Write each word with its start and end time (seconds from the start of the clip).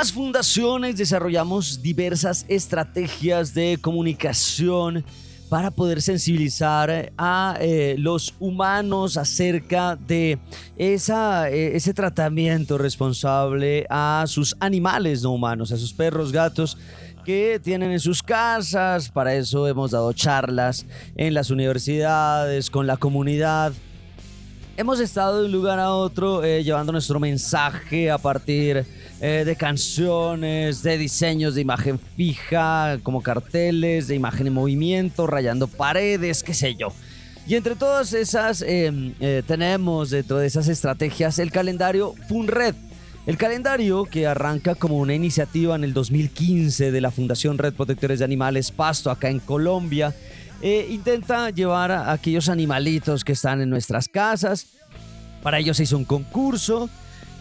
Las 0.00 0.12
fundaciones 0.12 0.96
desarrollamos 0.96 1.82
diversas 1.82 2.46
estrategias 2.48 3.52
de 3.52 3.76
comunicación 3.78 5.04
para 5.50 5.70
poder 5.70 6.00
sensibilizar 6.00 7.12
a 7.18 7.58
eh, 7.60 7.96
los 7.98 8.34
humanos 8.40 9.18
acerca 9.18 9.96
de 9.96 10.38
esa, 10.78 11.50
eh, 11.50 11.76
ese 11.76 11.92
tratamiento 11.92 12.78
responsable 12.78 13.84
a 13.90 14.24
sus 14.26 14.56
animales 14.58 15.20
no 15.22 15.32
humanos, 15.32 15.70
a 15.70 15.76
sus 15.76 15.92
perros, 15.92 16.32
gatos 16.32 16.78
que 17.26 17.60
tienen 17.62 17.90
en 17.90 18.00
sus 18.00 18.22
casas. 18.22 19.10
Para 19.10 19.34
eso 19.34 19.68
hemos 19.68 19.90
dado 19.90 20.14
charlas 20.14 20.86
en 21.14 21.34
las 21.34 21.50
universidades, 21.50 22.70
con 22.70 22.86
la 22.86 22.96
comunidad. 22.96 23.74
Hemos 24.76 25.00
estado 25.00 25.40
de 25.40 25.46
un 25.46 25.52
lugar 25.52 25.78
a 25.78 25.92
otro 25.92 26.42
eh, 26.42 26.64
llevando 26.64 26.92
nuestro 26.92 27.20
mensaje 27.20 28.10
a 28.10 28.16
partir 28.16 28.86
eh, 29.20 29.42
de 29.44 29.56
canciones, 29.56 30.82
de 30.82 30.96
diseños 30.96 31.54
de 31.54 31.60
imagen 31.60 31.98
fija, 32.16 32.98
como 33.02 33.22
carteles, 33.22 34.08
de 34.08 34.14
imagen 34.14 34.46
en 34.46 34.54
movimiento, 34.54 35.26
rayando 35.26 35.66
paredes, 35.66 36.42
qué 36.42 36.54
sé 36.54 36.74
yo. 36.76 36.88
Y 37.46 37.56
entre 37.56 37.74
todas 37.74 38.14
esas 38.14 38.64
eh, 38.66 39.42
tenemos 39.46 40.10
dentro 40.10 40.38
de 40.38 40.46
esas 40.46 40.68
estrategias 40.68 41.38
el 41.38 41.50
calendario 41.50 42.14
FunRed. 42.28 42.74
El 43.26 43.36
calendario 43.36 44.06
que 44.06 44.26
arranca 44.26 44.74
como 44.74 44.96
una 44.96 45.14
iniciativa 45.14 45.76
en 45.76 45.84
el 45.84 45.92
2015 45.92 46.90
de 46.90 47.00
la 47.02 47.10
Fundación 47.10 47.58
Red 47.58 47.74
Protectores 47.74 48.20
de 48.20 48.24
Animales 48.24 48.70
Pasto 48.70 49.10
acá 49.10 49.28
en 49.28 49.40
Colombia. 49.40 50.14
Eh, 50.62 50.88
intenta 50.90 51.48
llevar 51.48 51.90
a 51.90 52.12
aquellos 52.12 52.50
animalitos 52.50 53.24
que 53.24 53.32
están 53.32 53.62
en 53.62 53.70
nuestras 53.70 54.08
casas. 54.08 54.66
Para 55.42 55.58
ello 55.58 55.72
se 55.72 55.84
hizo 55.84 55.96
un 55.96 56.04
concurso 56.04 56.90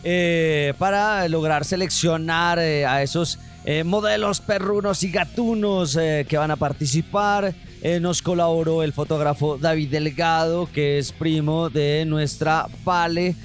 eh, 0.05 0.73
para 0.79 1.27
lograr 1.27 1.65
seleccionar 1.65 2.59
eh, 2.59 2.85
a 2.85 3.03
esos 3.03 3.39
modelos 3.85 4.41
perrunos 4.41 5.03
y 5.03 5.11
gatunos 5.11 5.95
que 5.95 6.37
van 6.37 6.49
a 6.49 6.55
participar. 6.55 7.53
nos 8.01 8.23
colaboró 8.23 8.81
el 8.81 8.93
fotógrafo 8.93 9.59
David 9.59 9.91
Delgado, 9.91 10.67
que 10.73 10.97
es 10.97 11.11
primo 11.11 11.69
de 11.69 12.03
nuestra 12.07 12.67
Vale, 12.83 13.35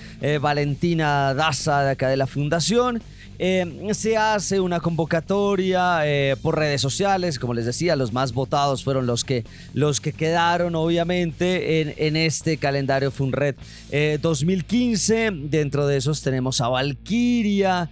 Valentina 0.41 1.35
Daza, 1.35 1.82
de 1.82 1.91
acá 1.91 2.09
de 2.09 2.17
la 2.17 2.27
Fundación. 2.27 3.03
Eh, 3.38 3.90
se 3.94 4.16
hace 4.16 4.60
una 4.60 4.78
convocatoria 4.78 6.06
eh, 6.06 6.36
por 6.40 6.56
redes 6.56 6.81
sociales, 6.81 7.38
como 7.38 7.54
les 7.54 7.66
decía, 7.66 7.96
los 7.96 8.12
más 8.12 8.32
votados 8.32 8.84
fueron 8.84 9.06
los 9.06 9.25
que, 9.25 9.44
los 9.72 10.00
que 10.00 10.12
quedaron 10.12 10.76
obviamente 10.76 12.06
en, 12.06 12.16
este 12.16 12.58
calendario 12.58 13.10
FUNRED 13.10 13.56
eh, 13.90 14.19
2015. 14.22 15.31
Dentro 15.32 15.86
de 15.86 15.96
esos 15.96 16.22
tenemos 16.22 16.60
a 16.60 16.69
Valkyria, 16.69 17.90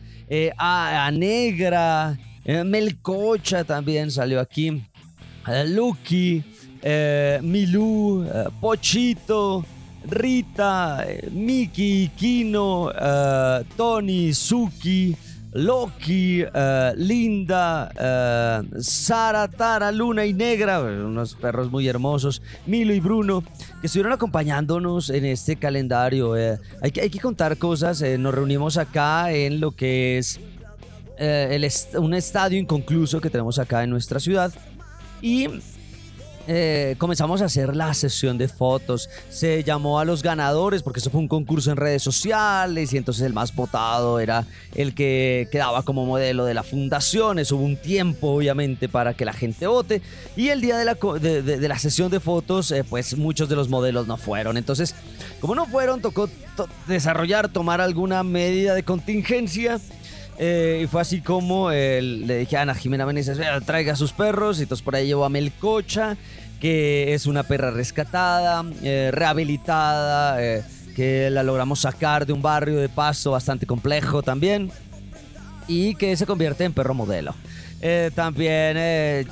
a, 0.57 1.07
a, 1.07 1.11
Negra, 1.11 2.17
Melcocha 2.65 3.65
también 3.65 4.11
salió 4.11 4.41
aquí, 4.41 4.83
Lucky, 5.67 6.45
Milú, 7.43 8.27
Pochito. 8.61 9.65
Rita, 10.05 11.07
Miki, 11.31 12.11
Kino, 12.17 12.91
Tony, 13.77 14.35
Suki, 14.35 15.17
Loki, 15.53 16.43
eh, 16.43 16.93
Linda, 16.97 17.91
eh, 17.99 18.81
Sara, 18.81 19.49
Tara, 19.49 19.93
Luna 19.93 20.25
y 20.25 20.33
Negra, 20.33 20.81
unos 20.81 21.35
perros 21.35 21.71
muy 21.71 21.87
hermosos, 21.87 22.41
Milo 22.67 22.95
y 22.95 23.01
Bruno, 23.01 23.43
que 23.81 23.87
estuvieron 23.87 24.13
acompañándonos 24.13 25.11
en 25.11 25.27
este 25.27 25.57
calendario. 25.57 26.37
Eh, 26.37 26.59
hay, 26.81 26.91
que, 26.91 27.03
hay 27.03 27.11
que 27.11 27.21
contar 27.21 27.59
cosas, 27.59 28.03
nos 28.19 28.35
reunimos 28.35 28.79
acá 28.79 29.33
en 29.33 29.61
lo 29.61 29.73
que 29.73 30.19
es 30.19 30.41
el 31.19 31.71
un 31.99 32.15
estadio 32.15 32.59
inconcluso 32.59 33.21
que 33.21 33.31
tenemos 33.31 33.59
acá 33.59 33.85
en 33.85 33.91
nuestra 33.91 34.19
ciudad 34.19 34.53
y 35.21 35.47
eh, 36.49 36.97
comenzamos 36.99 37.41
a 37.43 37.45
hacer 37.45 37.77
la 37.77 37.95
sesión 37.95 38.39
de 38.39 38.49
fotos. 38.49 39.09
Se 39.29 39.63
llamó 39.63 40.01
a 40.01 40.05
los 40.05 40.23
ganadores 40.23 40.83
porque 40.83 41.01
eso 41.01 41.11
fue 41.11 41.21
un 41.21 41.29
concurso 41.29 41.71
en 41.71 41.77
redes 41.77 42.03
sociales 42.03 42.93
y 42.93 42.97
entonces 42.97 43.25
el 43.25 43.33
más 43.33 43.55
votado 43.55 44.19
era 44.19 44.45
el 44.75 44.95
que 44.95 45.49
quedaba 45.53 45.83
como 45.83 46.05
modelo 46.05 46.45
de 46.45 46.55
la 46.55 46.63
fundación. 46.63 47.39
Eso 47.39 47.57
hubo 47.57 47.65
un 47.65 47.77
tiempo, 47.77 48.29
obviamente, 48.29 48.89
para 48.89 49.15
que 49.15 49.25
la 49.25 49.33
gente 49.33 49.67
vote. 49.67 50.03
Y 50.37 50.49
el 50.49 50.61
día 50.61 50.77
de 50.79 50.85
la, 50.85 50.95
de, 50.95 51.69
la 51.69 51.79
sesión 51.79 52.11
de 52.11 52.21
fotos, 52.21 52.71
eh, 52.73 52.85
pues 52.85 53.17
muchos 53.17 53.49
de 53.49 53.57
los 53.57 53.69
modelos 53.69 54.07
no 54.07 54.17
fueron. 54.17 54.57
Entonces, 54.57 54.95
como 55.41 55.55
no 55.55 55.67
fueron, 55.67 56.01
tocó 56.01 56.29
desarrollar, 56.87 57.49
tomar 57.49 57.81
alguna 57.81 58.23
medida 58.23 58.75
de 58.75 58.83
contingencia. 58.83 59.81
Eh, 60.39 60.81
y 60.85 60.87
fue 60.87 61.01
así 61.01 61.21
como 61.21 61.71
le 61.71 62.39
dije 62.39 62.57
a 62.57 62.63
Ana 62.63 62.75
Jimena 62.75 63.07
Meneses, 63.07 63.39
traiga 63.65 63.97
sus 63.97 64.13
perros. 64.13 64.59
Y 64.59 64.63
entonces 64.63 64.85
por 64.85 64.97
ahí 64.97 65.07
llevó 65.07 65.25
a 65.25 65.29
Melcocha, 65.29 66.17
que 66.61 67.15
es 67.15 67.27
una 67.27 67.43
perra 67.43 67.71
rescatada, 67.71 68.65
eh, 68.83 69.11
rehabilitada, 69.13 70.43
eh, 70.43 70.63
que 70.97 71.31
la 71.31 71.43
logramos 71.43 71.81
sacar 71.81 72.27
de 72.27 72.33
un 72.33 72.43
barrio 72.43 72.79
de 72.79 72.89
paso 72.89 73.33
bastante 73.33 73.67
complejo 73.67 74.23
también. 74.23 74.71
Y 75.69 75.95
que 75.95 76.17
se 76.17 76.27
convierte 76.27 76.65
en 76.65 76.73
perro 76.73 76.95
modelo. 76.95 77.35
también 78.15 78.77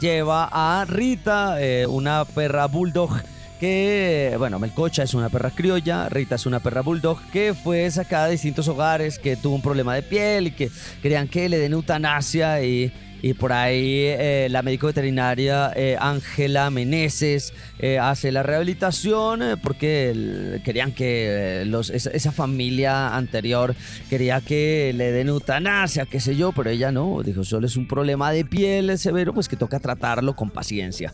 lleva 0.01 0.49
a 0.51 0.85
Rita, 0.85 1.57
una 1.89 2.25
perra 2.25 2.67
bulldog 2.67 3.11
que, 3.61 4.35
bueno, 4.39 4.59
Melcocha 4.59 5.03
es 5.03 5.13
una 5.13 5.29
perra 5.29 5.51
criolla, 5.51 6.09
Rita 6.09 6.37
es 6.37 6.47
una 6.47 6.61
perra 6.61 6.81
bulldog 6.81 7.21
que 7.31 7.53
fue 7.53 7.91
sacada 7.91 8.25
de 8.27 8.33
distintos 8.33 8.67
hogares, 8.69 9.19
que 9.19 9.37
tuvo 9.37 9.55
un 9.55 9.63
problema 9.63 9.95
de 9.95 10.03
piel 10.03 10.47
y 10.47 10.51
que 10.53 10.71
querían 11.03 11.29
que 11.29 11.49
le 11.49 11.59
den 11.59 11.75
eutanasia 11.75 12.63
y 12.65 12.91
y 13.23 13.35
por 13.35 13.53
ahí 13.53 14.05
eh, 14.07 14.49
la 14.51 14.63
médico 14.63 14.87
veterinaria 14.87 15.73
eh, 15.77 15.97
Ángela 16.01 16.71
Meneses 16.71 17.53
eh, 17.79 17.99
hace 17.99 18.33
la 18.33 18.43
rehabilitación 18.43 19.59
porque 19.63 20.61
querían 20.65 20.93
que 20.93 21.63
esa, 21.93 22.33
familia 22.33 23.17
anterior 23.17 23.75
quería 24.09 24.41
que 24.41 24.93
le 24.95 25.13
den 25.13 25.29
eutanasia, 25.29 26.07
qué 26.07 26.21
sé 26.21 26.37
yo, 26.37 26.53
pero 26.53 26.71
ella 26.71 26.93
no, 26.93 27.23
dijo, 27.23 27.45
solo 27.45 27.67
es 27.67 27.77
un 27.77 27.89
problema 27.89 28.31
de 28.31 28.45
piel 28.45 28.97
severo, 28.99 29.35
pues 29.35 29.49
que 29.49 29.57
toca 29.57 29.81
tratarlo 29.81 30.37
con 30.37 30.51
paciencia. 30.51 31.13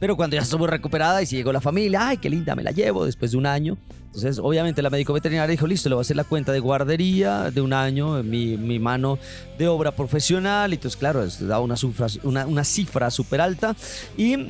Pero 0.00 0.16
cuando 0.16 0.36
ya 0.36 0.42
estuvo 0.42 0.66
recuperada 0.66 1.22
y 1.22 1.26
si 1.26 1.36
llegó 1.36 1.52
la 1.52 1.60
familia, 1.60 2.08
ay, 2.08 2.18
qué 2.18 2.28
linda, 2.28 2.54
me 2.54 2.62
la 2.62 2.72
llevo 2.72 3.04
después 3.06 3.30
de 3.30 3.38
un 3.38 3.46
año. 3.46 3.78
Entonces, 4.16 4.40
obviamente, 4.42 4.80
la 4.80 4.88
médico 4.88 5.12
veterinaria 5.12 5.50
dijo, 5.50 5.66
listo, 5.66 5.90
le 5.90 5.94
voy 5.94 6.00
a 6.00 6.02
hacer 6.02 6.16
la 6.16 6.24
cuenta 6.24 6.50
de 6.50 6.58
guardería 6.58 7.50
de 7.50 7.60
un 7.60 7.74
año, 7.74 8.22
mi, 8.22 8.78
mano 8.78 9.18
de 9.58 9.68
obra 9.68 9.94
profesional. 9.94 10.70
Y 10.70 10.76
entonces, 10.76 10.98
claro, 10.98 11.26
da 11.40 11.60
una, 11.60 11.74
una, 12.22 12.46
una 12.46 12.64
cifra 12.64 13.10
súper 13.10 13.42
alta. 13.42 13.76
Y 14.16 14.46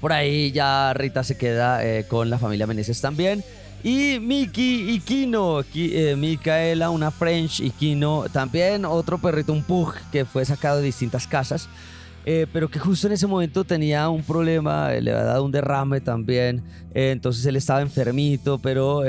por 0.00 0.12
ahí 0.12 0.52
ya 0.52 0.92
Rita 0.94 1.24
se 1.24 1.36
queda 1.36 1.84
eh, 1.84 2.04
con 2.06 2.30
la 2.30 2.38
familia 2.38 2.68
Meneses 2.68 3.00
también. 3.00 3.42
Y 3.82 4.20
Miki 4.20 4.92
y 4.92 5.00
Kino, 5.00 5.64
eh, 5.74 6.14
Micaela, 6.16 6.90
una 6.90 7.10
French 7.10 7.58
y 7.58 7.70
Kino 7.70 8.26
también, 8.32 8.84
otro 8.84 9.18
perrito, 9.18 9.52
un 9.52 9.64
pug 9.64 9.94
que 10.12 10.24
fue 10.24 10.44
sacado 10.44 10.76
de 10.76 10.84
distintas 10.84 11.26
casas. 11.26 11.68
Eh, 12.24 12.46
pero 12.52 12.68
que 12.68 12.78
justo 12.78 13.08
en 13.08 13.14
ese 13.14 13.26
momento 13.26 13.64
tenía 13.64 14.08
un 14.08 14.22
problema, 14.22 14.94
eh, 14.94 15.02
le 15.02 15.10
había 15.10 15.24
dado 15.24 15.44
un 15.44 15.50
derrame 15.50 16.00
también, 16.00 16.62
eh, 16.94 17.10
entonces 17.10 17.44
él 17.46 17.56
estaba 17.56 17.82
enfermito, 17.82 18.58
pero 18.58 19.02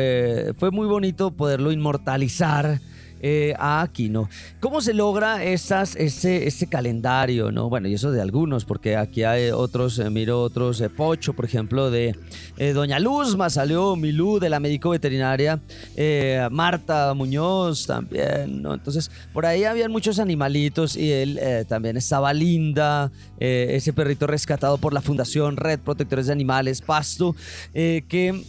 fue 0.58 0.72
muy 0.72 0.88
bonito 0.88 1.32
poderlo 1.32 1.72
inmortalizar 1.72 2.80
eh, 3.26 3.54
a 3.58 3.82
Aquino. 3.82 4.30
¿Cómo 4.60 4.82
se 4.82 4.94
logra 4.94 5.46
ese, 5.46 6.46
ese 6.46 6.68
calendario? 6.68 7.54
¿no? 7.54 7.70
Bueno, 7.70 7.88
y 7.88 7.94
eso 7.94 8.12
de 8.12 8.20
algunos, 8.20 8.66
porque 8.66 8.98
aquí 8.98 9.24
hay 9.24 9.50
otros, 9.50 9.98
eh, 10.00 10.10
miro 10.10 10.42
otros, 10.42 10.82
eh, 10.82 10.90
Pocho, 10.90 11.32
por 11.32 11.46
ejemplo, 11.46 11.90
de 11.90 12.16
Doña 12.74 13.00
Luzma, 13.00 13.50
salió 13.50 13.96
Milú 13.96 14.40
de 14.40 14.50
la 14.50 14.60
médico 14.60 14.90
veterinaria, 14.90 15.62
Marta 16.52 17.14
Muñoz 17.14 17.88
también, 17.88 18.62
¿no? 18.62 18.74
Entonces, 18.74 19.10
por 19.32 19.46
ahí 19.46 19.64
habían 19.64 19.92
muchos 19.92 20.20
animalitos 20.20 20.98
y 20.98 21.10
él 21.10 21.40
también 21.70 21.96
estaba 21.96 22.34
linda, 22.34 23.10
ese 23.40 23.94
perrito 23.94 24.28
rescatado 24.28 24.78
por 24.78 24.94
la 24.94 25.02
Fundación 25.02 25.56
Red 25.56 25.80
Protectores 25.80 26.28
de 26.28 26.34
Animales, 26.34 26.82
Pasto, 26.82 27.36
que 27.74 28.04
eh, 28.14 28.44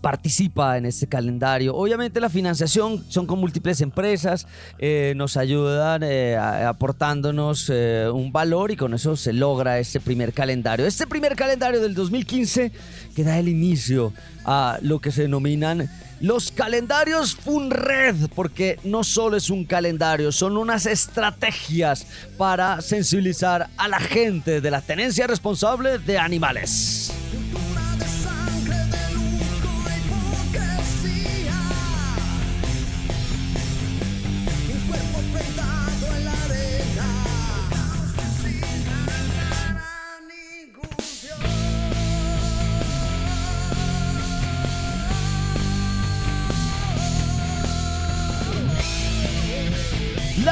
participa 0.00 0.76
en 0.76 0.86
este 0.86 1.06
calendario. 1.06 1.74
Obviamente 1.74 2.20
la 2.20 2.28
financiación 2.28 3.04
son 3.08 3.26
con 3.26 3.38
múltiples 3.38 3.80
empresas, 3.80 4.46
eh, 4.78 5.14
nos 5.16 5.36
ayudan 5.36 6.02
eh, 6.02 6.36
aportándonos 6.36 7.70
un 7.70 8.30
valor 8.32 8.70
y 8.70 8.76
con 8.76 8.94
eso 8.94 9.16
se 9.16 9.32
logra 9.32 9.78
este 9.78 10.00
primer 10.00 10.32
calendario. 10.32 10.86
Este 10.86 11.06
primer 11.06 11.36
calendario 11.36 11.80
del 11.80 11.94
2015 11.94 12.72
que 13.14 13.24
da 13.24 13.38
el 13.38 13.48
inicio 13.48 14.12
a 14.44 14.78
lo 14.82 15.00
que 15.00 15.10
se 15.10 15.22
denominan 15.22 15.88
los 16.20 16.52
calendarios 16.52 17.34
FUNRED, 17.34 18.28
porque 18.34 18.78
no 18.84 19.04
solo 19.04 19.38
es 19.38 19.48
un 19.48 19.64
calendario, 19.64 20.32
son 20.32 20.58
unas 20.58 20.84
estrategias 20.84 22.06
para 22.36 22.82
sensibilizar 22.82 23.68
a 23.78 23.88
la 23.88 23.98
gente 23.98 24.60
de 24.60 24.70
la 24.70 24.82
tenencia 24.82 25.26
responsable 25.26 25.98
de 25.98 26.18
animales. 26.18 27.10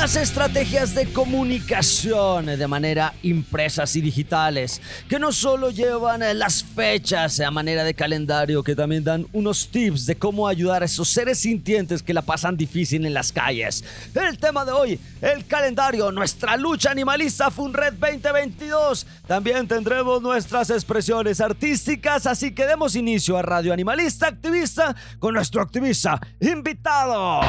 Las 0.01 0.15
estrategias 0.15 0.95
de 0.95 1.13
comunicación 1.13 2.47
de 2.47 2.69
manera 2.69 3.15
impresas 3.25 3.97
y 3.97 4.01
digitales, 4.01 4.81
que 5.09 5.19
no 5.19 5.33
solo 5.33 5.71
llevan 5.71 6.21
las 6.39 6.63
fechas 6.63 7.41
a 7.41 7.51
manera 7.51 7.83
de 7.83 7.95
calendario, 7.95 8.63
que 8.63 8.77
también 8.77 9.03
dan 9.03 9.27
unos 9.33 9.69
tips 9.69 10.07
de 10.07 10.15
cómo 10.15 10.47
ayudar 10.47 10.83
a 10.83 10.87
esos 10.87 11.09
seres 11.09 11.41
sintientes 11.41 12.01
que 12.01 12.15
la 12.15 12.23
pasan 12.23 12.57
difícil 12.57 13.05
en 13.07 13.13
las 13.13 13.33
calles. 13.33 13.83
El 14.15 14.39
tema 14.39 14.65
de 14.65 14.71
hoy, 14.71 15.01
el 15.21 15.45
calendario, 15.47 16.13
nuestra 16.13 16.57
lucha 16.57 16.93
animalista 16.93 17.51
FUNRED 17.51 17.95
2022. 17.95 19.05
También 19.27 19.67
tendremos 19.67 20.23
nuestras 20.23 20.71
expresiones 20.71 21.41
artísticas, 21.41 22.25
así 22.27 22.55
que 22.55 22.67
demos 22.67 22.95
inicio 22.95 23.37
a 23.37 23.43
Radio 23.43 23.73
Animalista 23.73 24.29
Activista 24.29 24.95
con 25.19 25.35
nuestro 25.35 25.61
activista 25.61 26.21
invitado. 26.41 27.41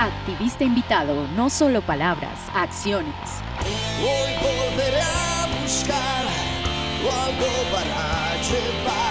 Activista 0.00 0.64
invitado, 0.64 1.28
no 1.36 1.50
solo 1.50 1.82
palabras, 1.82 2.38
acciones. 2.54 3.12
Hoy 4.00 4.32
volveré 4.40 5.02
a 5.02 5.46
buscar 5.60 6.24
algo 7.04 7.46
para 7.70 8.34
llevar 8.42 9.09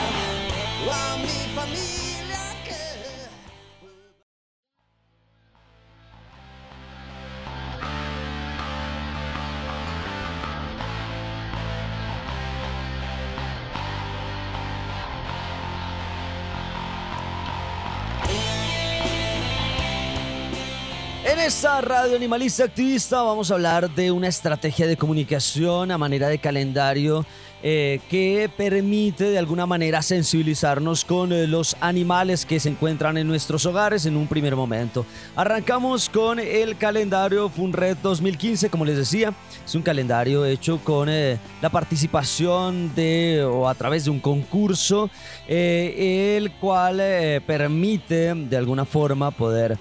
En 21.41 21.85
radio 21.85 22.17
animalista 22.17 22.65
activista 22.65 23.21
vamos 23.21 23.49
a 23.49 23.53
hablar 23.53 23.89
de 23.89 24.11
una 24.11 24.27
estrategia 24.27 24.85
de 24.87 24.97
comunicación 24.97 25.89
a 25.89 25.97
manera 25.97 26.27
de 26.27 26.37
calendario 26.37 27.25
eh, 27.61 27.99
que 28.09 28.49
permite 28.55 29.25
de 29.25 29.37
alguna 29.37 29.65
manera 29.65 30.01
sensibilizarnos 30.01 31.03
con 31.03 31.33
eh, 31.33 31.45
los 31.45 31.75
animales 31.81 32.45
que 32.45 32.57
se 32.57 32.69
encuentran 32.69 33.17
en 33.17 33.27
nuestros 33.27 33.65
hogares 33.65 34.05
en 34.05 34.15
un 34.15 34.27
primer 34.27 34.55
momento. 34.55 35.05
Arrancamos 35.35 36.07
con 36.07 36.39
el 36.39 36.77
calendario 36.77 37.49
FUNRED 37.49 37.97
2015, 37.97 38.69
como 38.69 38.85
les 38.85 38.95
decía, 38.95 39.33
es 39.65 39.75
un 39.75 39.81
calendario 39.81 40.45
hecho 40.45 40.79
con 40.85 41.09
eh, 41.09 41.37
la 41.61 41.69
participación 41.69 42.95
de 42.95 43.43
o 43.43 43.67
a 43.67 43.75
través 43.75 44.05
de 44.05 44.11
un 44.11 44.21
concurso, 44.21 45.09
el 45.45 46.51
cual 46.61 47.01
permite 47.45 48.33
de 48.35 48.57
alguna 48.57 48.85
forma 48.85 49.31
poder 49.31 49.77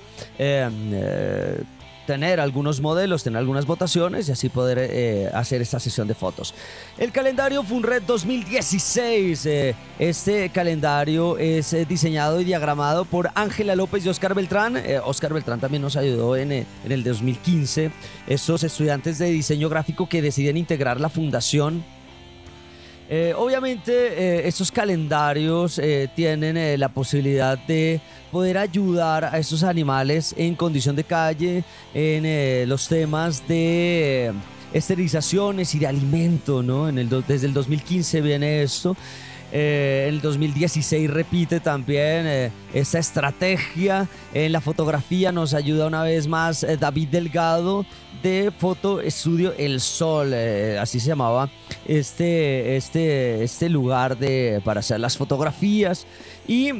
tener 2.08 2.40
algunos 2.40 2.80
modelos, 2.80 3.22
tener 3.22 3.36
algunas 3.36 3.66
votaciones 3.66 4.30
y 4.30 4.32
así 4.32 4.48
poder 4.48 4.78
eh, 4.80 5.28
hacer 5.34 5.60
esta 5.60 5.78
sesión 5.78 6.08
de 6.08 6.14
fotos. 6.14 6.54
El 6.96 7.12
calendario 7.12 7.62
FUNRED 7.62 8.02
2016. 8.04 9.44
eh, 9.44 9.74
este 9.98 10.48
calendario 10.48 11.36
es 11.36 11.74
eh, 11.74 11.84
diseñado 11.84 12.40
y 12.40 12.44
diagramado 12.44 13.04
por 13.04 13.28
Ángela 13.34 13.76
López 13.76 14.06
y 14.06 14.08
Oscar 14.08 14.34
Beltrán. 14.34 14.82
Oscar 15.04 15.34
Beltrán 15.34 15.60
también 15.60 15.82
nos 15.82 15.96
ayudó 15.96 16.34
en, 16.34 16.66
el 16.88 17.04
2015. 17.04 17.90
Estos 18.26 18.64
estudiantes 18.64 19.18
de 19.18 19.26
diseño 19.26 19.68
gráfico 19.68 20.08
que 20.08 20.22
deciden 20.22 20.56
integrar 20.56 21.02
la 21.02 21.10
fundación 21.10 21.84
eh, 23.10 23.32
obviamente 23.34 23.92
eh, 23.92 24.48
estos 24.48 24.70
calendarios 24.70 25.78
eh, 25.78 26.10
tienen 26.14 26.78
la 26.78 26.90
posibilidad 26.90 27.56
de 27.56 28.02
poder 28.30 28.58
ayudar 28.58 29.24
a 29.24 29.38
estos 29.38 29.62
animales 29.62 30.34
en 30.36 30.54
condición 30.54 30.94
de 30.94 31.04
calle 31.04 31.64
en 31.94 32.68
los 32.68 32.86
temas 32.86 33.48
de 33.48 34.34
esterilizaciones 34.74 35.74
y 35.74 35.78
de 35.78 35.86
alimento, 35.86 36.62
¿no? 36.62 36.92
Desde 36.92 37.46
el 37.46 37.54
2015 37.54 38.20
viene 38.20 38.62
esto. 38.62 38.94
Eh, 39.50 40.04
el 40.08 40.20
2016 40.20 41.10
repite 41.10 41.60
también 41.60 42.26
eh, 42.26 42.52
esta 42.74 42.98
estrategia. 42.98 44.06
En 44.34 44.52
la 44.52 44.60
fotografía 44.60 45.32
nos 45.32 45.54
ayuda 45.54 45.86
una 45.86 46.02
vez 46.02 46.26
más 46.28 46.66
David 46.78 47.08
Delgado 47.08 47.86
de 48.22 48.52
Foto 48.56 49.00
Estudio 49.00 49.52
El 49.56 49.80
Sol, 49.80 50.32
eh, 50.32 50.78
así 50.78 51.00
se 51.00 51.08
llamaba 51.08 51.48
este, 51.86 52.76
este, 52.76 53.42
este 53.42 53.68
lugar 53.68 54.16
de, 54.16 54.60
para 54.64 54.80
hacer 54.80 55.00
las 55.00 55.16
fotografías. 55.16 56.06
Y 56.46 56.70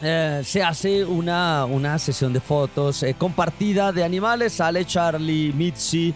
eh, 0.00 0.42
se 0.44 0.62
hace 0.62 1.04
una, 1.04 1.64
una 1.64 1.98
sesión 1.98 2.32
de 2.32 2.40
fotos 2.40 3.02
eh, 3.02 3.14
compartida 3.18 3.92
de 3.92 4.04
animales. 4.04 4.54
Sale 4.54 4.84
Charlie, 4.84 5.52
Mitzi, 5.52 6.14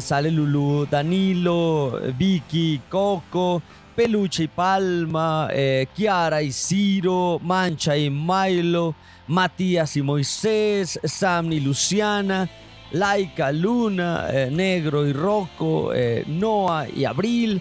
sale 0.00 0.30
Lulu, 0.30 0.86
Danilo, 0.90 1.98
Vicky, 2.16 2.80
Coco, 2.88 3.62
Peluche 3.96 4.44
y 4.44 4.48
Palma, 4.48 5.48
Kiara 5.94 6.42
y 6.42 6.52
Ciro, 6.52 7.40
Mancha 7.42 7.96
y 7.96 8.10
Milo, 8.10 8.94
Matías 9.26 9.96
y 9.96 10.02
Moisés, 10.02 11.00
Sam 11.04 11.52
y 11.52 11.60
Luciana. 11.60 12.48
Laika, 12.94 13.50
Luna, 13.50 14.28
eh, 14.30 14.50
Negro 14.50 15.06
y 15.06 15.12
Rocco, 15.12 15.92
eh, 15.92 16.24
Noah 16.28 16.88
y 16.88 17.04
Abril, 17.04 17.60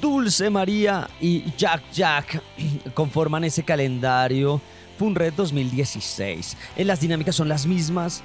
Dulce 0.00 0.50
María 0.50 1.08
y 1.20 1.44
Jack 1.56 1.82
Jack 1.90 2.42
conforman 2.94 3.44
ese 3.44 3.62
calendario 3.62 4.60
FUNRED 4.98 5.32
2016. 5.34 6.56
En 6.76 6.86
las 6.86 7.00
dinámicas 7.00 7.34
son 7.34 7.48
las 7.48 7.66
mismas. 7.66 8.22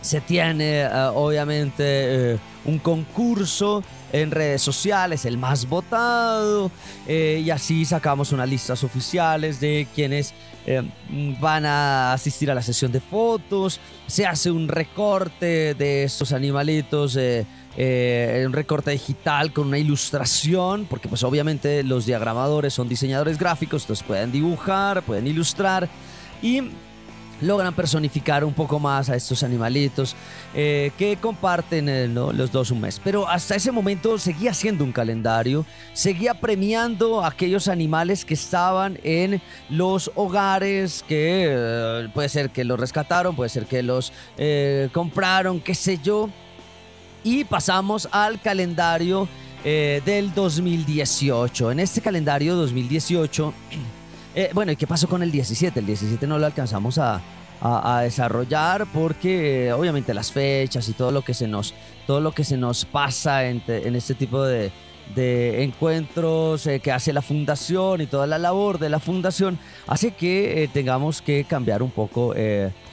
Se 0.00 0.20
tiene 0.20 0.82
eh, 0.82 0.88
obviamente 1.14 1.84
eh, 1.84 2.38
un 2.64 2.78
concurso 2.78 3.82
en 4.12 4.30
redes 4.30 4.62
sociales, 4.62 5.24
el 5.24 5.36
más 5.36 5.68
votado, 5.68 6.70
eh, 7.06 7.42
y 7.44 7.50
así 7.50 7.84
sacamos 7.84 8.32
unas 8.32 8.48
listas 8.48 8.82
oficiales 8.84 9.60
de 9.60 9.86
quienes 9.94 10.34
van 11.40 11.64
a 11.64 12.12
asistir 12.12 12.50
a 12.50 12.54
la 12.54 12.60
sesión 12.60 12.92
de 12.92 13.00
fotos. 13.00 13.80
Se 14.06 14.26
hace 14.26 14.50
un 14.50 14.68
recorte 14.68 15.74
de 15.74 16.04
estos 16.04 16.32
animalitos. 16.32 17.16
un 17.16 18.52
recorte 18.52 18.90
digital 18.90 19.52
con 19.52 19.68
una 19.68 19.78
ilustración, 19.78 20.84
porque 20.84 21.08
pues 21.08 21.22
obviamente 21.22 21.82
los 21.84 22.04
diagramadores 22.04 22.74
son 22.74 22.86
diseñadores 22.86 23.38
gráficos, 23.38 23.84
entonces 23.84 24.06
pueden 24.06 24.30
dibujar, 24.30 25.02
pueden 25.02 25.26
ilustrar 25.26 25.88
y 26.42 26.62
logran 27.40 27.74
personificar 27.74 28.44
un 28.44 28.54
poco 28.54 28.78
más 28.78 29.08
a 29.10 29.16
estos 29.16 29.42
animalitos 29.42 30.16
eh, 30.54 30.92
que 30.98 31.16
comparten 31.16 31.88
eh, 31.88 32.08
los 32.08 32.52
dos 32.52 32.70
un 32.70 32.80
mes. 32.80 33.00
Pero 33.02 33.28
hasta 33.28 33.54
ese 33.54 33.72
momento 33.72 34.18
seguía 34.18 34.54
siendo 34.54 34.84
un 34.84 34.92
calendario, 34.92 35.64
seguía 35.92 36.34
premiando 36.34 37.22
a 37.22 37.28
aquellos 37.28 37.68
animales 37.68 38.24
que 38.24 38.34
estaban 38.34 38.98
en 39.02 39.40
los 39.68 40.10
hogares, 40.14 41.04
que 41.06 41.46
eh, 41.48 42.08
puede 42.12 42.28
ser 42.28 42.50
que 42.50 42.64
los 42.64 42.78
rescataron, 42.78 43.36
puede 43.36 43.50
ser 43.50 43.66
que 43.66 43.82
los 43.82 44.12
compraron, 44.92 45.60
qué 45.60 45.74
sé 45.74 45.98
yo. 46.02 46.28
Y 47.24 47.44
pasamos 47.44 48.08
al 48.12 48.40
calendario 48.40 49.28
del 49.64 50.32
2018. 50.34 51.72
En 51.72 51.80
este 51.80 52.00
calendario 52.00 52.54
2018, 52.54 53.52
eh, 54.34 54.50
bueno, 54.54 54.72
¿y 54.72 54.76
qué 54.76 54.86
pasó 54.86 55.08
con 55.08 55.22
el 55.22 55.30
17? 55.30 55.80
El 55.80 55.86
17 55.86 56.26
no 56.26 56.38
lo 56.38 56.46
alcanzamos 56.46 56.98
a, 56.98 57.20
desarrollar 58.02 58.86
porque 58.94 59.72
obviamente 59.72 60.14
las 60.14 60.30
fechas 60.30 60.88
y 60.88 60.92
todo 60.92 61.10
lo 61.10 61.22
que 61.22 61.34
se 61.34 61.48
nos, 61.48 61.74
todo 62.06 62.20
lo 62.20 62.30
que 62.30 62.44
se 62.44 62.56
nos 62.56 62.84
pasa 62.84 63.46
en, 63.46 63.60
te- 63.60 63.88
en 63.88 63.96
este 63.96 64.14
tipo 64.14 64.44
de, 64.44 64.70
encuentros 65.64 66.68
eh, 66.68 66.78
que 66.78 66.92
hace 66.92 67.12
la 67.12 67.20
fundación 67.20 68.00
y 68.00 68.06
toda 68.06 68.28
la 68.28 68.38
labor 68.38 68.78
de 68.78 68.88
la 68.90 69.00
fundación 69.00 69.58
hace 69.88 70.12
que 70.12 70.62
eh, 70.62 70.68
tengamos 70.68 71.20
que 71.20 71.42
cambiar 71.44 71.82
un 71.82 71.90
poco 71.90 72.32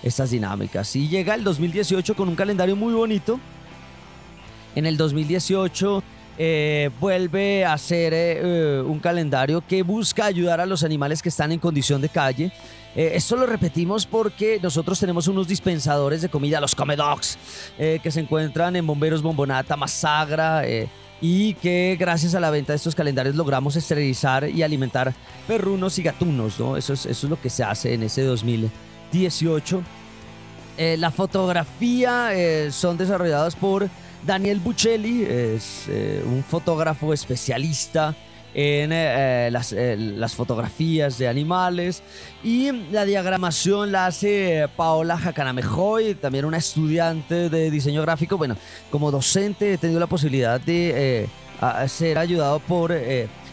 estas 0.01 0.31
dinámicas. 0.31 0.95
Y 0.95 1.09
llega 1.09 1.35
el 1.35 1.43
2018 1.43 2.15
con 2.15 2.27
un 2.27 2.35
calendario 2.35 2.75
muy 2.75 2.93
bonito. 2.93 3.39
En 4.75 4.87
el 4.87 4.97
2018 4.97 6.01
eh, 6.37 6.89
vuelve 6.99 7.63
a 7.63 7.77
ser 7.77 8.13
eh, 8.13 8.39
eh, 8.41 8.83
un 8.85 8.99
calendario 8.99 9.63
que 9.65 9.83
busca 9.83 10.25
ayudar 10.25 10.59
a 10.59 10.65
los 10.65 10.83
animales 10.83 11.21
que 11.21 11.29
están 11.29 11.51
en 11.53 11.59
condición 11.59 12.01
de 12.01 12.09
calle. 12.09 12.51
Esto 12.95 13.35
lo 13.35 13.45
repetimos 13.45 14.05
porque 14.05 14.57
nosotros 14.63 14.97
tenemos 14.97 15.27
unos 15.27 15.49
dispensadores 15.49 16.21
de 16.21 16.29
comida, 16.29 16.61
los 16.61 16.75
Comedogs, 16.75 17.37
que 17.77 18.09
se 18.09 18.21
encuentran 18.21 18.73
en 18.77 18.87
Bomberos 18.87 19.21
Bombonata, 19.21 19.75
Masagra, 19.75 20.63
y 21.19 21.55
que 21.55 21.97
gracias 21.99 22.35
a 22.35 22.39
la 22.39 22.49
venta 22.51 22.71
de 22.71 22.77
estos 22.77 22.95
calendarios 22.95 23.35
logramos 23.35 23.75
esterilizar 23.75 24.49
y 24.49 24.63
alimentar 24.63 25.13
perrunos 25.45 25.99
y 25.99 26.03
gatunos. 26.03 26.57
¿no? 26.57 26.77
Eso, 26.77 26.93
es, 26.93 27.05
eso 27.05 27.27
es 27.27 27.29
lo 27.29 27.41
que 27.41 27.49
se 27.49 27.65
hace 27.65 27.95
en 27.95 28.03
ese 28.03 28.23
2018. 28.23 29.83
Eh, 30.77 30.95
la 30.97 31.11
fotografía 31.11 32.29
son 32.71 32.95
desarrolladas 32.95 33.57
por 33.57 33.89
Daniel 34.25 34.59
Buccelli, 34.59 35.23
es 35.23 35.85
eh, 35.87 36.23
un 36.25 36.43
fotógrafo 36.43 37.13
especialista 37.13 38.15
en 38.55 38.91
eh, 38.91 39.47
eh, 39.47 39.51
las, 39.51 39.71
las 39.71 40.33
fotografías 40.33 41.17
de 41.17 41.27
animales 41.27 42.01
y 42.43 42.71
la 42.91 43.05
diagramación 43.05 43.91
la 43.91 44.07
hace 44.07 44.67
Paola 44.75 45.17
Jacanamejoy, 45.17 46.15
también 46.15 46.45
una 46.45 46.57
estudiante 46.57 47.49
de 47.49 47.69
diseño 47.69 48.01
gráfico. 48.01 48.37
Bueno, 48.37 48.57
como 48.89 49.11
docente 49.11 49.73
he 49.73 49.77
tenido 49.77 49.99
la 49.99 50.07
posibilidad 50.07 50.59
de 50.59 51.29
ser 51.87 52.17
ayudado 52.17 52.59
por 52.59 52.93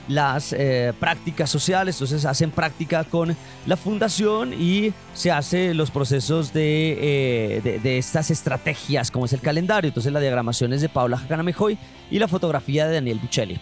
las 0.08 0.52
eh, 0.52 0.92
prácticas 0.98 1.50
sociales, 1.50 1.96
entonces 1.96 2.24
hacen 2.24 2.50
práctica 2.50 3.04
con 3.04 3.36
la 3.66 3.76
fundación 3.76 4.52
y 4.52 4.92
se 5.14 5.30
hace 5.30 5.74
los 5.74 5.90
procesos 5.90 6.52
de, 6.52 6.98
eh, 7.00 7.80
de, 7.82 7.98
estas 7.98 8.30
estrategias, 8.30 9.10
como 9.10 9.26
es 9.26 9.32
el 9.32 9.40
calendario. 9.40 9.88
Entonces 9.88 10.12
la 10.12 10.20
diagramación 10.20 10.72
es 10.72 10.80
de 10.80 10.88
Paula 10.88 11.18
Jacanamejoy 11.18 11.78
y 12.10 12.18
la 12.18 12.28
fotografía 12.28 12.86
de 12.86 12.94
Daniel 12.94 13.18
Buccelli. 13.20 13.60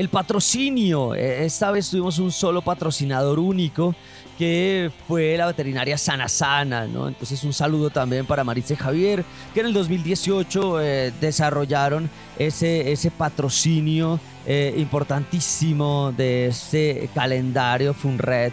El 0.00 0.08
patrocinio, 0.08 1.14
eh, 1.14 1.44
esta 1.44 1.70
vez 1.70 1.90
tuvimos 1.90 2.18
un 2.18 2.32
solo 2.32 2.62
patrocinador 2.62 3.38
único 3.38 3.94
que 4.38 4.90
fue 5.06 5.36
la 5.36 5.44
veterinaria 5.44 5.98
Sana 5.98 6.26
Sana. 6.26 6.84
Entonces 6.84 7.44
un 7.44 7.52
saludo 7.52 7.90
también 7.90 8.24
para 8.24 8.42
Maritza 8.42 8.72
y 8.72 8.76
Javier, 8.78 9.26
que 9.52 9.60
en 9.60 9.66
el 9.66 9.74
2018 9.74 10.80
eh, 10.80 11.12
desarrollaron 11.20 12.08
ese, 12.38 12.90
ese 12.92 13.10
patrocinio 13.10 14.18
eh, 14.46 14.72
importantísimo 14.78 16.14
de 16.16 16.46
ese 16.46 17.10
calendario 17.14 17.92
FUNRED, 17.92 18.52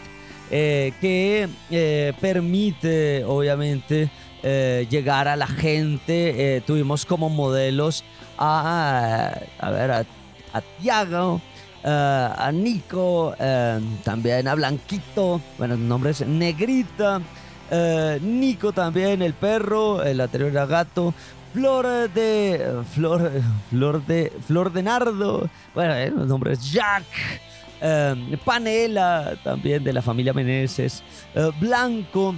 eh, 0.51 0.91
que 0.99 1.47
permite 2.19 3.23
obviamente 3.23 4.09
llegar 4.43 5.29
a 5.29 5.37
la 5.37 5.47
gente. 5.47 6.61
Tuvimos 6.67 7.05
como 7.05 7.29
modelos 7.29 8.03
a, 8.37 9.39
a 9.59 9.71
ver, 9.71 9.91
a, 9.91 10.05
a 10.53 10.61
Tiago, 10.61 11.41
eh, 11.83 12.29
a 12.37 12.51
Nico, 12.51 13.35
eh, 13.39 13.79
también 14.03 14.47
a 14.47 14.55
Blanquito, 14.55 15.41
bueno, 15.57 15.75
el 15.75 15.87
nombre 15.87 16.11
es 16.11 16.25
Negrita, 16.25 17.21
eh, 17.71 18.19
Nico 18.21 18.71
también, 18.71 19.21
el 19.21 19.33
perro, 19.33 20.03
el 20.03 20.19
anterior 20.21 20.51
era 20.51 20.65
gato, 20.65 21.13
Flor 21.53 22.11
de. 22.11 22.83
Flor, 22.93 23.31
Flor 23.71 24.05
de. 24.05 24.31
Flor 24.45 24.71
de 24.71 24.83
Nardo. 24.83 25.49
Bueno, 25.73 25.95
los 26.15 26.27
nombres 26.27 26.71
Jack. 26.71 27.03
Panela, 28.45 29.33
también 29.43 29.83
de 29.83 29.93
la 29.93 30.03
familia 30.03 30.33
Meneses. 30.33 31.01
Blanco. 31.59 32.35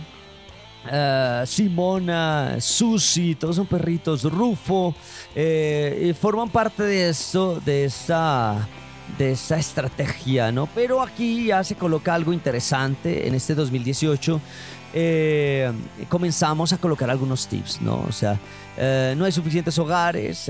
Eh, 0.87 1.43
Simona, 1.45 2.55
Susi, 2.59 3.35
todos 3.35 3.57
son 3.57 3.65
perritos, 3.67 4.23
Rufo, 4.23 4.95
eh, 5.35 6.13
forman 6.19 6.49
parte 6.49 6.83
de 6.83 7.09
esto, 7.09 7.59
de 7.59 7.85
esta, 7.85 8.67
de 9.17 9.31
esa 9.31 9.57
estrategia, 9.57 10.51
¿no? 10.51 10.67
Pero 10.73 11.01
aquí 11.01 11.47
ya 11.47 11.63
se 11.63 11.75
coloca 11.75 12.13
algo 12.13 12.31
interesante 12.33 13.27
en 13.27 13.35
este 13.35 13.55
2018. 13.55 14.39
eh, 14.91 15.71
comenzamos 16.07 16.73
a 16.73 16.77
colocar 16.77 17.09
algunos 17.11 17.45
tips, 17.47 17.81
¿no? 17.81 18.03
O 18.07 18.11
sea, 18.11 18.39
no 19.15 19.25
hay 19.25 19.31
suficientes 19.31 19.77
hogares, 19.77 20.49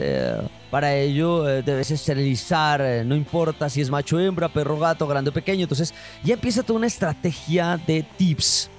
para 0.70 0.96
ello 0.96 1.44
debes 1.44 1.90
esterilizar, 1.90 3.04
no 3.04 3.16
importa 3.16 3.68
si 3.70 3.82
es 3.82 3.90
macho 3.90 4.20
hembra, 4.20 4.48
perro, 4.48 4.78
gato, 4.78 5.08
grande 5.08 5.32
o 5.32 5.34
pequeño, 5.34 5.64
entonces 5.64 5.96
ya 6.24 6.36
empieza 6.36 6.62
toda 6.62 6.78
una 6.78 6.86
estrategia 6.88 7.82
de 7.88 8.06
tips, 8.18 8.70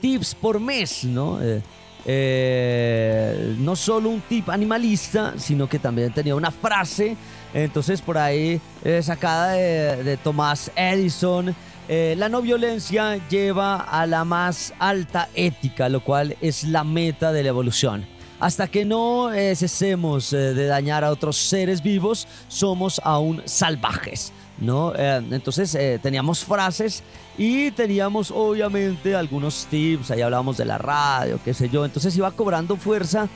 tips 0.00 0.34
por 0.34 0.60
mes, 0.60 1.04
¿no? 1.04 1.40
Eh, 1.42 1.62
eh, 2.04 3.56
no 3.58 3.76
solo 3.76 4.08
un 4.08 4.20
tip 4.22 4.48
animalista, 4.48 5.34
sino 5.36 5.68
que 5.68 5.78
también 5.78 6.12
tenía 6.12 6.34
una 6.34 6.50
frase, 6.50 7.16
entonces 7.52 8.00
por 8.00 8.16
ahí 8.16 8.60
eh, 8.84 9.02
sacada 9.02 9.52
de, 9.52 10.02
de 10.04 10.16
Thomas 10.16 10.70
Edison. 10.74 11.54
la 11.88 12.28
no 12.28 12.42
violencia 12.42 13.18
lleva 13.28 13.76
a 13.76 14.06
la 14.06 14.24
más 14.24 14.72
alta 14.78 15.28
ética, 15.34 15.88
lo 15.88 16.00
cual 16.02 16.36
es 16.40 16.64
la 16.64 16.84
meta 16.84 17.32
de 17.32 17.42
la 17.42 17.48
evolución. 17.50 18.06
Hasta 18.40 18.68
que 18.68 18.84
no 18.84 19.30
cesemos 19.32 20.30
de 20.30 20.66
dañar 20.66 21.02
a 21.02 21.10
otros 21.10 21.36
seres 21.36 21.82
vivos, 21.82 22.28
somos 22.46 23.00
aún 23.02 23.42
salvajes, 23.46 24.32
¿no? 24.60 24.92
Eh, 24.94 25.22
entonces 25.30 25.74
eh, 25.74 25.98
teníamos 26.02 26.44
frases 26.44 27.02
y 27.36 27.70
teníamos 27.70 28.30
obviamente 28.30 29.14
algunos 29.14 29.66
tips, 29.66 30.10
ahí 30.10 30.22
hablábamos 30.22 30.56
de 30.56 30.64
la 30.64 30.78
radio, 30.78 31.38
qué 31.44 31.54
sé 31.54 31.68
yo, 31.68 31.84
entonces 31.84 32.16
iba 32.16 32.30
cobrando 32.32 32.76
fuerza 32.76 33.28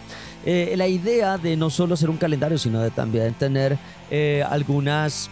eh, 0.45 0.75
la 0.77 0.89
idea 0.89 1.39
de 1.39 1.57
no 1.57 1.71
solo 1.71 1.97
ser 1.97 2.11
un 2.11 2.17
calendario, 2.17 2.59
sino 2.59 2.81
de 2.81 2.91
también 2.91 3.35
tener 3.35 3.79
eh, 4.11 4.45
algunas 4.49 5.31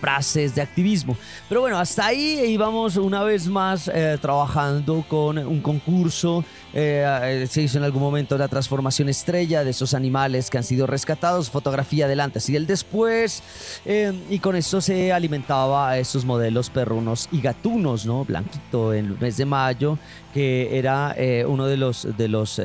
frases 0.00 0.54
de 0.54 0.62
activismo. 0.62 1.16
Pero 1.48 1.60
bueno, 1.62 1.78
hasta 1.78 2.06
ahí 2.06 2.40
íbamos 2.46 2.96
una 2.96 3.22
vez 3.22 3.46
más 3.48 3.90
eh, 3.92 4.18
trabajando 4.20 5.04
con 5.08 5.38
un 5.38 5.60
concurso. 5.60 6.44
Eh, 6.72 7.04
eh, 7.22 7.46
se 7.48 7.62
hizo 7.62 7.78
en 7.78 7.84
algún 7.84 8.02
momento 8.02 8.36
la 8.36 8.48
transformación 8.48 9.08
estrella 9.08 9.64
de 9.64 9.70
esos 9.70 9.94
animales 9.94 10.50
que 10.50 10.58
han 10.58 10.64
sido 10.64 10.86
rescatados, 10.86 11.50
fotografía 11.50 12.06
del 12.08 12.20
antes 12.20 12.48
y 12.48 12.52
del 12.52 12.66
después. 12.66 13.42
eh, 13.84 14.12
y 14.28 14.38
con 14.38 14.56
esto 14.56 14.80
se 14.80 15.12
alimentaba 15.12 15.90
a 15.90 15.98
esos 15.98 16.24
modelos 16.24 16.70
perrunos 16.70 17.28
y 17.32 17.40
gatunos, 17.40 18.06
¿no? 18.06 18.24
Blanquito 18.24 18.92
en 18.92 19.06
el 19.06 19.18
mes 19.18 19.36
de 19.36 19.44
mayo, 19.44 19.98
que 20.34 20.78
era 20.78 21.16
uno 21.46 21.66
de 21.66 21.76
los, 21.76 22.06
de 22.16 22.28
los 22.28 22.60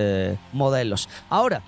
modelos. 0.51 1.09
Ahora, 1.29 1.61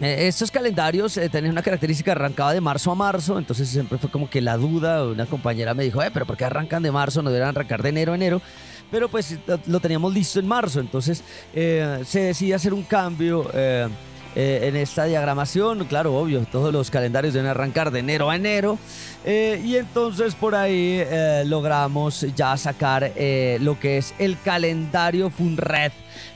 estos 0.00 0.50
calendarios 0.50 1.16
eh, 1.16 1.28
tenían 1.30 1.52
una 1.52 1.62
característica 1.62 2.12
arrancaba 2.12 2.52
de 2.52 2.60
marzo 2.60 2.90
a 2.90 2.94
marzo, 2.94 3.38
entonces 3.38 3.68
siempre 3.68 3.96
fue 3.98 4.10
como 4.10 4.28
que 4.28 4.40
la 4.42 4.56
duda, 4.56 5.04
una 5.04 5.24
compañera 5.26 5.72
me 5.74 5.84
dijo, 5.84 6.02
eh, 6.02 6.10
pero 6.12 6.26
¿por 6.26 6.36
qué 6.36 6.44
arrancan 6.44 6.82
de 6.82 6.92
marzo? 6.92 7.22
No 7.22 7.30
deberían 7.30 7.50
arrancar 7.56 7.82
de 7.82 7.88
enero 7.88 8.12
a 8.12 8.16
enero, 8.16 8.42
pero 8.90 9.08
pues 9.08 9.38
lo- 9.66 9.80
teníamos 9.80 10.12
listo 10.12 10.38
en 10.38 10.46
marzo, 10.46 10.80
entonces 10.80 11.24
eh, 11.54 12.02
se 12.06 12.20
decidió 12.20 12.56
hacer 12.56 12.74
un 12.74 12.82
cambio 12.82 13.50
eh, 13.54 13.88
eh, 14.34 14.60
en 14.64 14.76
esta 14.76 15.04
diagramación, 15.04 15.86
claro, 15.86 16.14
obvio, 16.14 16.44
todos 16.52 16.70
los 16.74 16.90
calendarios 16.90 17.32
deben 17.32 17.48
arrancar 17.50 17.90
de 17.90 18.00
enero 18.00 18.28
a 18.28 18.36
enero, 18.36 18.78
eh, 19.24 19.62
y 19.64 19.76
entonces 19.76 20.34
por 20.34 20.54
ahí 20.54 20.98
eh, 21.00 21.42
logramos 21.46 22.20
ya 22.36 22.54
sacar 22.58 23.12
eh, 23.16 23.56
lo 23.62 23.80
que 23.80 23.96
es 23.96 24.12
el 24.18 24.38
calendario 24.42 25.30
Funred 25.30 25.90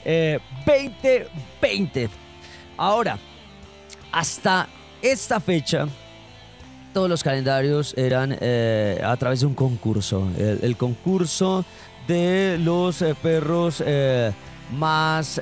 eh, 0.06 0.38
2020. 0.64 2.08
Ahora, 2.78 3.18
hasta 4.12 4.68
esta 5.02 5.40
fecha, 5.40 5.88
todos 6.92 7.08
los 7.08 7.22
calendarios 7.22 7.94
eran 7.96 8.36
eh, 8.40 9.00
a 9.04 9.16
través 9.16 9.40
de 9.40 9.46
un 9.46 9.54
concurso. 9.54 10.28
El, 10.36 10.76
concurso 10.76 11.64
de 12.08 12.58
los 12.60 13.00
eh, 13.02 13.14
perros 13.22 13.82
eh, 13.84 14.32
más 14.72 15.40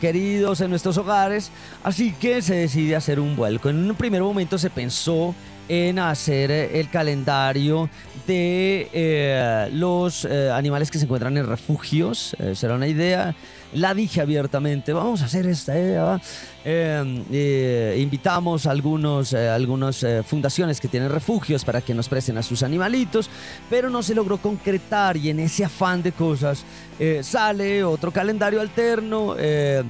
queridos 0.00 0.60
en 0.60 0.70
nuestros 0.70 0.96
hogares. 0.98 1.50
Así 1.82 2.12
que 2.12 2.42
se 2.42 2.54
decide 2.54 2.96
hacer 2.96 3.20
un 3.20 3.36
vuelco. 3.36 3.68
En 3.68 3.90
un 3.90 3.96
primer 3.96 4.22
momento 4.22 4.58
se 4.58 4.70
pensó 4.70 5.34
en 5.68 5.98
hacer 5.98 6.50
el 6.50 6.90
calendario 6.90 7.88
de 8.26 9.70
los 9.72 10.24
animales 10.24 10.90
que 10.90 10.98
se 10.98 11.04
encuentran 11.04 11.36
en 11.36 11.46
refugios. 11.46 12.36
Será 12.54 12.74
una 12.74 12.88
idea. 12.88 13.34
La 13.74 13.94
dije 13.94 14.20
abiertamente, 14.20 14.92
vamos 14.92 15.22
a 15.22 15.24
hacer 15.24 15.46
esta 15.46 15.78
idea. 15.78 16.02
¿va? 16.04 16.20
Eh, 16.64 17.24
eh, 17.32 17.98
invitamos 18.00 18.66
a 18.66 18.70
algunos, 18.70 19.32
eh, 19.32 19.48
algunas 19.48 20.02
eh, 20.02 20.22
fundaciones 20.22 20.80
que 20.80 20.88
tienen 20.88 21.08
refugios 21.10 21.64
para 21.64 21.80
que 21.80 21.94
nos 21.94 22.08
presten 22.08 22.36
a 22.38 22.42
sus 22.42 22.62
animalitos, 22.62 23.30
pero 23.70 23.88
no 23.88 24.02
se 24.02 24.14
logró 24.14 24.36
concretar 24.38 25.16
y 25.16 25.30
en 25.30 25.40
ese 25.40 25.64
afán 25.64 26.02
de 26.02 26.12
cosas 26.12 26.64
eh, 26.98 27.20
sale 27.22 27.82
otro 27.82 28.10
calendario 28.12 28.60
alterno. 28.60 29.36
eh, 29.38 29.82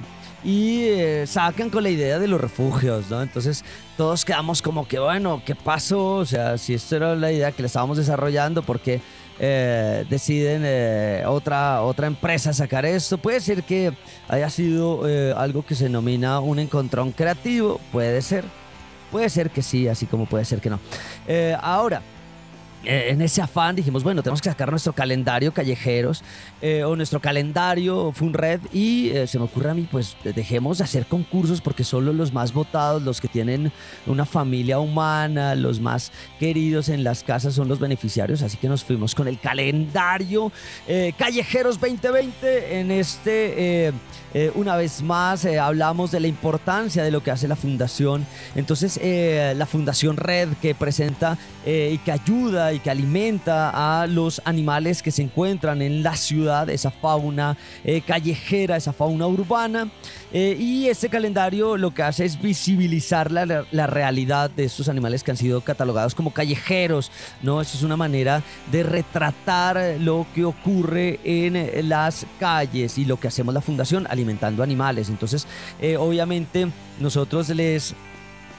y 0.45 0.81
eh, 0.81 1.25
sacan 1.25 1.69
con 1.69 1.83
la 1.83 1.89
idea 1.89 2.19
de 2.19 2.27
los 2.27 2.41
refugios, 2.41 3.09
¿no? 3.09 3.21
Entonces 3.21 3.63
todos 3.95 4.25
quedamos 4.25 4.61
como 4.61 4.85
que, 4.85 4.99
bueno, 4.99 5.41
¿qué 5.45 5.55
pasó? 5.55 6.15
O 6.15 6.25
sea, 6.25 6.57
si 6.57 6.73
esto 6.73 6.97
era 6.97 7.15
la 7.15 7.31
idea 7.31 7.53
que 7.53 7.61
le 7.61 7.67
estábamos 7.67 7.95
desarrollando, 7.95 8.61
¿por 8.61 8.81
qué 8.81 8.99
eh, 9.45 10.05
deciden 10.09 10.61
eh, 10.63 11.23
otra, 11.27 11.81
otra 11.81 12.07
empresa 12.07 12.53
sacar 12.53 12.85
esto? 12.85 13.17
Puede 13.17 13.41
ser 13.41 13.63
que 13.63 13.91
haya 14.29 14.49
sido 14.49 15.05
eh, 15.05 15.33
algo 15.35 15.65
que 15.65 15.75
se 15.75 15.83
denomina 15.83 16.39
un 16.39 16.59
encontrón 16.59 17.11
creativo, 17.11 17.81
puede 17.91 18.21
ser. 18.21 18.45
Puede 19.11 19.29
ser 19.29 19.49
que 19.49 19.61
sí, 19.61 19.89
así 19.89 20.05
como 20.05 20.27
puede 20.27 20.45
ser 20.45 20.61
que 20.61 20.69
no. 20.69 20.79
Ahora, 21.61 22.01
en 22.85 23.21
ese 23.21 23.41
afán 23.41 23.75
dijimos, 23.75 24.03
bueno, 24.03 24.21
tenemos 24.21 24.41
que 24.41 24.49
sacar 24.49 24.69
nuestro 24.69 24.93
calendario 24.93 25.53
callejeros 25.53 26.23
eh, 26.61 26.83
o 26.83 26.95
nuestro 26.95 27.19
calendario 27.19 28.11
Funred 28.11 28.59
y 28.71 29.09
eh, 29.09 29.27
se 29.27 29.37
me 29.39 29.45
ocurre 29.45 29.71
a 29.71 29.73
mí, 29.73 29.87
pues 29.89 30.15
dejemos 30.23 30.79
de 30.79 30.83
hacer 30.83 31.05
concursos 31.05 31.61
porque 31.61 31.83
solo 31.83 32.13
los 32.13 32.33
más 32.33 32.53
votados, 32.53 33.01
los 33.01 33.21
que 33.21 33.27
tienen 33.27 33.71
una 34.05 34.25
familia 34.25 34.79
humana, 34.79 35.55
los 35.55 35.79
más 35.79 36.11
queridos 36.39 36.89
en 36.89 37.03
las 37.03 37.23
casas 37.23 37.53
son 37.53 37.67
los 37.67 37.79
beneficiarios, 37.79 38.41
así 38.41 38.57
que 38.57 38.67
nos 38.67 38.83
fuimos 38.83 39.15
con 39.15 39.27
el 39.27 39.39
calendario 39.39 40.51
eh, 40.87 41.13
Callejeros 41.17 41.79
2020 41.79 42.79
en 42.79 42.91
este... 42.91 43.87
eh, 43.87 43.91
eh, 44.35 44.51
una 44.55 44.75
vez 44.75 45.03
más 45.03 45.45
eh, 45.45 45.59
hablamos 45.59 46.09
de 46.09 46.19
la 46.19 46.27
importancia 46.27 47.03
de 47.03 47.11
lo 47.11 47.21
que 47.21 47.29
hace 47.29 47.47
la 47.47 47.55
fundación. 47.55 48.25
Entonces, 48.55 48.99
eh, 48.99 49.53
la 49.55 49.67
Fundación 49.67 50.17
Red 50.17 50.49
que 50.59 50.73
presenta 50.73 51.37
eh, 51.67 51.91
y 51.93 51.97
que 51.99 52.11
ayuda 52.11 52.72
y 52.73 52.79
que 52.79 52.89
alimenta 52.89 54.01
a 54.01 54.07
los 54.07 54.41
animales 54.45 55.01
que 55.01 55.11
se 55.11 55.21
encuentran 55.21 55.81
en 55.81 56.03
la 56.03 56.15
ciudad, 56.15 56.69
esa 56.69 56.91
fauna 56.91 57.57
eh, 57.83 58.01
callejera, 58.01 58.77
esa 58.77 58.93
fauna 58.93 59.27
urbana. 59.27 59.89
Eh, 60.31 60.57
y 60.59 60.87
este 60.87 61.09
calendario 61.09 61.77
lo 61.77 61.93
que 61.93 62.03
hace 62.03 62.25
es 62.25 62.41
visibilizar 62.41 63.31
la, 63.31 63.65
la 63.71 63.87
realidad 63.87 64.49
de 64.49 64.63
estos 64.63 64.89
animales 64.89 65.23
que 65.23 65.31
han 65.31 65.37
sido 65.37 65.61
catalogados 65.61 66.15
como 66.15 66.33
callejeros. 66.33 67.11
¿no? 67.41 67.61
Eso 67.61 67.77
es 67.77 67.83
una 67.83 67.97
manera 67.97 68.41
de 68.71 68.83
retratar 68.83 69.97
lo 69.99 70.25
que 70.33 70.45
ocurre 70.45 71.19
en 71.23 71.89
las 71.89 72.25
calles 72.39 72.97
y 72.97 73.05
lo 73.05 73.19
que 73.19 73.27
hacemos 73.27 73.53
la 73.53 73.61
fundación 73.61 74.07
alimentando 74.09 74.63
animales. 74.63 75.09
Entonces, 75.09 75.47
eh, 75.79 75.97
obviamente, 75.97 76.67
nosotros 76.99 77.49
les 77.49 77.95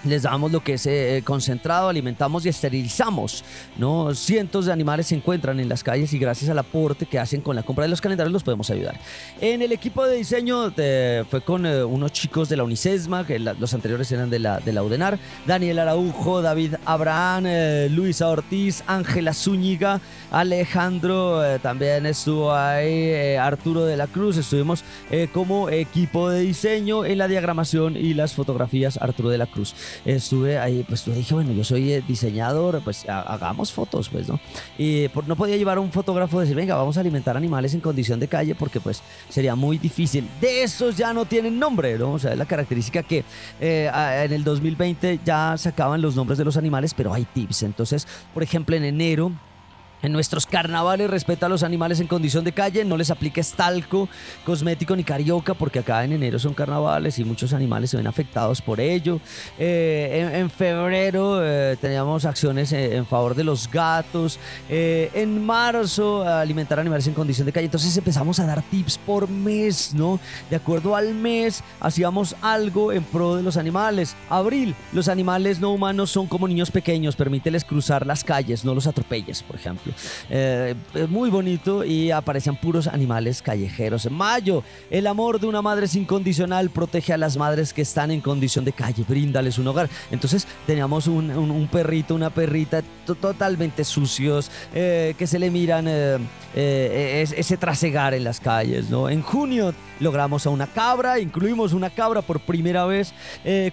les 0.04 0.22
damos 0.22 0.52
lo 0.52 0.60
que 0.62 0.74
es 0.74 0.86
eh, 0.86 1.22
concentrado, 1.24 1.88
alimentamos 1.88 2.44
y 2.46 2.48
esterilizamos, 2.48 3.44
¿no? 3.76 4.14
Cientos 4.14 4.66
de 4.66 4.72
animales 4.72 5.06
se 5.06 5.14
encuentran 5.14 5.60
en 5.60 5.68
las 5.68 5.82
calles 5.82 6.12
y 6.12 6.18
gracias 6.18 6.50
al 6.50 6.58
aporte 6.58 7.06
que 7.06 7.18
hacen 7.18 7.40
con 7.40 7.56
la 7.56 7.62
compra 7.62 7.84
de 7.84 7.88
los 7.88 8.00
calendarios 8.00 8.32
los 8.32 8.42
podemos 8.42 8.68
ayudar. 8.70 8.98
En 9.40 9.62
el 9.62 9.72
equipo 9.72 10.04
de 10.06 10.16
diseño 10.16 10.70
de- 10.70 11.24
fue 11.30 11.40
con 11.40 11.66
eh, 11.66 11.82
unos 11.84 12.12
chicos 12.12 12.48
de 12.48 12.56
la 12.56 12.64
Unicesma, 12.64 13.26
que 13.26 13.38
los 13.38 13.74
anteriores 13.74 14.10
eran 14.12 14.30
de 14.30 14.38
la, 14.38 14.60
de 14.60 14.72
la 14.72 14.82
UDENAR, 14.82 15.18
Daniel 15.46 15.78
Araujo, 15.78 16.42
David 16.42 16.74
Abraham, 16.84 17.44
eh, 17.46 17.88
Luisa 17.90 18.28
Ortiz, 18.28 18.82
Ángela 18.86 19.32
Zúñiga, 19.34 20.00
Alejandro, 20.30 21.44
eh, 21.44 21.58
también 21.58 22.06
estuvo 22.06 22.52
ahí, 22.52 22.86
eh, 22.88 23.38
Arturo 23.38 23.84
de 23.84 23.96
la 23.96 24.06
Cruz, 24.06 24.36
estuvimos 24.36 24.84
eh, 25.10 25.28
como 25.32 25.68
equipo 25.70 26.28
de 26.30 26.40
diseño 26.40 27.04
en 27.04 27.18
la 27.18 27.28
diagramación 27.28 27.96
y 27.96 28.14
las 28.14 28.34
fotografías 28.34 28.96
Arturo 28.98 29.30
de 29.30 29.38
la 29.38 29.46
Cruz 29.46 29.74
estuve 30.04 30.58
ahí, 30.58 30.84
pues 30.88 31.04
yo 31.04 31.14
dije, 31.14 31.34
bueno, 31.34 31.52
yo 31.52 31.64
soy 31.64 31.92
eh, 31.92 32.02
diseñador, 32.06 32.80
pues 32.82 33.08
ha- 33.08 33.20
hagamos 33.22 33.72
fotos, 33.72 34.08
pues, 34.08 34.28
¿no? 34.28 34.38
Y 34.78 35.08
por- 35.08 35.26
no 35.28 35.36
podía 35.36 35.56
llevar 35.56 35.78
a 35.78 35.80
un 35.80 35.90
fotógrafo 35.92 36.38
y 36.38 36.40
decir, 36.42 36.56
venga, 36.56 36.74
vamos 36.76 36.96
a 36.96 37.00
alimentar 37.00 37.36
animales 37.36 37.74
en 37.74 37.80
condición 37.80 38.20
de 38.20 38.28
calle, 38.28 38.54
porque 38.54 38.80
pues 38.80 39.02
sería 39.28 39.54
muy 39.54 39.78
difícil. 39.78 40.28
De 40.40 40.62
esos 40.62 40.96
ya 40.96 41.12
no 41.12 41.24
tienen 41.24 41.58
nombre, 41.58 41.98
¿no? 41.98 42.12
O 42.12 42.18
sea, 42.18 42.32
es 42.32 42.38
la 42.38 42.46
característica 42.46 43.02
que 43.02 43.24
eh, 43.60 43.90
a- 43.92 44.24
en 44.24 44.32
el 44.32 44.44
2020 44.44 45.20
ya 45.24 45.56
sacaban 45.56 46.00
los 46.02 46.16
nombres 46.16 46.38
de 46.38 46.44
los 46.44 46.56
animales, 46.56 46.94
pero 46.94 47.12
hay 47.12 47.24
tips. 47.24 47.62
Entonces, 47.64 48.06
por 48.32 48.42
ejemplo, 48.42 48.76
en 48.76 48.84
enero 48.84 49.32
en 50.04 50.12
nuestros 50.12 50.46
carnavales 50.46 51.08
respeta 51.08 51.46
a 51.46 51.48
los 51.48 51.62
animales 51.62 51.98
en 51.98 52.06
condición 52.06 52.44
de 52.44 52.52
calle, 52.52 52.84
no 52.84 52.96
les 52.96 53.10
aplica 53.10 53.40
estalco, 53.40 54.08
cosmético 54.44 54.94
ni 54.94 55.02
carioca, 55.02 55.54
porque 55.54 55.78
acá 55.78 56.04
en 56.04 56.12
enero 56.12 56.38
son 56.38 56.52
carnavales 56.52 57.18
y 57.18 57.24
muchos 57.24 57.54
animales 57.54 57.90
se 57.90 57.96
ven 57.96 58.06
afectados 58.06 58.60
por 58.60 58.80
ello. 58.80 59.20
Eh, 59.58 60.30
en, 60.34 60.50
febrero 60.50 61.40
eh, 61.42 61.76
teníamos 61.80 62.26
acciones 62.26 62.72
en, 62.72 63.06
favor 63.06 63.34
de 63.34 63.44
los 63.44 63.70
gatos. 63.70 64.38
Eh, 64.68 65.10
en 65.14 65.44
marzo, 65.44 66.28
alimentar 66.28 66.78
animales 66.78 67.06
en 67.06 67.14
condición 67.14 67.46
de 67.46 67.52
calle. 67.52 67.66
Entonces 67.66 67.96
empezamos 67.96 68.38
a 68.40 68.46
dar 68.46 68.62
tips 68.62 68.98
por 68.98 69.28
mes, 69.28 69.94
¿no? 69.94 70.20
De 70.50 70.56
acuerdo 70.56 70.96
al 70.96 71.14
mes, 71.14 71.64
hacíamos 71.80 72.36
algo 72.42 72.92
en 72.92 73.04
pro 73.04 73.36
de 73.36 73.42
los 73.42 73.56
animales. 73.56 74.16
Abril, 74.28 74.74
los 74.92 75.08
animales 75.08 75.60
no 75.60 75.70
humanos 75.72 76.10
son 76.10 76.26
como 76.26 76.46
niños 76.46 76.70
pequeños, 76.70 77.16
permíteles 77.16 77.64
cruzar 77.64 78.06
las 78.06 78.22
calles, 78.22 78.66
no 78.66 78.74
los 78.74 78.86
atropelles, 78.86 79.42
por 79.42 79.56
ejemplo. 79.56 79.93
Eh, 80.30 80.74
muy 81.08 81.30
bonito 81.30 81.84
y 81.84 82.10
aparecían 82.10 82.56
puros 82.56 82.86
animales 82.86 83.42
callejeros. 83.42 84.06
En 84.06 84.14
mayo, 84.14 84.62
el 84.90 85.06
amor 85.06 85.40
de 85.40 85.46
una 85.46 85.62
madre 85.62 85.86
es 85.86 85.94
incondicional, 85.94 86.70
protege 86.70 87.12
a 87.12 87.16
las 87.16 87.36
madres 87.36 87.72
que 87.72 87.82
están 87.82 88.10
en 88.10 88.20
condición 88.20 88.64
de 88.64 88.72
calle, 88.72 89.04
bríndales 89.06 89.58
un 89.58 89.68
hogar. 89.68 89.88
Entonces 90.10 90.46
teníamos 90.66 91.06
un, 91.06 91.68
perrito, 91.70 92.14
una 92.14 92.30
perrita 92.30 92.82
totalmente 93.04 93.84
sucios, 93.84 94.50
eh, 94.74 95.14
que 95.18 95.26
se 95.26 95.38
le 95.38 95.50
miran 95.50 95.86
eh, 95.88 97.24
ese 97.36 97.56
trasegar 97.56 98.14
en 98.14 98.24
las 98.24 98.40
calles. 98.40 98.90
¿no? 98.90 99.08
En 99.08 99.22
junio 99.22 99.74
logramos 100.00 100.46
a 100.46 100.50
una 100.50 100.66
cabra, 100.66 101.18
incluimos 101.18 101.72
una 101.72 101.90
cabra 101.90 102.22
por 102.22 102.40
primera 102.40 102.84
vez. 102.84 103.12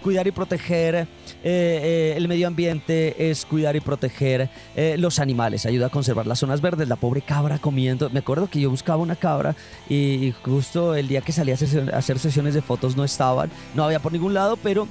cuidar 0.02 0.28
y 0.28 0.32
proteger 0.32 1.08
el 1.44 2.28
medio 2.28 2.48
ambiente 2.48 3.30
es 3.30 3.46
cuidar 3.46 3.76
y 3.76 3.80
proteger 3.80 4.50
los 4.98 5.20
animales, 5.20 5.66
ayuda 5.66 5.88
a 5.88 5.90
conservar 6.02 6.26
las 6.26 6.40
zonas 6.40 6.62
verdes, 6.62 6.88
la 6.88 6.96
pobre 6.96 7.22
cabra 7.22 7.60
comiendo. 7.60 8.10
Me 8.10 8.22
acuerdo 8.22 8.50
que 8.50 8.60
yo 8.60 8.72
buscaba 8.72 8.98
una 9.04 9.16
cabra 9.16 9.56
y 9.88 10.34
justo 10.44 10.96
el 10.96 11.08
día 11.08 11.22
que 11.22 11.32
salí 11.32 11.52
a 11.52 11.54
hacer 11.54 12.18
sesiones 12.18 12.56
de 12.56 12.64
fotos 12.64 12.96
no 12.98 13.04
estaban, 13.04 13.52
no 13.76 13.84
había 13.84 14.00
por 14.00 14.12
ningún 14.12 14.34
lado, 14.34 14.58
pero 14.58 14.88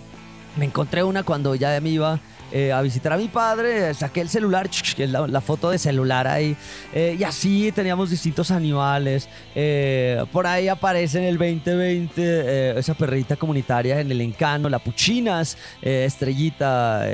me 0.57 0.67
encontré 0.67 1.03
una 1.03 1.25
cuando 1.25 1.57
ya 1.57 1.81
me 1.81 1.89
iba 1.89 2.21
eh, 2.53 2.73
a 2.73 2.83
visitar 2.83 3.13
a 3.13 3.17
mi 3.17 3.29
padre, 3.29 3.95
saqué 3.95 4.21
el 4.21 4.29
celular, 4.29 4.69
la, 4.99 5.41
foto 5.41 5.71
de 5.71 5.79
celular 5.79 6.27
ahí, 6.27 6.57
eh, 6.93 7.17
y 7.19 7.23
así 7.25 7.73
teníamos 7.73 8.11
distintos 8.11 8.51
animales. 8.51 9.29
Eh, 9.55 10.25
por 10.33 10.47
ahí 10.47 10.69
aparece 10.69 11.19
en 11.19 11.25
el 11.25 11.39
2020 11.39 12.79
esa 12.79 12.95
perrita 12.95 13.37
comunitaria 13.37 14.01
en 14.01 14.11
el 14.11 14.21
Encano, 14.21 14.69
la 14.69 14.79
Puchinas, 14.79 15.57
Estrellita, 15.81 17.07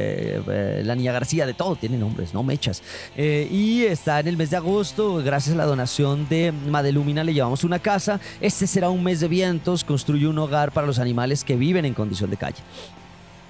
la 0.82 0.94
Niña 0.94 1.12
García, 1.12 1.46
de 1.46 1.54
todo, 1.54 1.76
tiene 1.76 1.98
nombres, 1.98 2.32
no 2.32 2.42
mechas. 2.42 2.82
y 3.16 3.84
está 3.84 4.20
en 4.20 4.28
el 4.28 4.36
mes 4.36 4.50
de 4.50 4.56
agosto, 4.56 5.16
gracias 5.16 5.54
a 5.54 5.58
la 5.58 5.66
donación 5.66 6.28
de 6.28 6.52
Madelumina, 6.52 7.24
le 7.24 7.34
llevamos 7.34 7.64
una 7.64 7.78
casa. 7.78 8.20
Este 8.40 8.66
será 8.66 8.88
un 8.88 9.02
mes 9.02 9.20
de 9.20 9.28
vientos, 9.28 9.84
construye 9.84 10.26
un 10.26 10.38
hogar 10.38 10.72
para 10.72 10.86
los 10.86 10.98
animales 10.98 11.44
que 11.44 11.56
viven 11.56 11.84
en 11.84 11.94
condición 11.94 12.30
de 12.30 12.36
calle. 12.36 12.62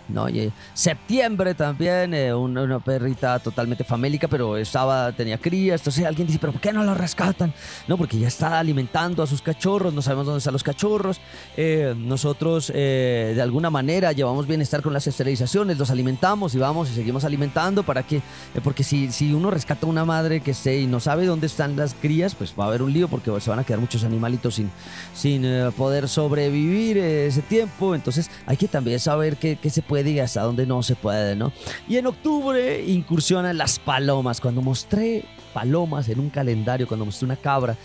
¿No? 0.08 0.28
Y 0.28 0.52
septiembre 0.74 1.54
también, 1.54 2.14
eh, 2.14 2.34
una, 2.34 2.78
perrita 2.78 3.38
totalmente 3.38 3.84
famélica, 3.84 4.28
pero 4.28 4.56
estaba, 4.56 5.12
tenía 5.12 5.38
crías. 5.38 5.80
Entonces 5.80 6.04
alguien 6.04 6.26
dice, 6.26 6.38
¿pero 6.38 6.52
por 6.52 6.60
qué 6.60 6.72
no 6.72 6.84
la 6.84 6.94
rescatan? 6.94 7.52
No, 7.88 7.96
porque 7.96 8.18
ya 8.18 8.28
está 8.28 8.58
alimentando 8.58 9.22
a 9.22 9.26
sus 9.26 9.42
cachorros, 9.42 9.92
no 9.92 10.02
sabemos 10.02 10.26
dónde 10.26 10.38
están 10.38 10.52
los 10.52 10.62
cachorros. 10.62 11.20
Eh, 11.56 11.94
nosotros, 11.96 12.70
eh, 12.74 13.32
de 13.34 13.42
alguna 13.42 13.70
manera, 13.70 14.12
llevamos 14.12 14.46
bienestar 14.46 14.82
con 14.82 14.92
las 14.92 15.06
esterilizaciones, 15.06 15.78
los 15.78 15.90
alimentamos 15.90 16.54
y 16.54 16.58
vamos 16.58 16.90
y 16.90 16.94
seguimos 16.94 17.24
alimentando 17.24 17.82
para 17.82 18.02
que, 18.02 18.22
porque 18.62 18.84
si, 18.84 19.10
si 19.10 19.32
uno 19.32 19.50
rescata 19.50 19.86
a 19.86 19.88
una 19.88 20.04
madre 20.04 20.40
que 20.40 20.52
esté 20.52 20.80
y 20.80 20.86
no 20.86 21.00
sabe 21.00 21.26
dónde 21.26 21.46
están 21.46 21.76
las 21.76 21.94
crías, 21.94 22.34
pues 22.34 22.54
va 22.58 22.64
a 22.64 22.68
haber 22.68 22.82
un 22.82 22.92
lío 22.92 23.08
porque 23.08 23.32
se 23.40 23.50
van 23.50 23.58
a 23.58 23.64
quedar 23.64 23.80
muchos 23.80 24.04
animalitos 24.04 24.54
sin, 24.56 24.70
sin 25.14 25.44
poder 25.76 26.08
sobrevivir 26.08 26.98
ese 26.98 27.42
tiempo. 27.42 27.94
Entonces 27.94 28.30
hay 28.46 28.56
que 28.56 28.68
también 28.68 29.00
saber 29.00 29.36
qué, 29.36 29.56
qué 29.56 29.70
se 29.70 29.82
puede 29.82 29.95
puede 29.96 30.10
y 30.10 30.20
hasta 30.20 30.42
donde 30.42 30.66
no 30.66 30.82
se 30.82 30.94
puede, 30.94 31.36
¿no? 31.36 31.52
Y 31.88 31.96
en 31.96 32.06
octubre 32.06 32.84
incursionan 32.86 33.56
las 33.56 33.78
palomas. 33.78 34.40
Cuando 34.40 34.60
mostré 34.60 35.24
palomas 35.54 36.08
en 36.08 36.20
un 36.20 36.30
calendario, 36.30 36.86
cuando 36.86 37.06
mostré 37.06 37.24
una 37.24 37.36
cabra, 37.36 37.76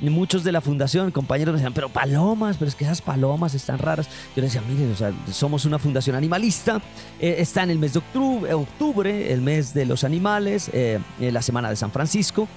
muchos 0.00 0.44
de 0.44 0.52
la 0.52 0.60
fundación, 0.60 1.10
compañeros 1.10 1.52
me 1.52 1.58
decían, 1.58 1.74
pero 1.74 1.88
palomas, 1.88 2.56
pero 2.56 2.68
es 2.68 2.74
que 2.74 2.84
esas 2.84 3.02
palomas 3.02 3.54
están 3.54 3.78
raras. 3.78 4.08
Yo 4.34 4.42
les 4.42 4.52
decía, 4.52 4.66
miren, 4.66 4.92
o 4.92 4.96
sea, 4.96 5.12
somos 5.32 5.64
una 5.64 5.78
fundación 5.78 6.16
animalista, 6.16 6.80
eh, 7.20 7.36
está 7.38 7.64
en 7.64 7.70
el 7.70 7.78
mes 7.78 7.92
de 7.94 7.98
octubre, 7.98 8.54
octubre, 8.54 9.32
el 9.32 9.42
mes 9.42 9.74
de 9.74 9.84
los 9.84 10.04
animales, 10.04 10.70
eh, 10.72 11.00
la 11.18 11.42
semana 11.42 11.68
de 11.68 11.76
San 11.76 11.90
Francisco 11.90 12.48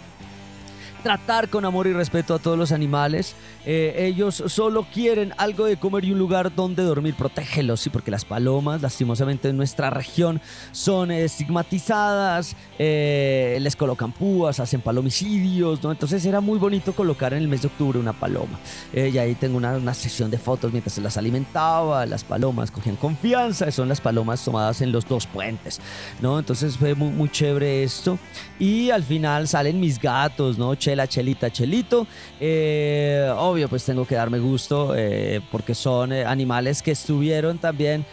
tratar 1.02 1.50
con 1.50 1.66
amor 1.66 1.88
y 1.88 1.94
respeto 1.94 2.36
a 2.36 2.40
todos 2.40 2.58
los 2.58 2.72
animales. 2.72 3.36
Eh, 3.66 4.08
ellos 4.08 4.44
solo 4.48 4.86
quieren 4.92 5.34
algo 5.38 5.66
de 5.66 5.78
comer 5.78 6.06
y 6.06 6.12
un 6.12 6.20
lugar 6.20 6.54
donde 6.56 6.84
dormir. 6.84 7.16
Protégelos, 7.16 7.82
sí, 7.82 7.90
porque 7.90 8.12
las 8.12 8.26
palomas, 8.26 8.82
lastimosamente 8.82 9.50
en 9.50 9.58
nuestra 9.58 9.90
región, 9.90 10.42
son 10.72 11.12
estigmatizadas, 11.12 12.56
eh, 12.80 13.58
les 13.62 13.76
colocan 13.76 14.12
púas, 14.12 14.60
hacen 14.60 14.82
palomicidios, 14.82 15.84
¿no? 15.84 15.92
Entonces 15.92 16.26
era 16.26 16.42
muy 16.42 16.58
bonito 16.58 16.94
colocar 16.94 17.34
en 17.34 17.44
el 17.44 17.48
mes 17.48 17.62
de 17.62 17.68
octubre 17.68 18.00
una 18.00 18.14
paloma. 18.14 18.60
Eh, 18.94 19.12
y 19.14 19.18
ahí 19.18 19.36
tengo 19.36 19.58
una, 19.58 19.74
una, 19.74 19.94
sesión 19.94 20.32
de 20.32 20.38
fotos 20.38 20.72
mientras 20.72 20.94
se 20.94 21.02
las 21.02 21.18
alimentaba. 21.18 22.06
Las 22.06 22.24
palomas 22.24 22.72
cogían 22.72 22.96
confianza, 22.96 23.70
son 23.72 23.90
las 23.90 24.02
palomas 24.02 24.44
tomadas 24.44 24.82
en 24.82 24.92
los 24.92 25.08
dos 25.08 25.28
puentes, 25.28 25.80
¿no? 26.22 26.40
Entonces 26.40 26.78
fue 26.78 26.96
muy, 26.96 27.10
muy 27.10 27.30
chévere 27.30 27.84
esto. 27.84 28.18
Y 28.60 28.90
al 28.90 29.04
final 29.04 29.48
salen 29.48 29.80
mis 29.80 30.00
gatos, 30.00 30.58
¿no? 30.58 30.76
Chela, 30.92 31.08
Chelita, 31.08 31.50
Chelito. 31.50 32.06
Eh, 32.38 33.34
obvio, 33.38 33.70
pues 33.70 33.86
tengo 33.86 34.06
que 34.06 34.16
darme 34.16 34.40
gusto 34.40 34.94
eh, 34.94 35.40
porque 35.50 35.74
son 35.74 36.12
eh, 36.12 36.26
animales 36.26 36.82
que 36.82 36.92
estuvieron 36.92 37.58
también 37.60 38.06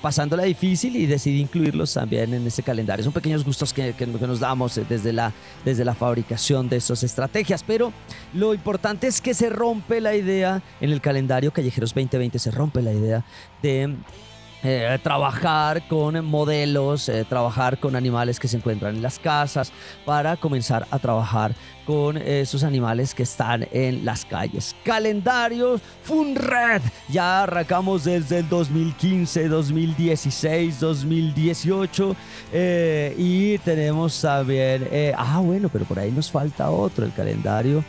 pasándola 0.00 0.44
difícil 0.44 0.94
y 0.96 1.06
decidí 1.06 1.40
incluirlos 1.40 1.94
también 1.94 2.32
en 2.32 2.46
ese 2.46 2.62
calendario. 2.62 3.02
Son 3.02 3.12
pequeños 3.12 3.44
gustos 3.44 3.72
que, 3.72 3.94
que, 3.94 4.06
nos 4.06 4.38
damos 4.38 4.80
desde 4.88 5.12
la, 5.12 5.32
desde 5.64 5.84
la 5.84 5.94
fabricación 5.94 6.68
de 6.68 6.76
esas 6.76 7.02
estrategias, 7.02 7.64
pero 7.64 7.92
lo 8.32 8.54
importante 8.54 9.08
es 9.08 9.20
que 9.20 9.34
se 9.34 9.50
rompe 9.50 10.00
la 10.00 10.14
idea 10.14 10.62
en 10.80 10.90
el 10.90 11.00
calendario 11.00 11.52
Callejeros 11.52 11.90
2020, 11.94 12.38
se 12.38 12.50
rompe 12.50 12.82
la 12.82 12.92
idea 12.92 13.24
de 13.62 13.96
eh, 14.62 14.98
trabajar 15.02 15.88
con 15.88 16.22
modelos, 16.24 17.08
eh, 17.08 17.24
trabajar 17.26 17.78
con 17.78 17.96
animales 17.96 18.38
que 18.38 18.46
se 18.46 18.58
encuentran 18.58 18.96
en 18.96 19.02
las 19.02 19.18
casas, 19.18 19.72
para 20.04 20.36
comenzar 20.36 20.86
a 20.90 20.98
trabajar 20.98 21.54
con 21.86 22.18
esos 22.18 22.62
animales 22.62 23.14
que 23.14 23.22
están 23.22 23.66
en 23.72 24.04
las 24.04 24.26
calles. 24.26 24.76
Calendario 24.84 25.80
FUNRED. 26.02 26.82
Ya 27.08 27.44
arrancamos 27.44 28.04
desde 28.04 28.40
el 28.40 28.48
2015, 28.48 29.48
2016, 29.48 30.78
2018 30.78 32.16
y 33.16 33.58
tenemos 33.58 34.20
también, 34.20 34.86
eh, 34.92 35.14
ah 35.16 35.40
bueno, 35.42 35.70
pero 35.72 35.86
por 35.86 35.98
ahí 35.98 36.10
nos 36.10 36.30
falta 36.30 36.70
otro, 36.70 37.06
el 37.06 37.12
calendario 37.14 37.82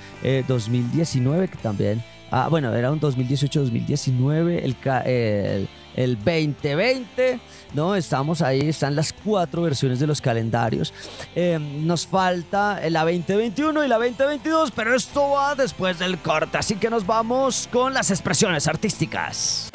2019 0.48 1.50
que 1.50 1.58
también, 1.58 2.02
ah 2.32 2.48
bueno, 2.50 2.74
era 2.74 2.92
un 2.92 3.00
2018-2019, 3.00 4.64
el, 4.64 4.76
el 5.06 5.68
el 5.96 6.16
2020, 6.16 7.40
¿no? 7.74 7.96
Estamos 7.96 8.42
ahí, 8.42 8.70
están 8.70 8.96
las 8.96 9.14
cuatro 9.14 9.64
versiones 9.64 10.00
de 10.00 10.08
los 10.08 10.22
calendarios. 10.22 10.94
Eh, 11.36 11.60
nos 11.60 12.08
falta 12.08 12.80
la 12.90 13.02
2021 13.04 13.84
y 13.84 13.88
la 13.88 13.98
2022, 13.98 14.72
pero 14.72 14.96
esto 14.96 15.32
va 15.32 15.56
después 15.56 16.00
del 16.00 16.18
corte, 16.20 16.58
así 16.58 16.76
que 16.76 16.90
nos 16.90 17.06
vamos 17.06 17.68
con 17.72 17.94
las 17.94 18.12
expresiones 18.12 18.68
artísticas. 18.68 19.72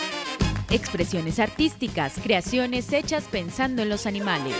Expresiones 0.70 1.38
artísticas, 1.38 2.14
creaciones 2.22 2.92
hechas 2.92 3.24
pensando 3.30 3.82
en 3.82 3.88
los 3.88 4.06
animales. 4.06 4.54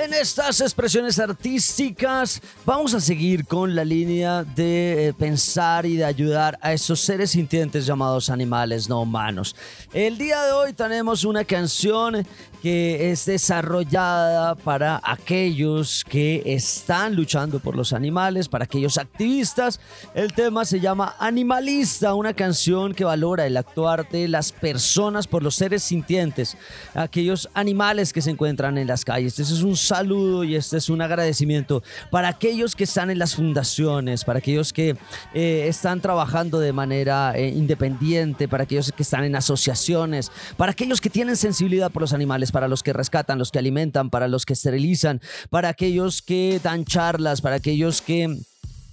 En 0.00 0.14
estas 0.14 0.60
expresiones 0.60 1.18
artísticas 1.18 2.40
vamos 2.64 2.94
a 2.94 3.00
seguir 3.00 3.44
con 3.44 3.74
la 3.74 3.84
línea 3.84 4.44
de 4.44 5.08
eh, 5.08 5.12
pensar 5.12 5.86
y 5.86 5.96
de 5.96 6.04
ayudar 6.04 6.56
a 6.62 6.72
esos 6.72 7.00
seres 7.00 7.32
sintientes 7.32 7.84
llamados 7.84 8.30
animales 8.30 8.88
no 8.88 9.02
humanos. 9.02 9.56
El 9.92 10.16
día 10.16 10.40
de 10.44 10.52
hoy 10.52 10.72
tenemos 10.72 11.24
una 11.24 11.42
canción 11.42 12.24
que 12.62 13.10
es 13.10 13.24
desarrollada 13.26 14.54
para 14.54 15.00
aquellos 15.04 16.04
que 16.08 16.42
están 16.44 17.14
luchando 17.14 17.60
por 17.60 17.76
los 17.76 17.92
animales, 17.92 18.48
para 18.48 18.64
aquellos 18.64 18.98
activistas. 18.98 19.80
El 20.14 20.32
tema 20.32 20.64
se 20.64 20.80
llama 20.80 21.14
Animalista, 21.18 22.14
una 22.14 22.34
canción 22.34 22.94
que 22.94 23.04
valora 23.04 23.46
el 23.46 23.56
actuar 23.56 24.08
de 24.08 24.28
las 24.28 24.52
personas 24.52 25.26
por 25.26 25.42
los 25.42 25.54
seres 25.54 25.82
sintientes, 25.82 26.56
aquellos 26.94 27.48
animales 27.54 28.12
que 28.12 28.22
se 28.22 28.30
encuentran 28.30 28.78
en 28.78 28.86
las 28.86 29.04
calles. 29.04 29.38
Este 29.38 29.54
es 29.54 29.62
un 29.62 29.76
saludo 29.76 30.44
y 30.44 30.56
este 30.56 30.78
es 30.78 30.88
un 30.88 31.00
agradecimiento 31.00 31.82
para 32.10 32.28
aquellos 32.28 32.74
que 32.74 32.84
están 32.84 33.10
en 33.10 33.18
las 33.18 33.34
fundaciones, 33.34 34.24
para 34.24 34.38
aquellos 34.38 34.72
que 34.72 34.96
eh, 35.34 35.66
están 35.68 36.00
trabajando 36.00 36.58
de 36.58 36.72
manera 36.72 37.32
eh, 37.36 37.48
independiente, 37.48 38.48
para 38.48 38.64
aquellos 38.64 38.92
que 38.92 39.02
están 39.02 39.24
en 39.24 39.36
asociaciones, 39.36 40.30
para 40.56 40.72
aquellos 40.72 41.00
que 41.00 41.10
tienen 41.10 41.36
sensibilidad 41.36 41.90
por 41.90 42.02
los 42.02 42.12
animales, 42.12 42.47
para 42.52 42.68
los 42.68 42.82
que 42.82 42.92
rescatan, 42.92 43.38
los 43.38 43.50
que 43.50 43.58
alimentan, 43.58 44.10
para 44.10 44.28
los 44.28 44.46
que 44.46 44.52
esterilizan, 44.52 45.20
para 45.50 45.68
aquellos 45.68 46.22
que 46.22 46.60
dan 46.62 46.84
charlas, 46.84 47.40
para 47.40 47.56
aquellos 47.56 48.02
que 48.02 48.38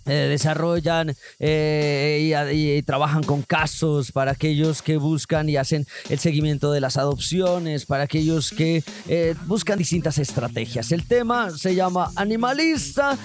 eh, 0.08 0.28
desarrollan 0.30 1.16
eh, 1.40 2.52
y, 2.54 2.84
trabajan 2.84 3.24
con 3.24 3.42
casos 3.42 4.12
para 4.12 4.34
aquellos 4.34 4.84
que 4.84 4.98
buscan 4.98 5.50
y 5.50 5.58
hacen 5.58 5.88
el 6.10 6.20
seguimiento 6.20 6.72
de 6.72 6.80
las 6.80 6.98
adopciones, 6.98 7.88
para 7.88 8.04
aquellos 8.04 8.52
que 8.52 8.84
eh, 9.08 9.34
buscan 9.48 9.80
distintas 9.80 10.20
estrategias. 10.20 10.92
El 10.92 11.08
tema 11.08 11.50
se 11.50 11.74
llama 11.74 12.12
Animalista, 12.16 13.18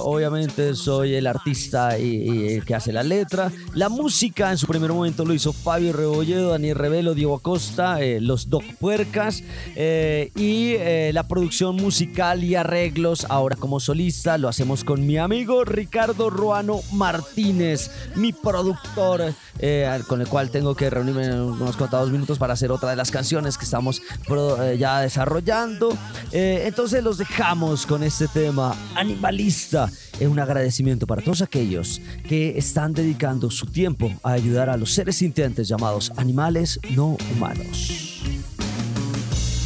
obviamente 0.00 0.74
soy 0.74 1.14
el 1.14 1.28
artista 1.28 1.96
y, 1.98 2.60
que 2.62 2.74
hace 2.74 2.92
la 2.92 3.04
letra. 3.04 3.52
La 3.74 3.88
música 3.88 4.50
en 4.50 4.58
su 4.58 4.66
primer 4.66 4.92
momento 4.92 5.24
lo 5.24 5.34
hizo 5.34 5.52
Fabio 5.52 5.92
Rebolledo, 5.92 6.50
Daniel 6.50 6.76
Revelo, 6.76 7.14
Diego 7.14 7.36
Acosta, 7.36 7.98
los 8.20 8.50
Doc 8.50 8.64
Puercas 8.80 9.44
y 9.76 10.76
la 11.12 11.28
producción 11.28 11.76
musical 11.76 12.42
y 12.42 12.56
arreglos 12.56 13.26
ahora 13.28 13.54
como 13.54 13.78
solista 13.78 14.38
lo 14.38 14.48
hacemos 14.48 14.82
con 14.82 15.06
mi 15.06 15.18
amigo 15.18 15.64
Ricardo 15.64 15.91
Ricardo 15.92 16.30
Ruano 16.30 16.80
Martínez, 16.92 17.90
mi 18.14 18.32
productor, 18.32 19.34
eh, 19.58 20.00
con 20.08 20.22
el 20.22 20.26
cual 20.26 20.50
tengo 20.50 20.74
que 20.74 20.88
reunirme 20.88 21.26
en 21.26 21.38
unos 21.38 21.76
contados 21.76 22.10
minutos 22.10 22.38
para 22.38 22.54
hacer 22.54 22.72
otra 22.72 22.88
de 22.88 22.96
las 22.96 23.10
canciones 23.10 23.58
que 23.58 23.66
estamos 23.66 24.00
eh, 24.00 24.76
ya 24.78 25.00
desarrollando. 25.00 25.94
Eh, 26.32 26.62
entonces 26.64 27.04
los 27.04 27.18
dejamos 27.18 27.84
con 27.84 28.02
este 28.02 28.26
tema 28.26 28.74
animalista. 28.94 29.90
Es 30.18 30.26
un 30.26 30.38
agradecimiento 30.38 31.06
para 31.06 31.20
todos 31.20 31.42
aquellos 31.42 32.00
que 32.26 32.56
están 32.56 32.94
dedicando 32.94 33.50
su 33.50 33.66
tiempo 33.66 34.10
a 34.22 34.32
ayudar 34.32 34.70
a 34.70 34.78
los 34.78 34.94
seres 34.94 35.16
sintientes 35.16 35.68
llamados 35.68 36.10
animales 36.16 36.80
no 36.92 37.18
humanos. 37.34 38.22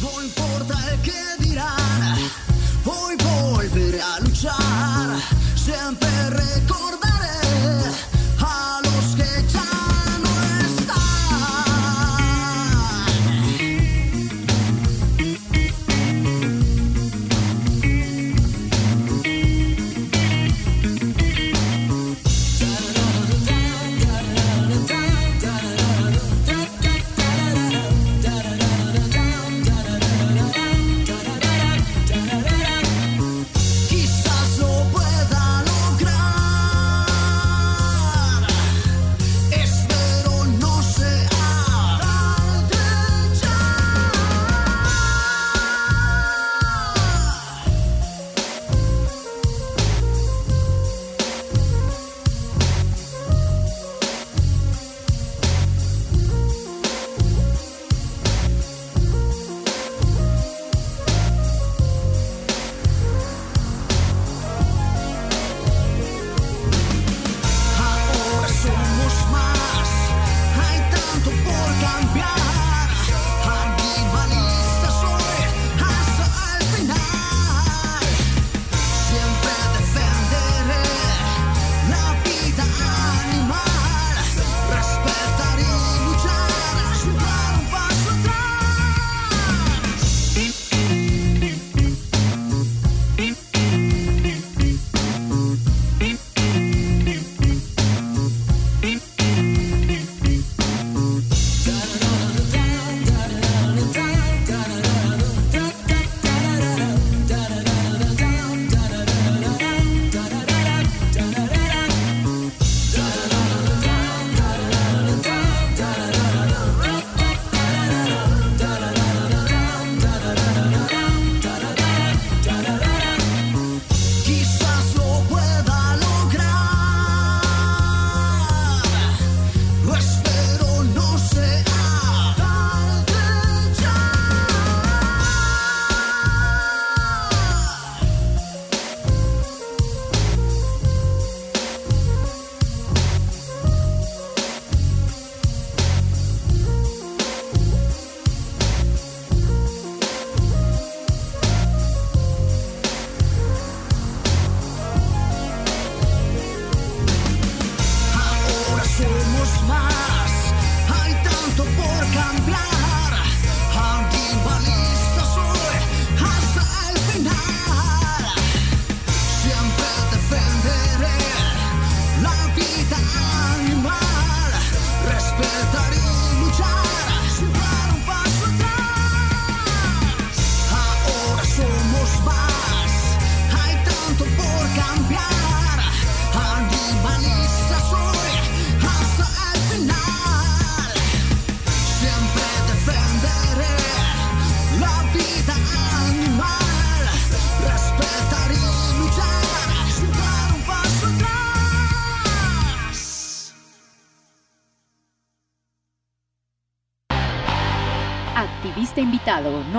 No 0.01 0.21
importa 0.21 0.77
el 0.91 0.99
que 0.99 1.45
dirán, 1.47 2.17
hoy 2.85 3.15
volveré 3.15 4.01
a 4.01 4.19
luchar 4.19 5.46
siempre 5.67 6.07
recordaré 6.29 7.16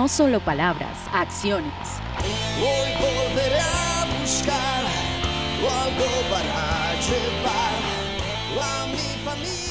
solo 0.09 0.39
palabras, 0.39 0.97
acciones. 1.13 1.71
Hoy 2.59 2.91
volveré 2.99 3.59
a 3.59 4.05
buscar 4.19 4.83
algo 5.59 6.05
para 6.31 6.93
llevar 6.99 7.75
a 8.61 8.87
mi 8.87 9.23
familia 9.23 9.68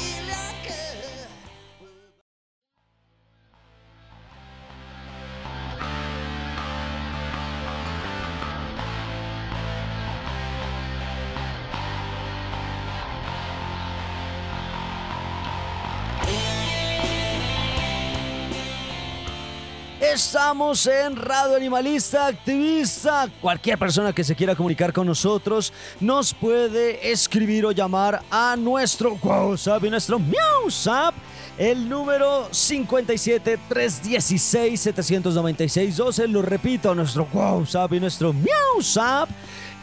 Estamos 20.19 20.85
en 20.89 21.15
Radio 21.15 21.55
Animalista 21.55 22.27
Activista. 22.27 23.29
Cualquier 23.41 23.79
persona 23.79 24.13
que 24.13 24.25
se 24.25 24.35
quiera 24.35 24.57
comunicar 24.57 24.93
con 24.93 25.07
nosotros 25.07 25.73
nos 26.01 26.35
puede 26.35 27.13
escribir 27.13 27.65
o 27.65 27.71
llamar 27.71 28.21
a 28.29 28.57
nuestro 28.57 29.17
WhatsApp 29.23 29.85
y 29.85 29.91
nuestro 29.91 30.19
MiauSap. 30.19 31.15
El 31.57 31.89
número 31.89 32.49
57 32.51 33.61
316 33.69 34.81
796 34.81 35.97
12. 35.97 36.27
Lo 36.27 36.43
repito, 36.43 36.93
nuestro 36.97 37.29
WhatsApp 37.33 37.93
y 37.93 38.01
nuestro 38.01 38.33
MiauSap. 38.33 39.29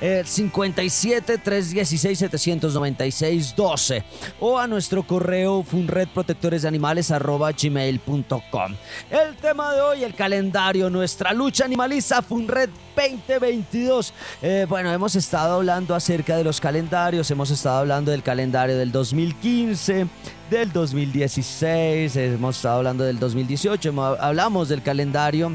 El 0.01 0.27
57 0.27 1.37
316 1.37 2.19
796 2.19 3.55
12 3.55 4.03
o 4.41 4.59
a 4.59 4.67
nuestro 4.67 5.03
correo 5.07 5.63
funredprotectoresdeanimales 5.63 7.11
arroba 7.11 7.51
gmail.com. 7.53 8.75
El 9.09 9.35
tema 9.37 9.73
de 9.73 9.81
hoy, 9.81 10.03
el 10.03 10.13
calendario, 10.13 10.89
nuestra 10.89 11.31
lucha 11.33 11.63
animalista 11.65 12.21
Funred 12.21 12.69
2022. 12.95 14.13
Eh, 14.41 14.65
bueno, 14.67 14.91
hemos 14.91 15.15
estado 15.15 15.55
hablando 15.55 15.95
acerca 15.95 16.35
de 16.37 16.43
los 16.43 16.59
calendarios, 16.59 17.31
hemos 17.31 17.49
estado 17.49 17.77
hablando 17.79 18.11
del 18.11 18.21
calendario 18.23 18.77
del 18.77 18.91
2015, 18.91 20.07
del 20.49 20.71
2016, 20.73 22.15
hemos 22.17 22.57
estado 22.57 22.77
hablando 22.77 23.03
del 23.03 23.17
2018, 23.19 23.89
hemos- 23.89 24.19
hablamos 24.19 24.69
del 24.69 24.81
calendario 24.83 25.53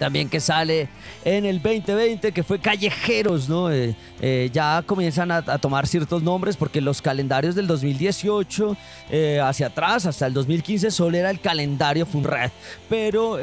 también 0.00 0.30
que 0.30 0.40
sale 0.40 0.88
en 1.26 1.44
el 1.44 1.60
2020, 1.60 2.32
que 2.32 2.42
fue 2.42 2.58
Callejeros, 2.58 3.50
¿no? 3.50 3.70
Eh, 3.70 3.94
eh, 4.22 4.48
ya 4.50 4.82
comienzan 4.86 5.30
a, 5.30 5.42
tomar 5.58 5.86
ciertos 5.86 6.22
nombres 6.22 6.56
porque 6.56 6.80
los 6.80 7.02
calendarios 7.02 7.54
del 7.54 7.66
2018 7.66 8.78
eh, 9.10 9.40
hacia 9.44 9.66
atrás, 9.66 10.06
hasta 10.06 10.26
el 10.26 10.32
2015, 10.32 10.90
solo 10.90 11.18
era 11.18 11.28
el 11.30 11.38
calendario 11.38 12.06
Funred. 12.06 12.50
Pero 12.88 13.38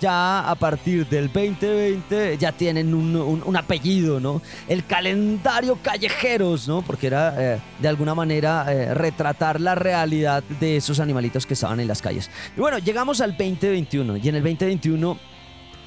ya 0.00 0.50
a 0.50 0.54
partir 0.56 1.06
del 1.06 1.26
2020 1.32 2.36
ya 2.38 2.50
tienen 2.50 2.92
un, 2.92 3.14
un- 3.14 3.42
un 3.46 3.56
apellido, 3.56 4.18
¿no? 4.18 4.42
El 4.68 4.84
calendario 4.84 5.78
Callejeros, 5.80 6.66
¿no? 6.66 6.82
Porque 6.82 7.06
era 7.06 7.30
de 7.78 7.88
alguna 7.88 8.16
manera 8.16 8.64
retratar 8.94 9.60
la 9.60 9.76
realidad 9.76 10.42
de 10.58 10.76
esos 10.76 10.98
animalitos 10.98 11.46
que 11.46 11.54
estaban 11.54 11.78
en 11.78 11.86
las 11.86 12.02
calles. 12.02 12.28
Y 12.56 12.60
bueno, 12.60 12.78
llegamos 12.78 13.20
al 13.20 13.30
2021 13.36 14.16
y 14.16 14.28
en 14.28 14.34
el 14.34 14.42
2021 14.42 15.30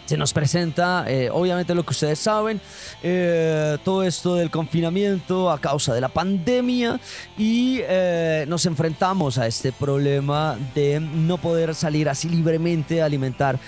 se 0.06 0.18
nos 0.18 0.34
presenta, 0.34 1.06
eh, 1.08 1.30
obviamente 1.32 1.74
lo 1.74 1.84
que 1.84 1.92
ustedes 1.92 2.20
saben, 2.20 2.60
eh, 3.02 3.78
todo 3.84 4.04
esto 4.04 4.36
del 4.36 4.52
confinamiento 4.52 5.50
a 5.50 5.60
causa 5.60 5.94
de 5.94 6.02
la 6.02 6.10
pandemia 6.10 7.00
y 7.38 7.80
eh, 7.84 8.46
nos 8.48 8.66
enfrentamos 8.66 9.38
a 9.38 9.48
este 9.48 9.72
problema 9.72 10.58
de 10.76 11.00
no 11.00 11.38
poder 11.38 11.74
salir 11.74 12.10
así 12.10 12.28
libremente 12.30 13.02
a 13.02 13.06
alimentar 13.06 13.60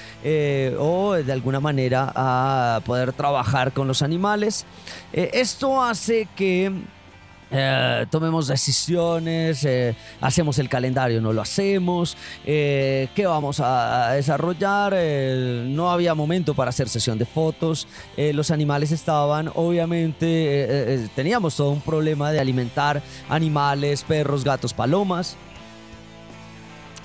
o 0.79 1.13
de 1.13 1.31
alguna 1.31 1.59
manera 1.59 2.11
a 2.15 2.81
poder 2.85 3.13
trabajar 3.13 3.71
con 3.71 3.87
los 3.87 4.01
animales. 4.01 4.65
Esto 5.13 5.81
hace 5.81 6.27
que 6.35 6.71
eh, 7.57 8.05
tomemos 8.09 8.47
decisiones, 8.47 9.63
eh, 9.63 9.95
hacemos 10.19 10.59
el 10.59 10.67
calendario, 10.67 11.21
no 11.21 11.31
lo 11.31 11.41
hacemos, 11.41 12.17
eh, 12.45 13.07
qué 13.15 13.25
vamos 13.25 13.59
a, 13.59 14.11
desarrollar, 14.11 14.93
no 15.65 15.91
había 15.91 16.13
momento 16.13 16.53
para 16.53 16.69
hacer 16.69 16.89
sesión 16.89 17.17
de 17.17 17.25
fotos, 17.25 17.87
los 18.17 18.51
animales 18.51 18.91
estaban, 18.91 19.49
obviamente, 19.55 21.09
teníamos 21.15 21.55
todo 21.55 21.71
un 21.71 21.81
problema 21.81 22.31
de 22.31 22.39
alimentar 22.39 23.01
animales, 23.29 24.03
perros, 24.03 24.43
gatos, 24.43 24.73
palomas, 24.73 25.37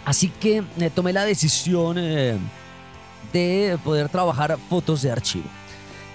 así 0.04 0.28
que 0.28 0.62
tomé 0.94 1.12
la 1.12 1.24
decisión 1.24 1.96
de 3.32 3.78
poder 3.84 4.08
trabajar 4.08 4.58
fotos 4.68 5.02
de 5.02 5.10
archivo. 5.10 5.59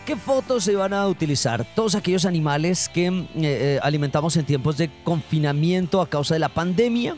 ¿Qué 0.06 0.16
fotos 0.16 0.64
se 0.64 0.76
van 0.76 0.94
a 0.94 1.08
utilizar? 1.08 1.66
Todos 1.74 1.96
aquellos 1.96 2.26
animales 2.26 2.90
que 2.90 3.08
eh, 3.08 3.24
eh, 3.38 3.80
alimentamos 3.82 4.38
en 4.38 4.46
tiempos 4.46 4.78
de 4.78 4.92
confinamiento 5.04 6.00
a 6.00 6.08
causa 6.08 6.36
de 6.36 6.40
la 6.40 6.50
pandemia. 6.50 7.18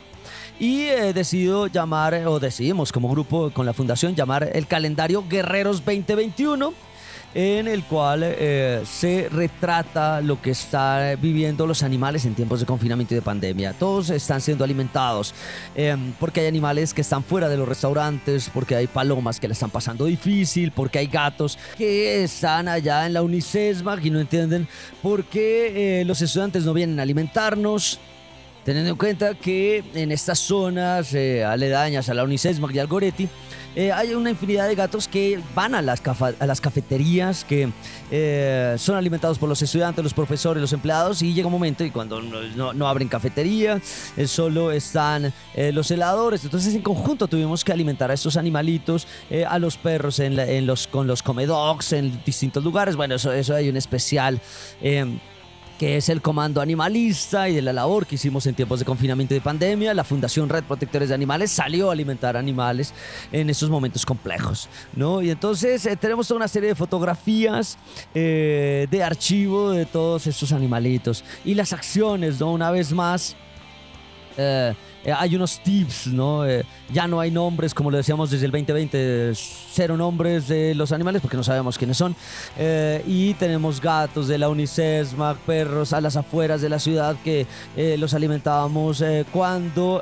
Y 0.57 0.83
he 0.83 1.11
decidido 1.11 1.67
llamar, 1.67 2.13
eh, 2.13 2.25
o 2.25 2.39
decidimos 2.39 2.93
como 2.93 3.09
grupo 3.09 3.51
con 3.51 3.65
la 3.65 3.73
fundación 3.73 4.15
llamar 4.15 4.51
el 4.53 4.67
calendario 4.67 5.25
Guerreros 5.27 5.83
2021, 5.83 6.73
en 7.37 7.67
el 7.67 7.83
cual 7.83 8.21
eh, 8.23 8.81
se 8.83 9.29
retrata 9.29 10.21
lo 10.21 10.41
que 10.41 10.49
están 10.49 11.21
viviendo 11.21 11.67
los 11.67 11.83
animales 11.83 12.25
en 12.25 12.33
tiempos 12.33 12.59
de 12.59 12.65
confinamiento 12.65 13.13
y 13.13 13.17
de 13.17 13.21
pandemia. 13.21 13.73
Todos 13.73 14.09
están 14.09 14.41
siendo 14.41 14.63
alimentados 14.63 15.35
eh, 15.75 15.95
porque 16.19 16.39
hay 16.39 16.47
animales 16.47 16.95
que 16.95 17.01
están 17.01 17.23
fuera 17.23 17.47
de 17.47 17.55
los 17.55 17.69
restaurantes, 17.69 18.49
porque 18.51 18.75
hay 18.75 18.87
palomas 18.87 19.39
que 19.39 19.47
la 19.47 19.53
están 19.53 19.69
pasando 19.69 20.05
difícil, 20.05 20.71
porque 20.71 20.97
hay 20.97 21.05
gatos 21.05 21.59
que 21.77 22.23
están 22.23 22.67
allá 22.67 23.05
en 23.05 23.13
la 23.13 23.21
Unicesmac 23.21 24.03
y 24.03 24.09
no 24.09 24.19
entienden 24.19 24.67
por 25.03 25.23
qué 25.23 26.01
eh, 26.01 26.05
los 26.05 26.23
estudiantes 26.23 26.65
no 26.65 26.73
vienen 26.73 26.99
a 26.99 27.03
alimentarnos. 27.03 27.99
Teniendo 28.67 28.91
en 28.91 28.97
cuenta 28.97 29.33
que 29.33 29.81
en 29.93 30.11
estas 30.11 30.39
zonas 30.39 31.13
eh, 31.13 31.41
aledañas 31.41 32.09
a 32.09 32.13
la 32.13 32.25
Unicesmac 32.25 32.75
y 32.75 32.79
al 32.79 32.87
Goretti, 32.87 33.29
eh, 33.77 33.93
hay 33.93 34.13
una 34.13 34.29
infinidad 34.29 34.67
de 34.67 34.75
gatos 34.75 35.07
que 35.07 35.39
van 35.55 35.73
a 35.73 35.81
las, 35.81 36.01
cafeterías, 36.01 37.45
que 37.45 37.69
eh, 38.11 38.75
son 38.77 38.97
alimentados 38.97 39.39
por 39.39 39.47
los 39.47 39.61
estudiantes, 39.61 40.03
los 40.03 40.13
profesores, 40.13 40.59
los 40.59 40.73
empleados, 40.73 41.21
y 41.21 41.33
llega 41.33 41.47
un 41.47 41.53
momento 41.53 41.85
y 41.85 41.91
cuando 41.91 42.21
no, 42.21 42.87
abren 42.89 43.07
cafetería, 43.07 43.81
solo 44.25 44.73
están 44.73 45.31
los 45.55 45.89
heladores. 45.89 46.43
Entonces, 46.43 46.75
en 46.75 46.81
conjunto 46.81 47.29
tuvimos 47.29 47.63
que 47.63 47.71
alimentar 47.71 48.11
a 48.11 48.15
estos 48.15 48.35
animalitos, 48.35 49.07
a 49.47 49.59
los 49.59 49.77
perros 49.77 50.21
con 50.91 51.07
los 51.07 51.23
comedogs 51.23 51.93
en 51.93 52.21
distintos 52.25 52.61
lugares. 52.65 52.97
Bueno, 52.97 53.15
eso 53.15 53.55
hay 53.55 53.69
un 53.69 53.77
especial. 53.77 54.41
Que 55.77 55.97
es 55.97 56.09
el 56.09 56.21
Comando 56.21 56.59
Animalista 56.61 57.49
y 57.49 57.55
de 57.55 57.61
la 57.61 57.71
labor 57.71 58.07
que 58.07 58.15
hicimos 58.15 58.47
en 58.47 58.55
tiempos 58.55 58.79
de 58.79 58.85
confinamiento 58.85 59.33
y 59.33 59.37
de 59.37 59.41
pandemia. 59.41 59.93
La 59.93 60.03
Fundación 60.03 60.49
Red 60.49 60.63
Protectores 60.63 61.09
de 61.09 61.15
Animales 61.15 61.51
salió 61.51 61.89
a 61.89 61.93
alimentar 61.93 62.35
animales 62.35 62.93
en 63.31 63.49
esos 63.49 63.69
momentos 63.69 64.05
complejos, 64.05 64.69
¿no? 64.95 65.21
Y 65.21 65.29
entonces 65.29 65.85
eh, 65.85 65.95
tenemos 65.95 66.27
toda 66.27 66.37
una 66.37 66.47
serie 66.47 66.69
de 66.69 66.75
fotografías 66.75 67.77
eh, 68.13 68.87
de 68.89 69.03
archivo 69.03 69.71
de 69.71 69.85
todos 69.85 70.25
estos 70.27 70.51
animalitos 70.51 71.23
y 71.45 71.53
las 71.53 71.73
acciones, 71.73 72.39
¿no? 72.39 72.51
Una 72.51 72.71
vez 72.71 72.91
más. 72.91 73.35
eh, 74.37 74.73
hay 75.15 75.35
unos 75.35 75.61
tips, 75.63 76.07
¿no? 76.07 76.43
Ya 76.91 77.05
no 77.07 77.19
hay 77.19 77.31
nombres, 77.31 77.73
como 77.73 77.91
lo 77.91 77.97
decíamos 77.97 78.31
desde 78.31 78.45
el 78.45 78.51
2020, 78.51 79.33
cero 79.77 79.97
nombres 79.97 80.47
de 80.47 80.73
los 80.73 80.91
animales 80.91 81.21
porque 81.21 81.35
no 81.35 81.43
sabemos 81.43 81.77
quiénes 81.77 81.97
son. 81.97 82.15
Eh, 82.57 83.03
y 83.05 83.33
tenemos 83.33 83.81
gatos 83.81 84.27
de 84.27 84.37
la 84.37 84.49
Unicesmac, 84.49 85.37
perros 85.39 85.91
a 85.91 85.99
las 85.99 86.15
afueras 86.15 86.61
de 86.61 86.69
la 86.69 86.79
ciudad 86.79 87.15
que 87.23 87.45
eh, 87.75 87.97
los 87.99 88.13
alimentábamos 88.13 89.01
eh, 89.01 89.25
cuando 89.31 90.01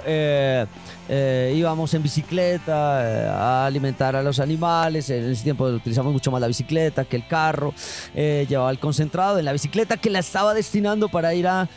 íbamos 1.08 1.94
en 1.94 2.04
bicicleta 2.04 3.64
a 3.64 3.66
alimentar 3.66 4.16
a 4.16 4.24
los 4.24 4.40
animales. 4.40 5.10
En 5.10 5.32
ese 5.32 5.44
tiempo 5.44 5.66
utilizamos 5.66 6.14
mucho 6.14 6.32
más 6.32 6.40
la 6.40 6.48
bicicleta 6.48 7.04
que 7.04 7.16
el 7.16 7.28
carro. 7.28 7.74
Llevaba 8.14 8.72
el 8.72 8.80
concentrado 8.80 9.40
en 9.40 9.46
la 9.46 9.52
bicicleta 9.52 9.98
que 9.98 10.10
la 10.10 10.20
estaba 10.20 10.54
destinando 10.54 11.10
para 11.10 11.34
ir 11.34 11.48
a, 11.48 11.68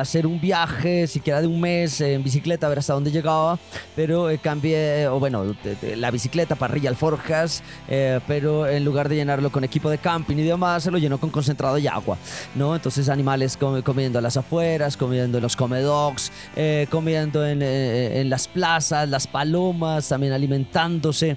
hacer 0.00 0.26
un 0.26 0.40
viaje, 0.40 1.06
siquiera 1.06 1.40
de 1.40 1.46
un 1.46 1.60
mes 1.60 2.00
en 2.00 2.22
bicicleta, 2.22 2.66
a 2.66 2.68
ver 2.68 2.78
hasta 2.78 2.92
dónde 2.92 3.10
llegaba. 3.10 3.58
Pero 3.96 4.30
cambié, 4.42 5.08
o 5.08 5.18
bueno, 5.18 5.56
la 5.96 6.10
bicicleta 6.10 6.56
parrilla 6.56 6.90
alforjas, 6.90 7.62
eh, 7.88 8.20
pero 8.26 8.66
en 8.66 8.84
lugar 8.84 9.08
de 9.08 9.16
llenarlo 9.16 9.50
con 9.50 9.64
equipo 9.64 9.88
de 9.88 9.98
camping 9.98 10.36
y 10.36 10.42
demás, 10.42 10.82
se 10.82 10.90
lo 10.90 10.98
llenó 10.98 11.18
con 11.18 11.30
concentrado 11.30 11.78
y 11.78 11.86
agua, 11.86 12.18
¿no? 12.54 12.74
Entonces 12.74 13.08
animales 13.08 13.56
com- 13.56 13.80
comiendo 13.82 14.18
a 14.18 14.22
las 14.22 14.36
afueras, 14.36 14.96
comiendo 14.96 15.38
en 15.38 15.42
los 15.42 15.56
comedogs, 15.56 16.30
eh, 16.56 16.86
comiendo 16.90 17.46
en, 17.46 17.62
eh, 17.62 18.20
en 18.20 18.28
las 18.28 18.48
plazas, 18.48 19.08
las 19.08 19.26
palomas 19.26 20.08
también 20.08 20.32
alimentándose. 20.34 21.36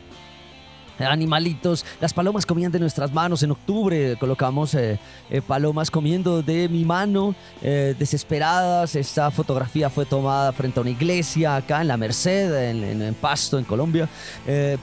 Animalitos. 0.99 1.86
Las 1.99 2.13
palomas 2.13 2.45
comían 2.45 2.71
de 2.71 2.79
nuestras 2.79 3.13
manos. 3.13 3.43
En 3.43 3.51
octubre 3.51 4.15
colocamos 4.17 4.73
eh, 4.75 4.99
eh, 5.29 5.41
palomas 5.41 5.91
comiendo 5.91 6.41
de 6.41 6.69
mi 6.69 6.86
mano, 6.86 7.36
eh, 7.62 7.95
desesperadas. 7.97 8.95
Esta 8.95 9.31
fotografía 9.31 9.89
fue 9.89 10.05
tomada 10.05 10.51
frente 10.53 10.79
a 10.79 10.81
una 10.81 10.91
iglesia 10.91 11.55
acá 11.55 11.82
en 11.82 11.88
La 11.88 11.97
Merced, 11.97 12.53
en, 12.70 13.13
Pasto, 13.15 13.57
en 13.57 13.65
Colombia, 13.65 14.07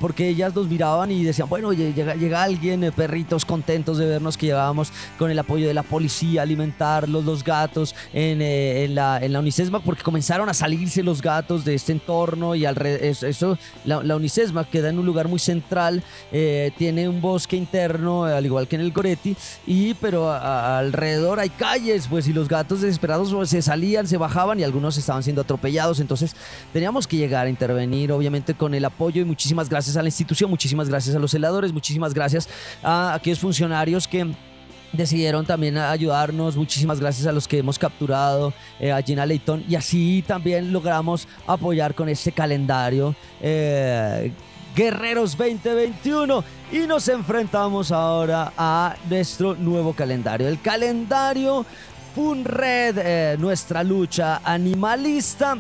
porque 0.01 0.29
ellas 0.29 0.55
nos 0.55 0.67
miraban 0.67 1.11
y 1.11 1.25
decían, 1.25 1.49
bueno, 1.49 1.73
llega, 1.73 2.15
llega 2.15 2.43
alguien, 2.43 2.93
perritos 2.95 3.45
contentos 3.45 3.99
de 3.99 4.07
vernos 4.07 4.37
que 4.37 4.47
llegábamos 4.47 4.93
con 5.19 5.31
el 5.31 5.39
apoyo 5.39 5.67
de 5.67 5.75
la 5.75 5.83
policía 5.83 6.43
alimentarlos, 6.43 7.25
los 7.25 7.45
gatos 7.45 7.95
en, 8.13 8.95
la, 8.95 9.19
en 9.23 9.37
Unicesma, 9.37 9.81
porque 9.81 10.03
comenzaron 10.03 10.49
a 10.49 10.55
salirse 10.55 11.03
los 11.03 11.21
gatos 11.21 11.65
de 11.65 11.75
este 11.75 11.93
entorno 11.93 12.55
y 12.55 12.65
alrededor, 12.65 13.03
eso, 13.03 13.59
la, 13.85 14.03
la 14.03 14.17
Unicesma 14.17 14.65
queda 14.65 14.89
en 14.89 14.99
un 14.99 15.07
lugar 15.07 15.29
muy 15.29 15.39
central 15.39 16.02
eh, 16.31 16.73
tiene 16.77 17.09
un 17.09 17.21
bosque 17.21 17.57
interno, 17.57 18.25
al 18.25 18.45
igual 18.45 18.69
que 18.69 18.77
en 18.77 18.83
el 18.83 18.93
Goretti, 18.93 19.37
y 19.67 19.95
pero 19.95 20.33
alrededor 20.33 21.41
hay 21.41 21.51
calles, 21.51 22.07
pues, 22.09 22.29
y 22.29 22.33
los 22.33 22.49
gatos 22.49 22.81
desesperados 22.81 23.33
pues, 23.33 23.51
se 23.51 23.63
salían, 23.63 24.07
se 24.07 24.17
bajaban 24.17 24.61
y 24.61 24.65
algunos 24.65 24.97
estaban 24.99 25.23
siendo 25.23 25.43
atropellados, 25.43 26.01
entonces 26.01 26.35
teníamos 26.73 27.07
que 27.07 27.17
llegar 27.17 27.47
a 27.47 27.51
intervenir, 27.51 28.13
obviamente 28.13 28.55
con 28.55 28.75
el 28.75 28.85
apoyo 28.85 29.23
y 29.23 29.25
muchísimas 29.25 29.69
gracias 29.69 29.97
a 29.97 30.03
la 30.03 30.09
institución, 30.09 30.51
muchísimas 30.51 30.89
gracias 30.89 31.17
a 31.17 31.19
los 31.19 31.31
celadores, 31.31 31.73
muchísimas 31.73 32.15
gracias 32.15 32.49
a 32.83 33.15
aquellos 33.15 33.39
funcionarios 33.39 34.09
que 34.09 34.35
decidieron 34.93 35.47
también 35.47 35.79
ayudarnos. 35.79 36.57
Muchísimas 36.57 37.01
gracias 37.01 37.27
a 37.27 37.33
los 37.33 37.49
que 37.49 37.59
hemos 37.59 37.79
capturado, 37.79 38.53
eh, 38.79 38.93
a 38.93 39.03
Gina 39.03 39.27
Leighton. 39.27 39.65
Y 39.69 39.75
así 39.75 40.23
también 40.27 40.73
logramos 40.73 41.27
apoyar 41.47 41.95
con 41.95 42.09
este 42.09 42.33
calendario. 42.33 43.15
Eh, 43.41 44.33
Guerreros 44.75 45.37
2021 45.37 46.43
y 46.73 46.79
nos 46.87 47.07
enfrentamos 47.09 47.93
ahora 47.93 48.53
a 48.57 48.97
nuestro 49.09 49.55
nuevo 49.55 49.93
calendario. 49.93 50.49
El 50.49 50.63
calendario 50.63 51.67
FUNRED, 52.15 52.99
eh, 52.99 53.37
nuestra 53.39 53.83
lucha 53.83 54.41
animalista 54.43 55.57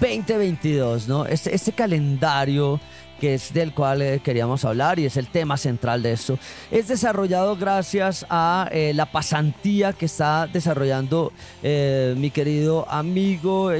2022, 0.00 1.02
eh, 1.02 1.06
¿no? 1.08 1.26
Este, 1.26 1.52
este, 1.52 1.72
calendario 1.72 2.78
que 3.20 3.34
es 3.34 3.52
del 3.52 3.72
cual 3.72 4.02
eh, 4.02 4.20
queríamos 4.22 4.64
hablar 4.64 5.00
y 5.00 5.06
es 5.06 5.16
el 5.16 5.26
tema 5.28 5.56
central 5.56 6.02
de 6.02 6.12
esto, 6.12 6.38
es 6.70 6.86
desarrollado 6.86 7.56
gracias 7.56 8.24
a 8.28 8.68
la 8.72 9.06
pasantía 9.06 9.92
que 9.92 10.06
está 10.06 10.46
desarrollando 10.46 11.32
mi 11.62 12.30
querido 12.30 12.86
amigo 12.90 13.70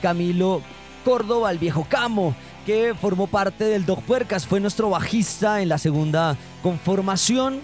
Camilo 0.00 0.62
Córdoba, 1.04 1.50
el 1.50 1.58
viejo 1.58 1.86
Camo 1.88 2.34
que 2.66 2.94
formó 2.94 3.26
parte 3.26 3.64
del 3.64 3.86
Dog 3.86 4.02
Puercas, 4.02 4.46
fue 4.46 4.60
nuestro 4.60 4.90
bajista 4.90 5.62
en 5.62 5.68
la 5.68 5.78
segunda 5.78 6.36
conformación 6.62 7.60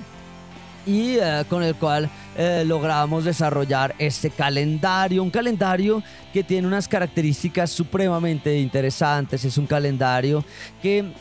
y 0.87 1.17
eh, 1.19 1.45
con 1.49 1.63
el 1.63 1.75
cual 1.75 2.09
eh, 2.37 2.65
logramos 2.67 3.25
desarrollar 3.25 3.95
este 3.99 4.31
calendario, 4.31 5.23
un 5.23 5.31
calendario 5.31 6.03
que 6.33 6.45
tiene 6.45 6.67
unas 6.67 6.87
características 6.87 7.71
supremamente 7.71 8.59
interesantes, 8.59 9.45
es 9.45 9.59
un 9.59 9.67
calendario 9.67 10.45
que 10.81 11.13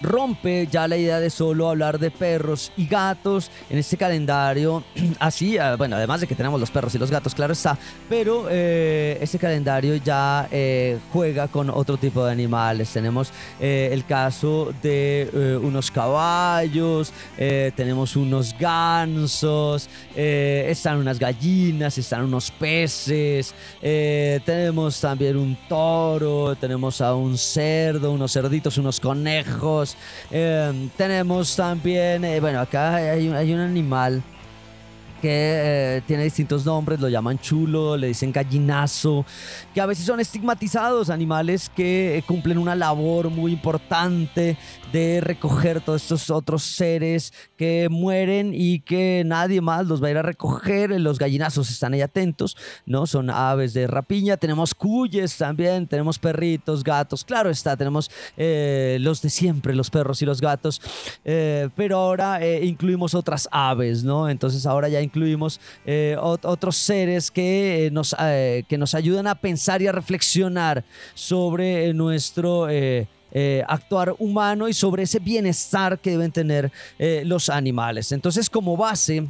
rompe 0.00 0.66
ya 0.70 0.86
la 0.88 0.96
idea 0.96 1.20
de 1.20 1.30
solo 1.30 1.68
hablar 1.68 1.98
de 1.98 2.10
perros 2.10 2.72
y 2.76 2.86
gatos 2.86 3.50
en 3.70 3.78
este 3.78 3.96
calendario. 3.96 4.84
Así, 5.18 5.58
ah, 5.58 5.76
bueno, 5.76 5.96
además 5.96 6.20
de 6.20 6.26
que 6.26 6.34
tenemos 6.34 6.60
los 6.60 6.70
perros 6.70 6.94
y 6.94 6.98
los 6.98 7.10
gatos, 7.10 7.34
claro 7.34 7.52
está, 7.52 7.78
pero 8.08 8.46
eh, 8.50 9.18
este 9.20 9.38
calendario 9.38 9.96
ya 9.96 10.48
eh, 10.50 10.98
juega 11.12 11.48
con 11.48 11.70
otro 11.70 11.96
tipo 11.96 12.24
de 12.24 12.32
animales. 12.32 12.90
Tenemos 12.90 13.30
eh, 13.60 13.90
el 13.92 14.04
caso 14.04 14.72
de 14.82 15.58
unos 15.62 15.90
caballos, 15.90 17.12
tenemos 17.36 18.16
unos 18.16 18.54
gansos, 18.58 19.88
están 20.14 20.98
unas 20.98 21.18
gallinas, 21.18 21.98
están 21.98 22.24
unos 22.24 22.50
peces, 22.50 23.54
tenemos 23.80 25.00
también 25.00 25.36
un 25.36 25.56
toro, 25.68 26.56
tenemos 26.56 27.00
a 27.00 27.14
un 27.14 27.36
cerdo, 27.36 28.12
unos 28.12 28.32
cerditos, 28.32 28.78
unos 28.78 29.00
conejos 29.00 29.87
Em, 30.30 30.88
tenemos 30.90 31.54
también, 31.56 32.24
eh, 32.24 32.40
bueno, 32.40 32.60
acá 32.60 32.96
hay, 32.96 33.28
hay 33.28 33.52
un 33.52 33.60
animal 33.60 34.22
que 35.20 35.28
eh, 35.30 36.02
tiene 36.06 36.24
distintos 36.24 36.64
nombres, 36.64 37.00
lo 37.00 37.08
llaman 37.08 37.38
chulo, 37.38 37.96
le 37.96 38.08
dicen 38.08 38.32
gallinazo, 38.32 39.24
que 39.78 39.82
a 39.82 39.86
veces 39.86 40.06
son 40.06 40.18
estigmatizados, 40.18 41.08
animales 41.08 41.70
que 41.72 42.18
eh, 42.18 42.22
cumplen 42.22 42.58
una 42.58 42.74
labor 42.74 43.30
muy 43.30 43.52
importante 43.52 44.58
de 44.92 45.20
recoger 45.20 45.80
todos 45.80 46.02
estos 46.02 46.30
otros 46.30 46.64
seres 46.64 47.32
que 47.56 47.86
mueren 47.88 48.54
y 48.54 48.80
que 48.80 49.22
nadie 49.24 49.60
más 49.60 49.86
los 49.86 50.02
va 50.02 50.08
a 50.08 50.10
ir 50.10 50.16
a 50.16 50.22
recoger. 50.22 51.00
Los 51.00 51.20
gallinazos 51.20 51.70
están 51.70 51.92
ahí 51.94 52.00
atentos, 52.00 52.56
¿no? 52.86 53.06
Son 53.06 53.30
aves 53.30 53.72
de 53.72 53.86
rapiña, 53.86 54.36
tenemos 54.36 54.74
cuyes 54.74 55.36
también, 55.36 55.86
tenemos 55.86 56.18
perritos, 56.18 56.82
gatos, 56.82 57.24
claro 57.24 57.48
está, 57.48 57.76
tenemos 57.76 58.10
eh, 58.36 58.98
los 59.00 59.22
de 59.22 59.30
siempre, 59.30 59.76
los 59.76 59.90
perros 59.90 60.22
y 60.22 60.24
los 60.24 60.40
gatos, 60.40 60.82
pero 61.22 61.98
ahora 61.98 62.44
incluimos 62.64 63.14
otras 63.14 63.48
aves, 63.52 64.02
¿no? 64.02 64.28
Entonces 64.28 64.66
ahora 64.66 64.88
ya 64.88 65.00
incluimos 65.00 65.60
eh, 65.86 66.16
otros 66.18 66.76
seres 66.76 67.30
que, 67.30 67.86
eh, 67.86 67.90
nos, 67.92 68.16
eh, 68.18 68.64
que 68.68 68.76
nos 68.76 68.94
ayudan 68.94 69.28
a 69.28 69.36
pensar 69.36 69.67
y 69.76 69.86
a 69.86 69.92
reflexionar 69.92 70.84
sobre 71.14 71.92
nuestro... 71.92 72.68
actuar 73.66 74.14
humano 74.18 74.68
y 74.68 74.72
sobre 74.72 75.02
ese 75.02 75.18
bienestar 75.18 75.98
que 75.98 76.12
deben 76.12 76.32
tener 76.32 76.72
los 77.24 77.50
animales. 77.50 78.10
Entonces, 78.12 78.48
como 78.48 78.74
base 78.74 79.26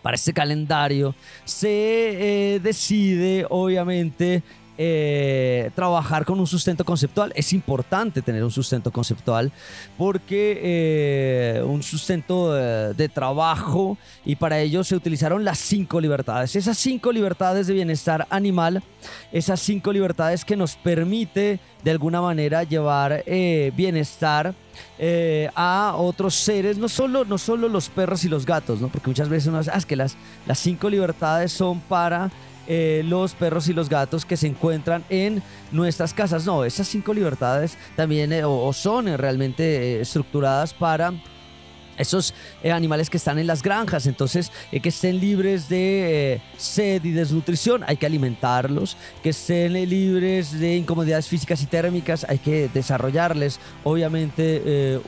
para 0.00 0.14
este 0.14 0.32
calendario, 0.32 1.12
se 1.44 2.60
decide, 2.62 3.44
obviamente, 3.50 4.44
eh, 4.78 5.70
trabajar 5.74 6.26
con 6.26 6.38
un 6.38 6.46
sustento 6.46 6.84
conceptual. 6.84 7.32
Es 7.34 7.52
importante 7.54 8.20
tener 8.20 8.44
un 8.44 8.50
sustento 8.50 8.90
conceptual 8.90 9.50
porque 9.96 10.60
eh, 10.62 11.62
un 11.64 11.82
sustento 11.82 12.52
de, 12.52 13.08
trabajo 13.08 13.96
y 14.24 14.36
para 14.36 14.60
ello 14.60 14.84
se 14.84 14.96
utilizaron 14.96 15.44
las 15.44 15.58
cinco 15.58 16.00
libertades. 16.00 16.56
Esas 16.56 16.76
cinco 16.76 17.10
libertades 17.10 17.68
de 17.68 17.74
bienestar 17.74 18.26
animal, 18.28 18.82
esas 19.32 19.60
cinco 19.60 19.92
libertades 19.92 20.44
que 20.44 20.56
nos 20.56 20.76
permite 20.76 21.58
de 21.82 21.90
alguna 21.90 22.20
manera 22.20 22.64
llevar 22.64 23.22
eh, 23.26 23.72
bienestar 23.76 24.54
a 25.54 25.94
otros 25.96 26.34
seres, 26.34 26.76
no 26.76 26.88
solo, 26.88 27.24
no 27.24 27.38
solo 27.38 27.68
los 27.68 27.88
perros 27.88 28.24
y 28.24 28.28
los 28.28 28.44
gatos, 28.44 28.80
¿no? 28.80 28.88
porque 28.88 29.08
muchas 29.08 29.28
veces 29.28 29.48
uno 29.48 29.58
dice, 29.58 29.70
ah, 29.72 29.80
que 29.86 29.96
las, 29.96 30.16
las 30.46 30.58
cinco 30.58 30.90
libertades 30.90 31.52
son 31.52 31.80
para 31.80 32.30
eh, 32.68 33.02
los 33.04 33.34
perros 33.34 33.68
y 33.68 33.72
los 33.72 33.88
gatos 33.88 34.24
que 34.24 34.36
se 34.36 34.48
encuentran 34.48 35.04
en 35.08 35.42
nuestras 35.70 36.12
casas. 36.12 36.44
No, 36.46 36.64
esas 36.64 36.88
cinco 36.88 37.14
libertades 37.14 37.78
también 37.94 38.32
eh, 38.32 38.44
o, 38.44 38.72
son 38.72 39.06
eh, 39.08 39.16
realmente 39.16 40.00
estructuradas 40.00 40.74
para 40.74 41.12
esos 41.96 42.34
animales 42.70 43.08
que 43.08 43.16
están 43.16 43.38
en 43.38 43.46
las 43.46 43.62
granjas, 43.62 44.06
entonces 44.06 44.52
que 44.70 44.90
estén 44.90 45.18
libres 45.18 45.70
de 45.70 46.42
sed 46.58 47.02
y 47.02 47.12
desnutrición, 47.12 47.84
hay 47.86 47.96
que 47.96 48.04
alimentarlos, 48.04 48.98
que 49.22 49.30
estén 49.30 49.72
libres 49.72 50.60
de 50.60 50.76
incomodidades 50.76 51.26
físicas 51.26 51.62
y 51.62 51.66
térmicas, 51.66 52.26
hay 52.28 52.36
que 52.36 52.68
desarrollarles, 52.68 53.60
obviamente 53.82 55.00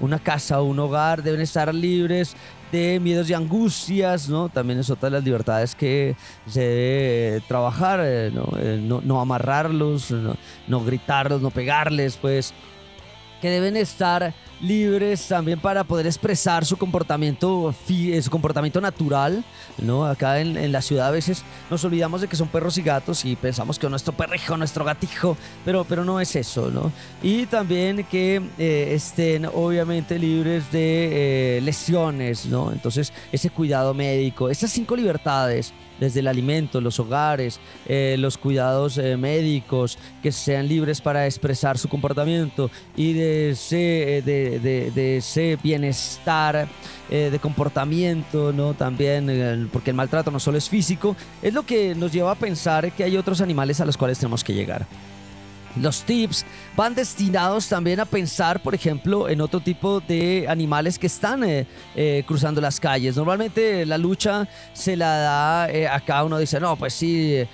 una 0.00 0.18
casa 0.18 0.62
un 0.62 0.78
hogar 0.78 1.22
deben 1.22 1.42
estar 1.42 1.74
libres 1.74 2.34
de 2.72 3.00
miedos 3.00 3.30
y 3.30 3.34
angustias, 3.34 4.28
¿no? 4.28 4.48
También 4.48 4.78
es 4.78 4.90
otra 4.90 5.08
de 5.08 5.16
las 5.16 5.24
libertades 5.24 5.74
que 5.74 6.16
se 6.46 6.60
debe 6.60 7.40
trabajar, 7.46 8.00
eh, 8.02 8.32
eh, 8.58 8.80
¿no? 8.82 9.00
no, 9.02 9.20
amarrarlos, 9.20 10.10
no, 10.10 10.36
no 10.66 10.84
gritarlos, 10.84 11.40
no 11.42 11.50
pegarles, 11.50 12.16
pues, 12.16 12.52
que 13.40 13.50
deben 13.50 13.76
estar 13.76 14.34
libres 14.60 15.28
también 15.28 15.60
para 15.60 15.84
poder 15.84 16.06
expresar 16.06 16.64
su 16.64 16.76
comportamiento, 16.76 17.74
eh, 17.88 18.22
su 18.22 18.30
comportamiento 18.30 18.80
natural, 18.80 19.44
¿no? 19.78 20.06
Acá 20.06 20.40
en, 20.40 20.72
la 20.72 20.82
ciudad 20.82 21.08
a 21.08 21.10
veces 21.10 21.44
nos 21.70 21.84
olvidamos 21.84 22.20
de 22.20 22.28
que 22.28 22.36
son 22.36 22.48
perros 22.48 22.78
y 22.78 22.82
gatos 22.82 23.24
y 23.24 23.36
pensamos 23.36 23.78
que 23.78 23.88
nuestro 23.88 24.12
perrijo, 24.12 24.56
nuestro 24.56 24.84
gatijo, 24.84 25.36
pero, 25.64 25.84
pero 25.84 26.04
no 26.04 26.20
es 26.20 26.34
eso, 26.36 26.70
¿no? 26.70 26.90
Y 27.22 27.46
también 27.46 28.04
que 28.04 28.42
eh, 28.58 28.92
estén 28.92 29.46
obviamente 29.46 30.18
libres 30.18 30.70
de 30.72 31.58
eh, 31.58 31.60
lesiones, 31.60 32.46
¿no? 32.46 32.72
Entonces, 32.72 33.12
ese 33.32 33.50
cuidado 33.50 33.94
médico, 33.94 34.48
esas 34.48 34.70
cinco 34.70 34.96
libertades 34.96 35.72
desde 36.00 36.20
el 36.20 36.28
alimento, 36.28 36.80
los 36.80 36.98
hogares, 37.00 37.60
eh, 37.86 38.16
los 38.18 38.38
cuidados 38.38 38.98
eh, 38.98 39.16
médicos, 39.16 39.98
que 40.22 40.32
sean 40.32 40.68
libres 40.68 41.00
para 41.00 41.26
expresar 41.26 41.78
su 41.78 41.88
comportamiento 41.88 42.70
y 42.96 43.12
de 43.12 43.50
ese, 43.50 44.22
de, 44.24 44.60
de, 44.60 45.58
bienestar 45.62 46.68
eh, 47.10 47.28
de 47.30 47.38
comportamiento, 47.38 48.52
¿no? 48.52 48.74
También, 48.74 49.68
porque 49.72 49.90
el 49.90 49.96
maltrato 49.96 50.30
no 50.30 50.40
solo 50.40 50.58
es 50.58 50.68
físico, 50.68 51.16
es 51.42 51.54
lo 51.54 51.64
que 51.64 51.94
nos 51.94 52.12
lleva 52.12 52.32
a 52.32 52.34
pensar 52.34 52.92
que 52.92 53.04
hay 53.04 53.16
otros 53.16 53.40
animales 53.40 53.80
a 53.80 53.84
los 53.84 53.96
cuales 53.96 54.18
tenemos 54.18 54.42
que 54.44 54.54
llegar. 54.54 54.86
Los 55.80 56.04
tips 56.04 56.46
van 56.74 56.94
destinados 56.94 57.68
también 57.68 58.00
a 58.00 58.06
pensar, 58.06 58.62
por 58.62 58.74
ejemplo, 58.74 59.28
en 59.28 59.40
otro 59.40 59.60
tipo 59.60 60.00
de 60.00 60.46
animales 60.48 60.98
que 60.98 61.06
están 61.06 61.44
eh, 61.44 61.66
eh, 61.94 62.24
cruzando 62.26 62.60
las 62.60 62.80
calles. 62.80 63.16
Normalmente 63.16 63.84
la 63.84 63.98
lucha 63.98 64.48
se 64.72 64.96
la 64.96 65.18
da 65.18 65.70
eh, 65.70 65.86
a 65.86 66.00
cada 66.00 66.24
uno 66.24 66.38
dice, 66.38 66.60
no, 66.60 66.76
pues 66.76 66.94
sí, 66.94 67.44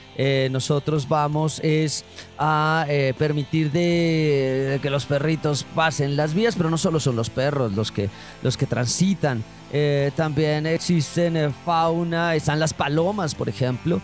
nosotros 0.51 1.09
vamos 1.09 1.61
es 1.65 2.05
a 2.39 2.87
permitir 3.19 3.73
de, 3.73 4.79
que 4.83 4.91
los 4.91 5.07
perritos 5.07 5.65
pasen 5.75 6.17
las 6.17 6.35
vías, 6.35 6.55
pero 6.55 6.71
no 6.71 6.79
solo 6.79 7.01
son 7.01 7.17
los 7.17 7.31
perros 7.31 7.73
los 7.73 7.91
que, 7.91 8.09
los 8.43 8.57
que 8.57 8.67
transitan. 8.67 9.43
También 10.15 10.67
existen 10.67 11.53
fauna, 11.65 12.35
están 12.35 12.61
las 12.61 12.75
palomas, 12.75 13.35
por 13.35 13.49
ejemplo. 13.49 14.01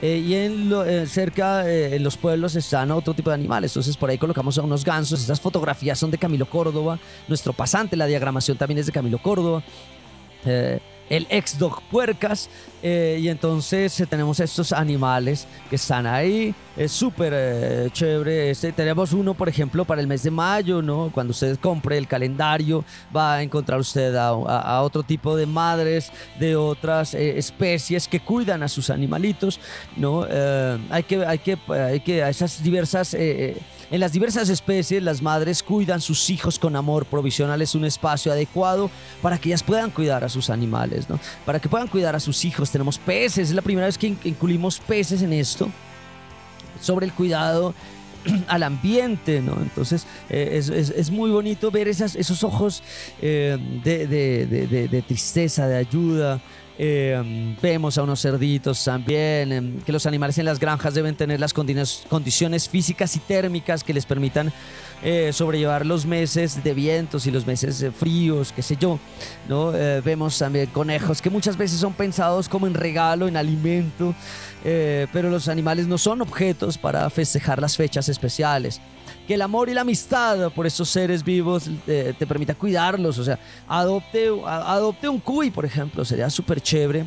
Eh, 0.00 0.18
y 0.18 0.34
en 0.34 0.68
lo- 0.70 0.84
eh, 0.84 1.06
cerca 1.06 1.68
eh, 1.68 1.96
en 1.96 2.04
los 2.04 2.16
pueblos 2.16 2.54
están 2.54 2.90
otro 2.92 3.14
tipo 3.14 3.30
de 3.30 3.34
animales. 3.34 3.72
Entonces 3.72 3.96
por 3.96 4.10
ahí 4.10 4.18
colocamos 4.18 4.56
a 4.58 4.62
unos 4.62 4.84
gansos. 4.84 5.20
Estas 5.20 5.40
fotografías 5.40 5.98
son 5.98 6.10
de 6.10 6.18
Camilo 6.18 6.46
Córdoba. 6.46 6.98
Nuestro 7.26 7.52
pasante, 7.52 7.96
la 7.96 8.06
diagramación 8.06 8.56
también 8.56 8.78
es 8.78 8.86
de 8.86 8.92
Camilo 8.92 9.18
Córdoba. 9.18 9.62
Eh, 11.10 11.16
el 11.16 11.26
ex 11.30 11.58
dog 11.58 11.80
puercas. 11.90 12.48
eh, 12.82 13.18
y 13.20 13.28
entonces 13.28 13.98
eh, 14.00 14.06
tenemos 14.06 14.38
estos 14.40 14.72
animales 14.72 15.46
que 15.68 15.76
están 15.76 16.06
ahí. 16.06 16.54
Es 16.76 16.92
súper 16.92 17.32
eh, 17.34 17.88
chévere. 17.92 18.50
Este, 18.50 18.70
tenemos 18.72 19.12
uno, 19.12 19.34
por 19.34 19.48
ejemplo, 19.48 19.84
para 19.84 20.00
el 20.00 20.06
mes 20.06 20.22
de 20.22 20.30
mayo, 20.30 20.80
¿no? 20.80 21.10
Cuando 21.12 21.32
usted 21.32 21.58
compre 21.58 21.98
el 21.98 22.06
calendario, 22.06 22.84
va 23.14 23.34
a 23.34 23.42
encontrar 23.42 23.80
usted 23.80 24.14
a, 24.14 24.28
a- 24.28 24.76
a 24.76 24.82
otro 24.82 25.02
tipo 25.02 25.34
de 25.36 25.46
madres 25.46 26.12
de 26.38 26.54
otras 26.54 27.14
eh, 27.14 27.36
especies 27.38 28.06
que 28.06 28.20
cuidan 28.20 28.62
a 28.62 28.68
sus 28.68 28.90
animalitos, 28.90 29.58
¿no? 29.96 30.24
Eh, 30.28 30.78
hay 30.90 31.02
que, 31.02 31.26
hay 31.26 31.38
que, 31.40 31.58
hay 31.72 32.00
que, 32.00 32.22
a 32.22 32.28
esas 32.28 32.62
diversas. 32.62 33.16
En 33.90 34.00
las 34.00 34.12
diversas 34.12 34.48
especies, 34.50 35.02
las 35.02 35.22
madres 35.22 35.62
cuidan 35.62 36.00
sus 36.00 36.28
hijos 36.30 36.58
con 36.58 36.76
amor, 36.76 37.06
provisionales 37.06 37.74
un 37.74 37.84
espacio 37.84 38.30
adecuado 38.30 38.90
para 39.22 39.38
que 39.38 39.48
ellas 39.48 39.62
puedan 39.62 39.90
cuidar 39.90 40.24
a 40.24 40.28
sus 40.28 40.50
animales, 40.50 41.08
¿no? 41.08 41.18
Para 41.46 41.58
que 41.58 41.68
puedan 41.68 41.88
cuidar 41.88 42.14
a 42.14 42.20
sus 42.20 42.44
hijos. 42.44 42.70
Tenemos 42.70 42.98
peces, 42.98 43.48
es 43.48 43.54
la 43.54 43.62
primera 43.62 43.86
vez 43.86 43.96
que 43.96 44.08
in- 44.08 44.18
incluimos 44.24 44.78
peces 44.80 45.22
en 45.22 45.32
esto, 45.32 45.70
sobre 46.80 47.06
el 47.06 47.12
cuidado 47.12 47.74
al 48.48 48.62
ambiente, 48.62 49.40
¿no? 49.40 49.56
Entonces 49.60 50.06
eh, 50.28 50.60
es, 50.94 51.10
muy 51.10 51.30
bonito 51.30 51.70
ver 51.70 51.88
esas, 51.88 52.14
esos 52.14 52.44
ojos 52.44 52.82
eh, 53.22 53.56
de 53.84 55.02
tristeza, 55.06 55.66
de 55.66 55.76
ayuda. 55.76 56.40
Eh, 56.80 57.56
vemos 57.60 57.98
a 57.98 58.04
unos 58.04 58.22
cerditos 58.22 58.84
también, 58.84 59.52
em, 59.52 59.80
que 59.80 59.90
los 59.90 60.06
animales 60.06 60.38
en 60.38 60.44
las 60.44 60.60
granjas 60.60 60.94
deben 60.94 61.16
tener 61.16 61.40
las 61.40 61.52
condiciones, 61.52 62.68
físicas 62.68 63.16
y 63.16 63.18
térmicas 63.18 63.82
que 63.82 63.92
les 63.92 64.06
permitan 64.06 64.52
eh, 65.02 65.32
sobrellevar 65.32 65.86
los 65.86 66.06
meses 66.06 66.62
de 66.64 66.74
vientos 66.74 67.26
y 67.26 67.30
los 67.30 67.46
meses 67.46 67.84
fríos, 67.96 68.52
qué 68.52 68.62
sé 68.62 68.76
yo. 68.76 68.98
¿no? 69.48 69.72
Eh, 69.74 70.00
vemos 70.04 70.38
también 70.38 70.66
conejos 70.66 71.22
que 71.22 71.30
muchas 71.30 71.56
veces 71.56 71.78
son 71.80 71.92
pensados 71.92 72.48
como 72.48 72.66
en 72.66 72.74
regalo, 72.74 73.28
en 73.28 73.36
alimento, 73.36 74.14
eh, 74.64 75.06
pero 75.12 75.30
los 75.30 75.48
animales 75.48 75.86
no 75.86 75.98
son 75.98 76.20
objetos 76.20 76.78
para 76.78 77.08
festejar 77.10 77.60
las 77.60 77.76
fechas 77.76 78.08
especiales. 78.08 78.80
Que 79.28 79.34
el 79.34 79.42
amor 79.42 79.68
y 79.68 79.74
la 79.74 79.82
amistad 79.82 80.50
por 80.52 80.66
estos 80.66 80.88
seres 80.88 81.22
vivos 81.22 81.70
eh, 81.86 82.14
te 82.18 82.26
permita 82.26 82.54
cuidarlos. 82.54 83.18
O 83.18 83.24
sea, 83.24 83.38
adopte, 83.68 84.30
adopte 84.44 85.08
un 85.08 85.20
cuy, 85.20 85.50
por 85.50 85.64
ejemplo, 85.64 86.04
sería 86.04 86.30
súper 86.30 86.60
chévere. 86.60 87.04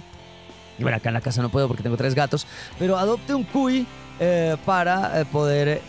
Y 0.78 0.84
bueno, 0.84 0.98
acá 0.98 1.10
en 1.10 1.16
la 1.16 1.22
casa 1.22 1.42
no 1.42 1.50
puedo 1.50 1.68
porque 1.68 1.84
tengo 1.84 1.98
tres 1.98 2.16
gatos, 2.16 2.46
pero 2.80 2.98
adopte 2.98 3.34
un 3.34 3.44
cuy 3.44 3.86
eh, 4.20 4.56
para 4.66 5.20
eh, 5.20 5.26
poder 5.26 5.82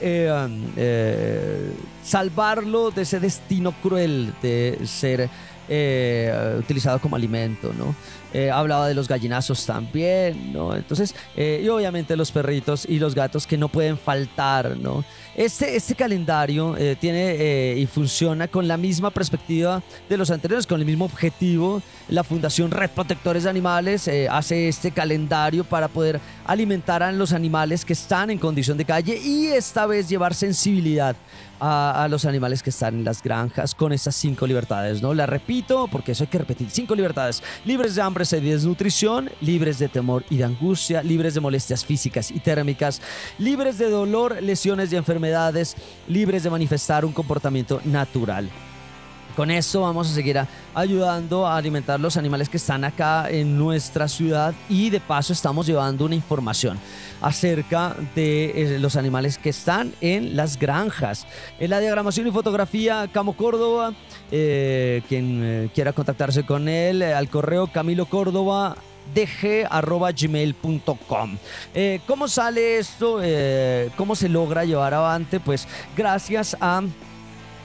salvarlo 2.03 2.91
de 2.91 3.03
ese 3.03 3.21
destino 3.21 3.73
cruel 3.83 4.35
de 4.43 4.81
ser 4.87 5.29
eh, 5.75 6.57
utilizado 6.59 7.01
como 7.01 7.17
alimento, 7.17 7.73
¿no? 7.73 7.95
Eh, 8.35 8.51
hablaba 8.51 8.89
de 8.89 8.95
los 8.95 9.09
gallinazos 9.09 9.65
también, 9.65 10.53
¿no? 10.53 10.77
Entonces, 10.77 11.15
eh, 11.35 11.63
y 11.65 11.69
obviamente 11.69 12.15
los 12.15 12.31
perritos 12.31 12.85
y 12.87 12.99
los 12.99 13.15
gatos 13.15 13.47
que 13.47 13.57
no 13.57 13.69
pueden 13.69 13.97
faltar, 13.97 14.77
¿no? 14.77 15.03
Este, 15.35 15.75
este 15.75 15.95
calendario 15.95 16.77
tiene 17.01 17.75
y 17.79 17.87
funciona 17.87 18.49
con 18.49 18.69
la 18.69 18.77
misma 18.77 19.11
perspectiva 19.11 19.83
de 20.11 20.19
los 20.19 20.31
anteriores, 20.31 20.67
con 20.67 20.79
el 20.79 20.85
mismo 20.85 21.07
objetivo. 21.07 21.81
La 22.11 22.23
Fundación 22.23 22.71
Red 22.71 22.91
Protectores 22.91 23.45
de 23.45 23.51
Animales 23.51 24.11
hace 24.31 24.69
este 24.69 24.91
calendario 24.91 25.65
para 25.65 25.89
poder 25.89 26.21
alimentar 26.45 27.03
a 27.03 27.11
los 27.13 27.33
animales 27.33 27.83
que 27.87 27.95
están 27.95 28.29
en 28.29 28.37
condición 28.37 28.77
de 28.77 28.85
calle 28.85 29.19
y 29.19 29.47
esta 29.47 29.87
vez 29.87 30.07
llevar 30.07 30.35
sensibilidad 30.35 31.17
a, 31.65 32.09
los 32.09 32.25
animales 32.25 32.63
que 32.63 32.71
están 32.71 32.95
en 32.97 33.05
las 33.05 33.23
granjas 33.23 33.75
con 33.75 33.93
estas 33.93 34.17
cinco 34.17 34.47
libertades, 34.47 35.01
¿no? 35.01 35.15
La 35.15 35.27
repito 35.27 35.87
porque 35.91 36.13
eso 36.13 36.25
hay 36.25 36.29
que 36.29 36.39
repetir. 36.39 36.69
Cinco 36.71 36.95
libertades. 36.95 37.43
Libres 37.65 37.95
de 37.95 38.03
hambre, 38.03 38.25
y 38.33 38.41
desnutrición, 38.41 39.31
libres 39.41 39.79
de 39.79 39.89
temor 39.89 40.25
y 40.29 40.39
de 40.39 40.45
angustia, 40.45 41.03
libres 41.03 41.35
de 41.35 41.41
molestias 41.41 41.85
físicas 41.85 42.31
y 42.31 42.41
térmicas, 42.41 43.01
libres 43.39 43.79
de 43.79 43.89
dolor, 43.89 44.43
lesiones 44.43 44.93
y 44.93 44.97
enfermedades, 44.97 45.77
libres 46.09 46.43
de 46.43 46.51
manifestar 46.51 47.05
un 47.05 47.13
comportamiento 47.13 47.81
natural. 47.85 48.51
Con 49.37 49.51
esto 49.51 49.81
vamos 49.81 50.11
a 50.11 50.15
seguir 50.15 50.39
ayudando 50.75 51.47
a 51.47 51.57
alimentar 51.57 51.99
los 51.99 52.19
animales 52.19 52.51
que 52.51 52.59
están 52.59 52.85
acá 52.85 53.31
en 53.31 53.57
nuestra 53.57 54.07
ciudad 54.07 54.55
y 54.69 54.91
de 54.91 55.01
paso 55.01 55.33
estamos 55.33 55.67
llevando 55.67 56.05
una 56.05 56.15
información 56.15 56.79
acerca 57.23 57.97
de 58.15 58.75
eh, 58.75 58.79
los 58.79 58.97
animales 58.97 59.39
que 59.39 59.49
están 59.49 59.95
en 60.03 60.37
las 60.37 60.59
granjas. 60.59 61.27
En 61.59 61.71
la 61.71 61.81
diagramación 61.81 62.27
y 62.27 62.31
fotografía, 62.31 63.09
Camo 63.11 63.35
Córdoba, 63.35 63.95
eh, 64.31 65.03
quien 65.09 65.41
eh, 65.43 65.71
quiera 65.75 65.95
contactarse 65.95 66.45
con 66.45 66.69
él, 66.69 67.03
al 67.03 67.31
correo 67.31 67.69
Camilo 67.69 68.05
Córdoba 68.07 68.77
dg.gmail.com. 69.15 69.79
Eh, 71.75 72.01
¿Cómo 72.07 72.29
sale 72.29 72.79
esto? 72.79 73.21
¿Cómo 73.97 74.15
se 74.15 74.29
logra 74.29 74.65
llevar 74.65 74.93
avante? 74.95 75.41
Pues 75.41 75.67
gracias 75.97 76.57
a 76.61 76.83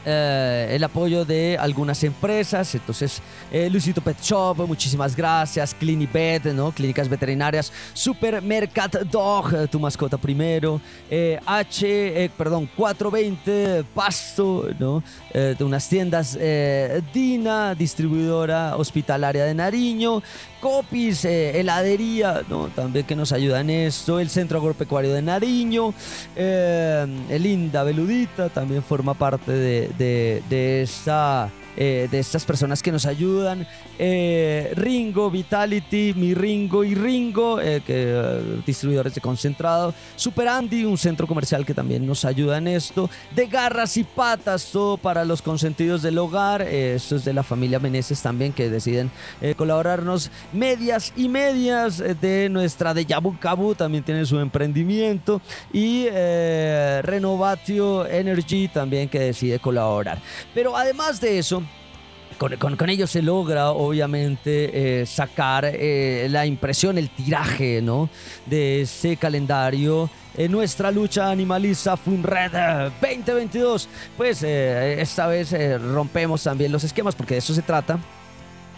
eh, 0.09 0.69
el 0.71 0.83
apoyo 0.85 1.25
de 1.25 1.57
algunas 1.59 2.01
empresas. 2.05 2.73
Entonces, 2.75 3.21
eh, 3.51 3.69
Luisito 3.69 4.01
Pet 4.01 4.17
Shop, 4.21 4.57
muchísimas 4.67 5.15
gracias. 5.15 5.73
Clinibet, 5.73 6.45
¿no? 6.53 6.71
Clínicas 6.71 7.07
veterinarias. 7.07 7.71
Supermercat 7.93 8.95
Dog, 9.03 9.53
eh, 9.53 9.67
tu 9.67 9.79
mascota 9.79 10.17
primero. 10.17 10.81
Eh, 11.09 11.39
H, 11.45 11.85
eh, 12.25 12.29
perdón, 12.37 12.69
420 12.75 13.83
Pasto, 13.93 14.67
¿no? 14.79 15.03
De 15.33 15.63
unas 15.63 15.87
tiendas 15.87 16.37
Dina, 17.13 17.75
distribuidora 17.75 18.75
hospitalaria 18.75 19.45
de 19.45 19.53
Nariño. 19.53 20.21
Copis, 20.59 21.23
heladería, 21.25 22.41
¿no? 22.49 22.67
También 22.69 23.05
que 23.05 23.15
nos 23.15 23.31
ayuda 23.31 23.61
en 23.61 23.69
esto. 23.69 24.19
El 24.19 24.29
Centro 24.29 24.57
Agropecuario 24.59 25.13
de 25.13 25.21
Nariño. 25.21 25.93
Linda 26.35 27.83
Beludita 27.83 28.49
también 28.49 28.83
forma 28.83 29.13
parte 29.13 29.51
de, 29.51 29.89
de- 29.97 30.43
de 30.49 30.81
esta. 30.81 31.49
Eh, 31.79 32.07
de 32.09 32.17
estas 32.17 32.43
personas 32.43 32.81
que 32.81 32.91
nos 32.91 33.05
ayudan. 33.05 33.67
Eh, 33.99 34.73
Ringo, 34.75 35.29
Vitality, 35.29 36.15
Mi 36.15 36.33
Ringo 36.33 36.83
y 36.83 36.95
Ringo, 36.95 37.61
eh, 37.61 37.83
que, 37.85 38.61
distribuidores 38.65 39.13
de 39.13 39.21
concentrado. 39.21 39.93
Super 40.15 40.47
Andy, 40.47 40.85
un 40.85 40.97
centro 40.97 41.27
comercial 41.27 41.67
que 41.67 41.75
también 41.75 42.03
nos 42.07 42.25
ayuda 42.25 42.57
en 42.57 42.67
esto. 42.67 43.11
De 43.35 43.45
garras 43.45 43.95
y 43.95 44.03
patas, 44.03 44.71
todo 44.71 44.97
para 44.97 45.23
los 45.23 45.43
consentidos 45.43 46.01
del 46.01 46.17
hogar. 46.17 46.63
Esto 46.63 47.15
es 47.15 47.23
de 47.23 47.33
la 47.33 47.43
familia 47.43 47.77
Meneses 47.77 48.23
también 48.23 48.53
que 48.53 48.71
deciden 48.71 49.11
colaborarnos. 49.55 50.31
Medias 50.53 51.13
y 51.15 51.29
medias 51.29 51.99
de 51.99 52.49
nuestra 52.49 52.95
de 52.95 53.05
Yabu 53.05 53.37
Cabu 53.37 53.75
también 53.75 54.03
tiene 54.03 54.25
su 54.25 54.39
emprendimiento. 54.39 55.41
Y 55.71 56.09
Renovatio 56.09 58.07
Energy 58.07 58.67
también 58.67 59.09
que 59.09 59.19
decide 59.19 59.59
colaborar. 59.59 60.19
Pero 60.55 60.75
además 60.75 61.21
de 61.21 61.37
eso, 61.37 61.61
con, 62.37 62.55
con- 62.57 62.75
con 62.75 62.89
ello 62.89 63.07
se 63.07 63.21
logra, 63.21 63.71
obviamente, 63.71 65.01
eh, 65.01 65.05
sacar 65.05 65.65
eh, 65.65 66.27
la 66.29 66.45
impresión, 66.45 66.97
el 66.97 67.09
tiraje, 67.09 67.81
¿no? 67.81 68.09
De 68.45 68.81
ese 68.81 69.17
calendario. 69.17 70.09
En 70.37 70.51
nuestra 70.51 70.91
lucha 70.91 71.31
animalista 71.31 71.97
FUNRED 71.97 72.51
eh, 72.53 72.91
2022, 73.01 73.89
pues 74.15 74.43
eh, 74.43 75.01
esta 75.01 75.25
vez 75.27 75.51
rompemos 75.81 76.43
también 76.43 76.71
los 76.71 76.83
esquemas, 76.83 77.15
porque 77.15 77.33
de 77.35 77.39
eso 77.39 77.53
se 77.53 77.61
trata. 77.63 77.97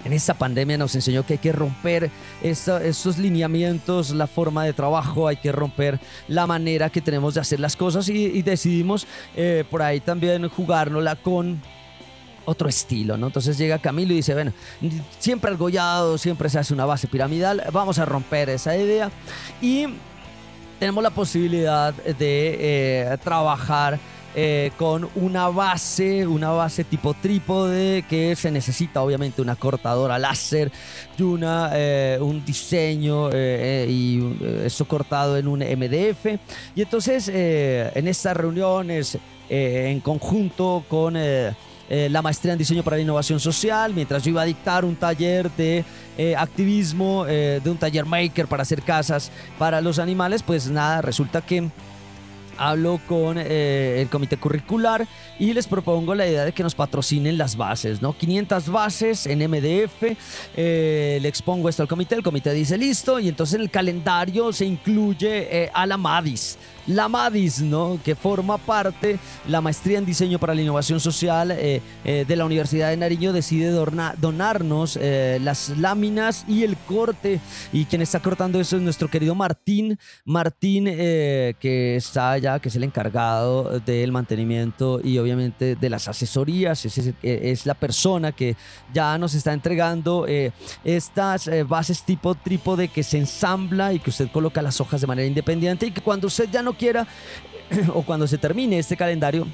En 0.06 0.14
esta 0.14 0.34
pandemia 0.34 0.78
nos 0.78 0.96
enseñó 0.96 1.26
que 1.26 1.34
hay 1.34 1.40
que 1.40 1.52
romper 1.52 2.10
estos 2.42 3.18
lineamientos, 3.18 4.12
la 4.12 4.28
forma 4.28 4.64
de 4.64 4.72
trabajo, 4.72 5.28
hay 5.28 5.36
que 5.36 5.52
romper 5.52 6.00
la 6.30 6.48
manera 6.48 6.90
que 6.90 7.02
tenemos 7.02 7.34
de 7.34 7.42
hacer 7.42 7.60
las 7.60 7.76
cosas 7.76 8.08
y, 8.08 8.28
y 8.28 8.42
decidimos 8.42 9.06
por 9.70 9.82
ahí 9.82 10.00
también 10.00 10.48
jugárnosla 10.48 11.18
con 11.18 11.62
otro 12.46 12.70
estilo, 12.70 13.18
¿no? 13.18 13.28
Entonces 13.28 13.58
llega 13.58 13.80
Camilo 13.80 14.14
y 14.14 14.18
dice, 14.18 14.34
bueno, 14.34 14.54
siempre 15.20 15.52
argollado, 15.52 16.18
siempre 16.18 16.50
se 16.50 16.60
hace 16.60 16.74
una 16.74 16.86
base 16.86 17.08
piramidal, 17.08 17.64
vamos 17.72 18.00
a 18.00 18.06
romper 18.06 18.50
esa 18.50 18.76
idea 18.76 19.12
y 19.62 19.88
tenemos 20.80 21.04
la 21.04 21.10
posibilidad 21.10 21.94
de 21.94 22.58
eh, 22.58 23.18
trabajar 23.22 24.00
eh, 24.34 24.72
con 24.78 25.10
una 25.16 25.50
base, 25.50 26.26
una 26.26 26.52
base 26.52 26.86
tipo 26.86 27.14
trípode 27.14 28.04
que 28.04 28.34
se 28.38 28.50
necesita 28.50 29.02
obviamente 29.02 29.42
una 29.42 29.58
cortadora 29.58 30.18
láser 30.18 30.72
y 31.18 31.24
una, 31.24 31.72
eh, 31.74 32.18
un 32.22 32.46
diseño 32.46 33.30
y 33.36 34.38
eso 34.64 34.86
cortado 34.86 35.36
en 35.36 35.50
un 35.50 35.60
MDF. 35.60 36.40
Y 36.76 36.82
entonces 36.82 37.28
en 37.28 38.08
estas 38.08 38.38
reuniones 38.38 39.18
en 39.50 40.00
conjunto 40.00 40.86
con... 40.88 41.18
la 41.90 42.22
maestría 42.22 42.54
en 42.54 42.60
diseño 42.60 42.84
para 42.84 42.98
la 42.98 43.04
innovación 43.04 43.40
social, 43.40 43.94
mientras 43.94 44.24
yo 44.24 44.30
iba 44.30 44.44
a 44.44 44.46
dictar 44.46 44.86
un 44.86 44.96
taller 44.96 45.50
de 45.52 45.84
activismo, 46.38 47.26
de 47.26 47.64
un 47.66 47.78
taller 47.78 48.06
maker 48.06 48.48
para 48.48 48.62
hacer 48.64 48.82
casas 48.84 49.32
para 49.58 49.82
los 49.82 49.98
animales, 49.98 50.44
pues 50.44 50.70
nada, 50.70 51.02
resulta 51.02 51.42
que 51.42 51.70
hablo 52.60 53.00
con 53.08 53.38
eh, 53.40 54.02
el 54.02 54.10
comité 54.10 54.38
curricular 54.38 55.08
y 55.40 55.54
les 55.54 55.66
propongo 55.66 56.14
la 56.14 56.28
idea 56.28 56.46
de 56.46 56.52
que 56.52 56.62
nos 56.62 56.76
patrocinen 56.76 57.38
las 57.38 57.56
bases, 57.56 58.02
¿no? 58.02 58.16
500 58.16 58.70
bases 58.70 59.26
en 59.26 59.40
MDF, 59.40 60.16
eh, 60.56 61.20
le 61.22 61.28
expongo 61.28 61.70
esto 61.70 61.84
al 61.84 61.88
comité, 61.88 62.16
el 62.16 62.24
comité 62.24 62.54
dice 62.54 62.78
listo 62.78 63.20
y 63.20 63.30
entonces 63.30 63.56
en 63.56 63.62
el 63.62 63.72
calendario 63.72 64.52
se 64.52 64.66
incluye 64.66 65.64
eh, 65.64 65.72
a 65.74 65.86
la 65.86 65.98
MADIS 65.98 66.58
la 66.88 67.08
MADIS, 67.08 67.62
¿no? 67.62 68.00
que 68.04 68.16
forma 68.16 68.58
parte, 68.58 69.20
la 69.48 69.62
maestría 69.62 69.98
en 69.98 70.06
diseño 70.06 70.40
para 70.40 70.54
la 70.54 70.62
innovación 70.62 71.00
social 71.00 71.52
eh, 71.52 71.82
eh, 72.04 72.26
de 72.28 72.36
la 72.36 72.46
Universidad 72.46 72.90
de 72.90 72.98
Nariño, 72.98 73.34
decide 73.34 73.72
donarnos 73.72 74.98
eh, 75.02 75.40
las 75.42 75.70
láminas 75.78 76.46
y 76.48 76.64
el 76.64 76.78
corte. 76.78 77.40
Y 77.72 77.86
quien 77.86 78.02
está 78.02 78.20
cortando 78.20 78.60
eso 78.60 78.76
es 78.76 78.82
nuestro 78.82 79.08
querido 79.08 79.36
Martín. 79.36 79.98
Martín, 80.26 80.86
que 80.86 81.96
está 81.96 82.32
allá, 82.32 82.60
que 82.60 82.70
es 82.70 82.76
el 82.76 82.84
encargado 82.84 83.80
del 83.80 84.12
mantenimiento 84.12 85.00
y 85.04 85.18
obviamente 85.18 85.76
de 85.76 85.90
las 85.90 86.08
asesorías. 86.08 86.86
Es, 86.86 87.14
es 87.22 87.66
la 87.66 87.74
persona 87.74 88.32
que 88.32 88.56
ya 88.94 89.18
nos 89.18 89.34
está 89.34 89.54
entregando 89.54 90.26
estas 90.84 91.50
bases 91.68 92.04
tipo 92.04 92.36
trípode 92.36 92.88
que 92.88 93.04
se 93.04 93.18
ensambla 93.18 93.94
y 93.94 94.00
que 94.00 94.10
usted 94.10 94.32
coloca 94.32 94.62
las 94.62 94.80
hojas 94.82 95.02
de 95.02 95.08
manera 95.08 95.28
independiente 95.28 95.88
y 95.88 95.92
que 95.92 96.02
cuando 96.02 96.28
usted 96.28 96.50
ya 96.52 96.62
no 96.62 96.74
quiera 96.80 97.06
o 97.94 98.02
cuando 98.02 98.26
se 98.26 98.38
termine 98.38 98.80
este 98.80 98.98
calendario, 98.98 99.46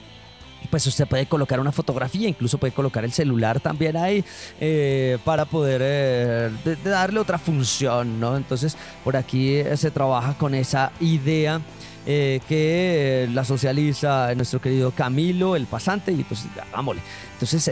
pues 0.70 0.86
usted 0.88 1.08
puede 1.08 1.26
colocar 1.26 1.60
una 1.60 1.72
fotografía, 1.72 2.28
incluso 2.28 2.58
puede 2.58 2.74
colocar 2.74 3.04
el 3.06 3.12
celular 3.12 3.60
también 3.60 3.98
ahí 3.98 4.24
eh, 4.60 5.18
para 5.24 5.46
poder 5.46 5.82
eh, 5.84 6.50
darle 6.84 7.20
otra 7.20 7.38
función, 7.38 8.20
¿no? 8.20 8.38
Entonces 8.38 8.78
por 9.04 9.16
aquí 9.16 9.56
eh, 9.56 9.78
se 9.78 9.92
trabaja 9.92 10.38
con 10.38 10.56
esa 10.56 10.92
idea. 11.00 11.62
que 12.06 13.28
la 13.34 13.44
socializa 13.44 14.36
nuestro 14.36 14.62
querido 14.62 14.92
Camilo, 14.92 15.56
el 15.56 15.66
pasante, 15.66 16.12
y 16.12 16.24
pues 16.24 16.46
hagámosle. 16.72 17.02
Entonces, 17.34 17.68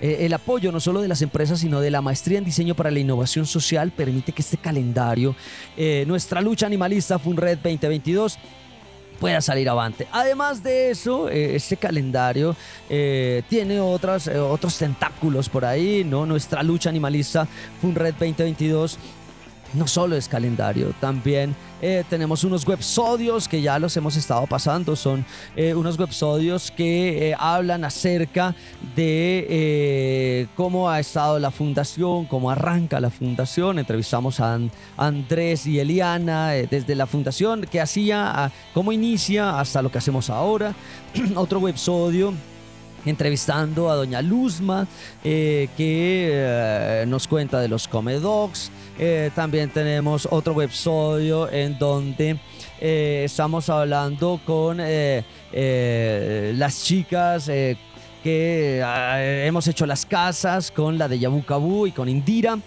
el 0.00 0.32
apoyo 0.32 0.70
no 0.70 0.78
solo 0.78 1.00
de 1.00 1.08
las 1.08 1.20
empresas, 1.20 1.58
sino 1.58 1.80
de 1.80 1.90
la 1.90 2.00
maestría 2.00 2.38
en 2.38 2.44
diseño 2.44 2.76
para 2.76 2.92
la 2.92 3.00
innovación 3.00 3.44
social 3.44 3.90
permite 3.90 4.30
que 4.30 4.42
este 4.42 4.56
calendario, 4.56 5.34
nuestra 6.06 6.40
lucha 6.40 6.66
animalista 6.66 7.18
FUNRED 7.18 7.58
2022, 7.58 8.38
pueda 9.18 9.40
salir 9.40 9.68
avante. 9.68 10.06
Además 10.12 10.62
de 10.62 10.90
eso, 10.90 11.28
eh, 11.28 11.54
este 11.54 11.76
calendario 11.76 12.56
eh, 12.88 13.42
tiene 13.48 13.80
otras, 13.80 14.26
eh, 14.26 14.38
otros 14.38 14.76
tentáculos 14.78 15.48
por 15.48 15.64
ahí, 15.64 16.04
¿no? 16.04 16.26
Nuestra 16.26 16.62
lucha 16.62 16.90
animalista 16.90 17.46
FUNRED 17.80 18.14
2022 18.14 18.98
no 19.74 19.86
solo 19.86 20.16
es 20.16 20.28
calendario, 20.28 20.94
también 21.00 21.54
eh, 21.84 22.04
tenemos 22.08 22.44
unos 22.44 22.64
websodios 22.64 23.48
que 23.48 23.60
ya 23.60 23.76
los 23.80 23.96
hemos 23.96 24.16
estado 24.16 24.46
pasando. 24.46 24.94
Son 24.94 25.24
eh, 25.56 25.74
unos 25.74 25.98
websodios 25.98 26.70
que 26.70 27.30
eh, 27.30 27.34
hablan 27.36 27.84
acerca 27.84 28.54
de 28.94 30.48
cómo 30.54 30.88
ha 30.88 31.00
estado 31.00 31.40
la 31.40 31.50
fundación, 31.50 32.26
cómo 32.26 32.52
arranca 32.52 33.00
la 33.00 33.10
fundación. 33.10 33.80
Entrevistamos 33.80 34.38
a 34.38 34.60
Andrés 34.96 35.66
y 35.66 35.80
Eliana 35.80 36.50
desde 36.50 36.94
la 36.94 37.06
fundación, 37.06 37.66
qué 37.68 37.80
hacía, 37.80 38.52
cómo 38.72 38.92
inicia 38.92 39.58
hasta 39.58 39.82
lo 39.82 39.90
que 39.90 39.98
hacemos 39.98 40.30
ahora. 40.30 40.74
Otro 41.34 41.58
websodio 41.58 42.32
entrevistando 43.06 43.90
a 43.90 43.96
doña 43.96 44.22
Luzma, 44.22 44.86
que 45.22 47.04
nos 47.06 47.28
cuenta 47.28 47.60
de 47.60 47.68
los 47.68 47.88
comedogs. 47.88 48.70
Eh, 48.98 49.30
también 49.34 49.70
tenemos 49.70 50.28
otro 50.30 50.52
websodio 50.52 51.50
en 51.50 51.78
donde 51.78 52.38
eh, 52.80 53.22
estamos 53.24 53.68
hablando 53.70 54.40
con 54.44 54.78
eh, 54.80 55.24
las 56.56 56.84
chicas 56.84 57.46
que 58.22 59.44
hemos 59.44 59.66
hecho 59.66 59.86
las 59.86 60.06
casas, 60.06 60.70
con 60.70 60.98
la 60.98 61.08
de 61.08 61.18
Yabucabú 61.18 61.86
y 61.86 61.92
con 61.92 62.08
Indira. 62.08 62.58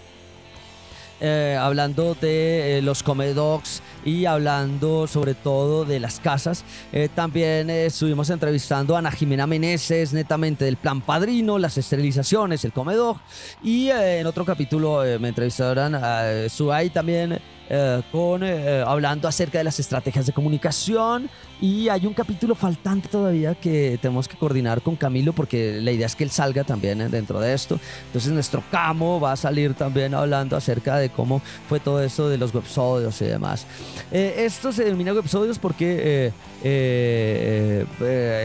Hablando 1.20 2.14
de 2.14 2.80
los 2.82 3.02
comedogs 3.02 3.82
y 4.06 4.24
hablando 4.24 5.06
sobre 5.06 5.34
todo 5.34 5.84
de 5.84 6.00
las 6.00 6.20
casas. 6.20 6.64
Eh, 6.92 7.08
también 7.14 7.68
eh, 7.68 7.86
estuvimos 7.86 8.30
entrevistando 8.30 8.94
a 8.94 9.00
Ana 9.00 9.10
Jimena 9.10 9.46
Meneses, 9.46 10.12
netamente 10.12 10.64
del 10.64 10.76
plan 10.76 11.00
padrino, 11.00 11.58
las 11.58 11.76
esterilizaciones, 11.76 12.64
el 12.64 12.72
comedor. 12.72 13.16
Y 13.62 13.88
eh, 13.88 14.20
en 14.20 14.26
otro 14.26 14.44
capítulo 14.44 15.02
me 15.20 15.28
entrevistaron 15.28 15.94
a 15.96 16.48
Suay 16.48 16.90
también 16.90 17.38
eh, 17.68 18.02
con, 18.12 18.44
eh, 18.44 18.84
hablando 18.86 19.26
acerca 19.26 19.58
de 19.58 19.64
las 19.64 19.80
estrategias 19.80 20.24
de 20.26 20.32
comunicación 20.32 21.28
y 21.60 21.88
hay 21.88 22.06
un 22.06 22.14
capítulo 22.14 22.54
faltante 22.54 23.08
todavía 23.08 23.56
que 23.56 23.98
tenemos 24.00 24.28
que 24.28 24.36
coordinar 24.36 24.82
con 24.82 24.94
Camilo 24.94 25.32
porque 25.32 25.80
la 25.80 25.90
idea 25.90 26.06
es 26.06 26.14
que 26.14 26.22
él 26.22 26.30
salga 26.30 26.62
también 26.62 27.00
eh, 27.00 27.08
dentro 27.08 27.40
de 27.40 27.52
esto. 27.52 27.80
Entonces 28.06 28.30
nuestro 28.30 28.62
Camo 28.70 29.18
va 29.18 29.32
a 29.32 29.36
salir 29.36 29.74
también 29.74 30.14
hablando 30.14 30.56
acerca 30.56 30.96
de 30.98 31.10
cómo 31.10 31.42
fue 31.68 31.80
todo 31.80 32.00
eso 32.02 32.28
de 32.28 32.38
los 32.38 32.54
websodios 32.54 33.20
y 33.20 33.24
demás. 33.24 33.66
esto 34.12 34.70
se 34.70 34.84
denomina 34.84 35.12
websodios 35.12 35.58
porque 35.58 36.32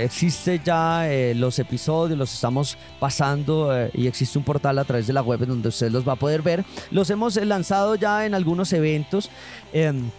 existe 0.04 0.62
ya 0.64 1.08
los 1.36 1.60
episodios, 1.60 2.18
los 2.18 2.34
estamos 2.34 2.78
pasando 3.00 3.72
y 3.94 4.08
existe 4.08 4.38
un 4.40 4.44
portal 4.44 4.80
a 4.80 4.84
través 4.84 5.06
de 5.06 5.14
la 5.14 5.22
web 5.22 5.46
donde 5.46 5.70
usted 5.70 5.92
los 5.92 6.08
va 6.08 6.14
a 6.14 6.16
poder 6.16 6.42
ver. 6.42 6.66
Los 6.90 7.10
hemos 7.10 7.36
lanzado 7.36 7.96
ya 7.96 8.26
en 8.26 8.34
algunos 8.34 8.74
eventos 8.74 9.11
En 9.74 10.12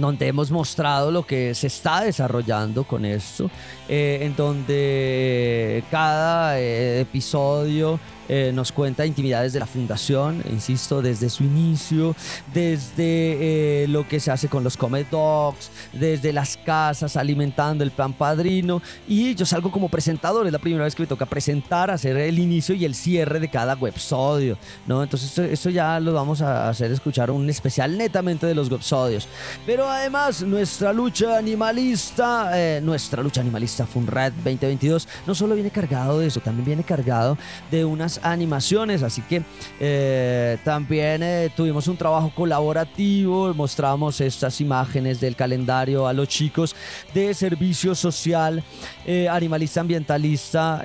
donde 0.00 0.28
hemos 0.28 0.50
mostrado 0.50 1.10
lo 1.10 1.26
que 1.26 1.54
se 1.54 1.66
está 1.66 2.02
desarrollando 2.02 2.84
con 2.84 3.04
esto, 3.04 3.50
eh, 3.92 4.20
en 4.22 4.36
donde 4.36 5.82
cada 5.90 6.60
eh, 6.60 7.00
episodio 7.00 7.98
eh, 8.32 8.52
nos 8.54 8.70
cuenta 8.70 9.04
intimidades 9.04 9.52
de 9.54 9.58
la 9.58 9.66
fundación, 9.66 10.40
insisto, 10.48 11.02
desde 11.02 11.28
su 11.28 11.42
inicio, 11.42 12.14
desde 12.54 13.82
eh, 13.82 13.88
lo 13.88 14.06
que 14.06 14.20
se 14.20 14.30
hace 14.30 14.46
con 14.46 14.62
los 14.62 14.76
Comet 14.76 15.10
Dogs, 15.10 15.72
desde 15.92 16.32
las 16.32 16.56
casas, 16.56 17.16
alimentando 17.16 17.82
el 17.82 17.90
plan 17.90 18.12
padrino. 18.12 18.82
Y 19.08 19.34
yo 19.34 19.44
salgo 19.44 19.72
como 19.72 19.88
presentador, 19.88 20.46
es 20.46 20.52
la 20.52 20.60
primera 20.60 20.84
vez 20.84 20.94
que 20.94 21.02
me 21.02 21.08
toca 21.08 21.26
presentar, 21.26 21.90
hacer 21.90 22.16
el 22.18 22.38
inicio 22.38 22.76
y 22.76 22.84
el 22.84 22.94
cierre 22.94 23.40
de 23.40 23.50
cada 23.50 23.74
websodio, 23.74 24.56
¿no? 24.86 25.02
Entonces, 25.02 25.36
eso, 25.36 25.68
ya 25.68 25.98
lo 25.98 26.12
vamos 26.12 26.40
a 26.40 26.68
hacer 26.68 26.92
escuchar 26.92 27.32
un 27.32 27.50
especial 27.50 27.98
netamente 27.98 28.46
de 28.46 28.54
los 28.54 28.70
websodios. 28.70 29.26
Pero 29.66 29.90
además, 29.90 30.42
nuestra 30.42 30.92
lucha 30.92 31.36
animalista, 31.36 32.52
eh, 32.54 32.80
nuestra 32.80 33.24
lucha 33.24 33.40
animalista 33.40 33.79
FUNRAD 33.86 34.32
2022, 34.32 35.08
no 35.26 35.34
solo 35.34 35.54
viene 35.54 35.70
cargado 35.70 36.18
de 36.18 36.26
eso, 36.26 36.40
también 36.40 36.66
viene 36.66 36.84
cargado 36.84 37.36
de 37.70 37.84
unas 37.84 38.20
animaciones, 38.22 39.02
así 39.02 39.22
que 39.22 39.42
eh, 39.78 40.58
también 40.64 41.22
eh, 41.22 41.50
tuvimos 41.56 41.88
un 41.88 41.96
trabajo 41.96 42.32
colaborativo, 42.34 43.52
mostramos 43.54 44.20
estas 44.20 44.60
imágenes 44.60 45.20
del 45.20 45.36
calendario 45.36 46.06
a 46.06 46.12
los 46.12 46.28
chicos 46.28 46.74
de 47.14 47.34
servicio 47.34 47.94
social, 47.94 48.62
eh, 49.06 49.28
animalista 49.28 49.80
ambientalista, 49.80 50.84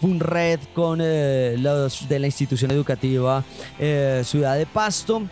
FUNRED 0.00 0.60
con 0.74 0.98
los 1.62 2.08
de 2.08 2.18
la 2.18 2.26
institución 2.26 2.70
educativa 2.70 3.44
Ciudad 4.22 4.56
de 4.56 4.66
Pasto 4.66 5.22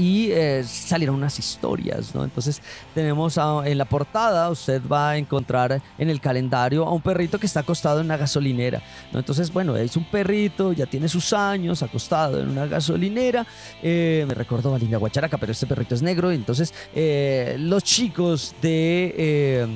y 0.00 0.30
eh, 0.32 0.64
salieron 0.64 1.16
unas 1.16 1.38
historias, 1.38 2.14
¿no? 2.14 2.24
Entonces 2.24 2.62
tenemos 2.94 3.38
en 3.64 3.76
la 3.76 3.84
portada, 3.84 4.48
usted 4.48 4.80
va 4.90 5.10
a 5.10 5.16
encontrar 5.18 5.82
en 5.98 6.08
el 6.08 6.22
calendario 6.22 6.86
a 6.86 6.92
un 6.92 7.02
perrito 7.02 7.38
que 7.38 7.44
está 7.44 7.60
acostado 7.60 8.00
en 8.00 8.06
una 8.06 8.16
gasolinera, 8.16 8.80
¿no? 9.12 9.18
Entonces, 9.18 9.52
bueno, 9.52 9.76
es 9.76 9.98
un 9.98 10.04
perrito, 10.04 10.72
ya 10.72 10.86
tiene 10.86 11.06
sus 11.06 11.34
años, 11.34 11.82
acostado 11.82 12.40
en 12.40 12.48
una 12.48 12.64
gasolinera, 12.64 13.46
eh, 13.82 14.24
me 14.26 14.32
recuerdo 14.32 14.74
a 14.74 14.78
Linda 14.78 14.96
Guacharaca, 14.96 15.36
pero 15.36 15.52
este 15.52 15.66
perrito 15.66 15.94
es 15.94 16.00
negro, 16.00 16.32
entonces 16.32 16.72
eh, 16.94 17.56
los 17.58 17.84
chicos 17.84 18.54
de 18.62 19.68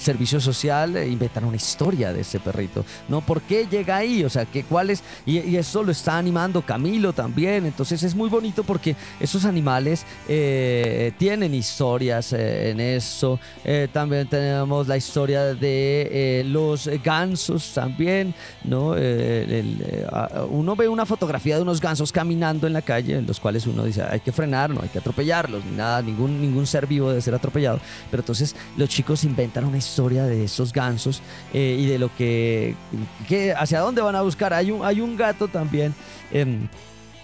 servicio 0.00 0.40
social 0.40 0.96
eh, 0.96 1.08
inventan 1.08 1.44
una 1.44 1.56
historia 1.56 2.12
de 2.12 2.22
ese 2.22 2.40
perrito, 2.40 2.84
¿no? 3.08 3.20
¿Por 3.20 3.42
qué 3.42 3.66
llega 3.70 3.96
ahí? 3.96 4.24
O 4.24 4.30
sea, 4.30 4.46
que 4.46 4.64
cuál 4.64 4.90
es, 4.90 5.02
y, 5.26 5.56
eso 5.56 5.82
lo 5.82 5.92
está 5.92 6.16
animando 6.16 6.62
Camilo 6.62 7.12
también, 7.12 7.66
entonces 7.66 8.02
es 8.02 8.14
muy 8.14 8.28
bonito 8.28 8.64
porque 8.64 8.96
esos 9.20 9.44
animales 9.44 10.04
eh, 10.28 11.12
tienen 11.18 11.54
historias 11.54 12.32
eh, 12.32 12.70
en 12.70 12.80
eso, 12.80 13.38
también 13.92 14.26
tenemos 14.28 14.88
la 14.88 14.96
historia 14.96 15.54
de 15.54 16.42
los 16.46 16.88
gansos 17.04 17.72
también, 17.74 18.34
¿no? 18.64 18.94
Uno 20.50 20.76
ve 20.76 20.88
una 20.88 21.06
fotografía 21.06 21.56
de 21.56 21.62
unos 21.62 21.80
gansos 21.80 22.12
caminando 22.12 22.66
en 22.66 22.72
la 22.72 22.82
calle, 22.82 23.18
en 23.18 23.26
los 23.26 23.38
cuales 23.38 23.66
uno 23.66 23.84
dice, 23.84 24.02
hay 24.02 24.20
que 24.20 24.32
frenar, 24.32 24.70
no 24.70 24.80
hay 24.82 24.88
que 24.88 24.98
atropellarlos, 24.98 25.64
ni 25.64 25.76
nada, 25.76 26.02
ningún, 26.02 26.40
ningún 26.40 26.66
ser 26.66 26.86
vivo 26.86 27.08
debe 27.08 27.20
ser 27.20 27.34
atropellado. 27.34 27.80
Pero 28.10 28.22
entonces 28.22 28.56
los 28.76 28.88
chicos 28.88 29.24
inventan 29.24 29.64
una 29.64 29.78
historia 29.78 29.89
de 29.96 30.44
esos 30.44 30.72
gansos 30.72 31.22
eh, 31.52 31.76
y 31.78 31.86
de 31.86 31.98
lo 31.98 32.10
que, 32.16 32.74
hacia 33.56 33.80
dónde 33.80 34.00
van 34.02 34.16
a 34.16 34.22
buscar. 34.22 34.52
Hay 34.54 34.70
un, 34.70 34.84
hay 34.84 35.00
un 35.00 35.16
gato 35.16 35.48
también. 35.48 35.94
em, 36.32 36.68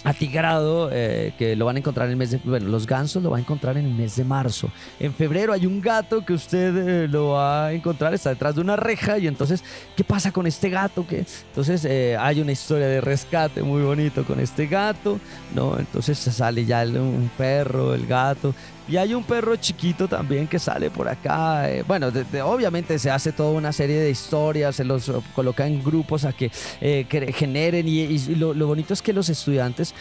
atigrado 0.04 0.88
eh, 0.92 1.32
que 1.36 1.56
lo 1.56 1.64
van 1.64 1.74
a 1.74 1.78
encontrar 1.80 2.06
en 2.06 2.12
el 2.12 2.16
mes 2.16 2.30
de 2.30 2.38
bueno 2.44 2.68
los 2.68 2.86
gansos 2.86 3.20
lo 3.24 3.30
va 3.30 3.38
a 3.38 3.40
encontrar 3.40 3.76
en 3.76 3.86
el 3.86 3.92
mes 3.94 4.14
de 4.14 4.22
marzo 4.22 4.70
en 5.00 5.12
febrero 5.12 5.52
hay 5.52 5.66
un 5.66 5.80
gato 5.80 6.24
que 6.24 6.32
usted 6.32 6.76
eh, 7.04 7.08
lo 7.08 7.30
va 7.30 7.66
a 7.66 7.72
encontrar 7.72 8.14
está 8.14 8.30
detrás 8.30 8.54
de 8.54 8.60
una 8.60 8.76
reja 8.76 9.18
y 9.18 9.26
entonces 9.26 9.64
qué 9.96 10.04
pasa 10.04 10.30
con 10.30 10.46
este 10.46 10.70
gato 10.70 11.04
que 11.04 11.24
entonces 11.48 11.84
eh, 11.86 12.16
hay 12.20 12.40
una 12.40 12.52
historia 12.52 12.86
de 12.86 13.00
rescate 13.00 13.64
muy 13.64 13.82
bonito 13.82 14.22
con 14.24 14.38
este 14.38 14.68
gato 14.68 15.18
no 15.56 15.76
entonces 15.76 16.16
sale 16.18 16.64
ya 16.64 16.82
el- 16.82 16.96
un 16.98 17.28
perro 17.36 17.92
el 17.92 18.06
gato 18.06 18.54
y 18.88 18.96
hay 18.96 19.14
un 19.14 19.24
perro 19.24 19.56
chiquito 19.56 20.06
también 20.08 20.46
que 20.46 20.58
sale 20.58 20.90
por 20.90 21.08
acá. 21.08 21.70
eh, 21.70 21.84
bueno, 21.86 22.08
obviamente 22.44 22.98
se 22.98 23.10
hace 23.10 23.32
toda 23.32 23.50
una 23.50 23.72
serie 23.72 23.98
de 23.98 24.10
historias, 24.10 24.76
se 24.76 24.84
los 24.84 25.08
eh, 25.08 25.14
coloca 25.34 25.66
en 25.66 25.82
grupos 25.82 26.24
a 26.24 26.32
que 26.32 26.50
eh, 26.80 27.06
generen 27.34 27.88
y, 27.88 28.18
lo, 28.36 28.54
bonito 28.66 28.94
es 28.94 29.02
que 29.02 29.12
los 29.12 29.28
estudiantes 29.28 29.94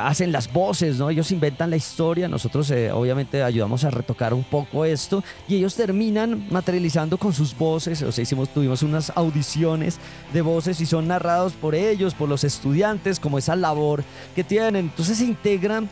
hacen 0.00 0.32
las 0.32 0.52
voces, 0.52 0.98
¿no? 0.98 1.10
Ellos 1.10 1.30
inventan 1.30 1.70
la 1.70 1.76
historia, 1.76 2.28
nosotros 2.28 2.72
obviamente 2.92 3.42
ayudamos 3.42 3.84
a 3.84 3.90
retocar 3.90 4.34
un 4.34 4.44
poco 4.44 4.84
esto 4.84 5.22
y 5.46 5.56
ellos 5.56 5.74
terminan 5.74 6.46
materializando 6.50 7.18
con 7.18 7.32
sus 7.32 7.56
voces, 7.56 8.02
o 8.02 8.12
sea, 8.12 8.22
hicimos, 8.22 8.48
tuvimos 8.48 8.82
unas 8.82 9.12
audiciones 9.14 9.98
de 10.32 10.42
voces 10.42 10.80
y 10.80 10.86
son 10.86 11.08
narrados 11.08 11.52
por 11.52 11.74
ellos, 11.74 12.14
por 12.14 12.28
los 12.28 12.44
estudiantes, 12.44 13.20
como 13.20 13.38
esa 13.38 13.56
labor 13.56 14.04
que 14.34 14.44
tienen. 14.44 14.86
Entonces 14.86 15.18
se 15.18 15.24
integran 15.24 15.88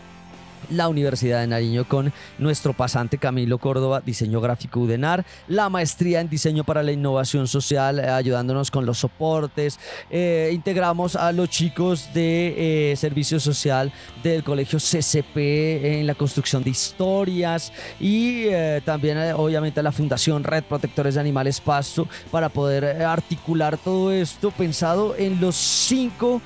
la 0.71 0.89
Universidad 0.89 1.41
de 1.41 1.47
Nariño 1.47 1.87
con 1.89 2.12
nuestro 2.39 2.73
pasante 2.73 3.19
Camilo 3.19 3.59
Córdoba, 3.59 4.03
diseño 4.05 4.41
gráfico 4.41 4.81
UDENAR, 4.81 5.25
la 5.49 5.69
maestría 5.69 6.21
en 6.21 6.29
diseño 6.29 6.64
para 6.64 6.83
la 6.83 6.93
innovación 6.93 7.47
social, 7.47 7.99
eh, 7.99 8.09
ayudándonos 8.09 8.71
con 8.71 8.87
los 8.87 8.99
soportes. 8.99 9.79
Eh, 10.11 10.51
integramos 10.53 11.17
a 11.17 11.33
los 11.33 11.49
chicos 11.49 12.09
de 12.14 12.93
eh, 12.93 12.97
servicio 12.97 13.41
social 13.41 13.93
del 14.23 14.43
colegio 14.43 14.79
CCP 14.79 15.37
en 15.37 16.07
la 16.07 16.14
construcción 16.14 16.62
de 16.62 16.71
historias 16.71 17.73
y 18.01 18.45
eh, 18.47 18.81
también 18.85 19.19
obviamente 19.33 19.81
a 19.81 19.83
la 19.83 19.93
Fundación 19.93 20.45
Red 20.45 20.64
Protectores 20.64 21.14
de 21.14 21.21
Animales 21.21 21.61
Pasto 21.61 22.09
para 22.31 22.49
poder 22.49 23.03
articular 23.03 23.77
todo 23.79 24.12
esto 24.12 24.51
pensado 24.51 25.14
en 25.17 25.41
los 25.41 25.57
cinco, 25.57 26.41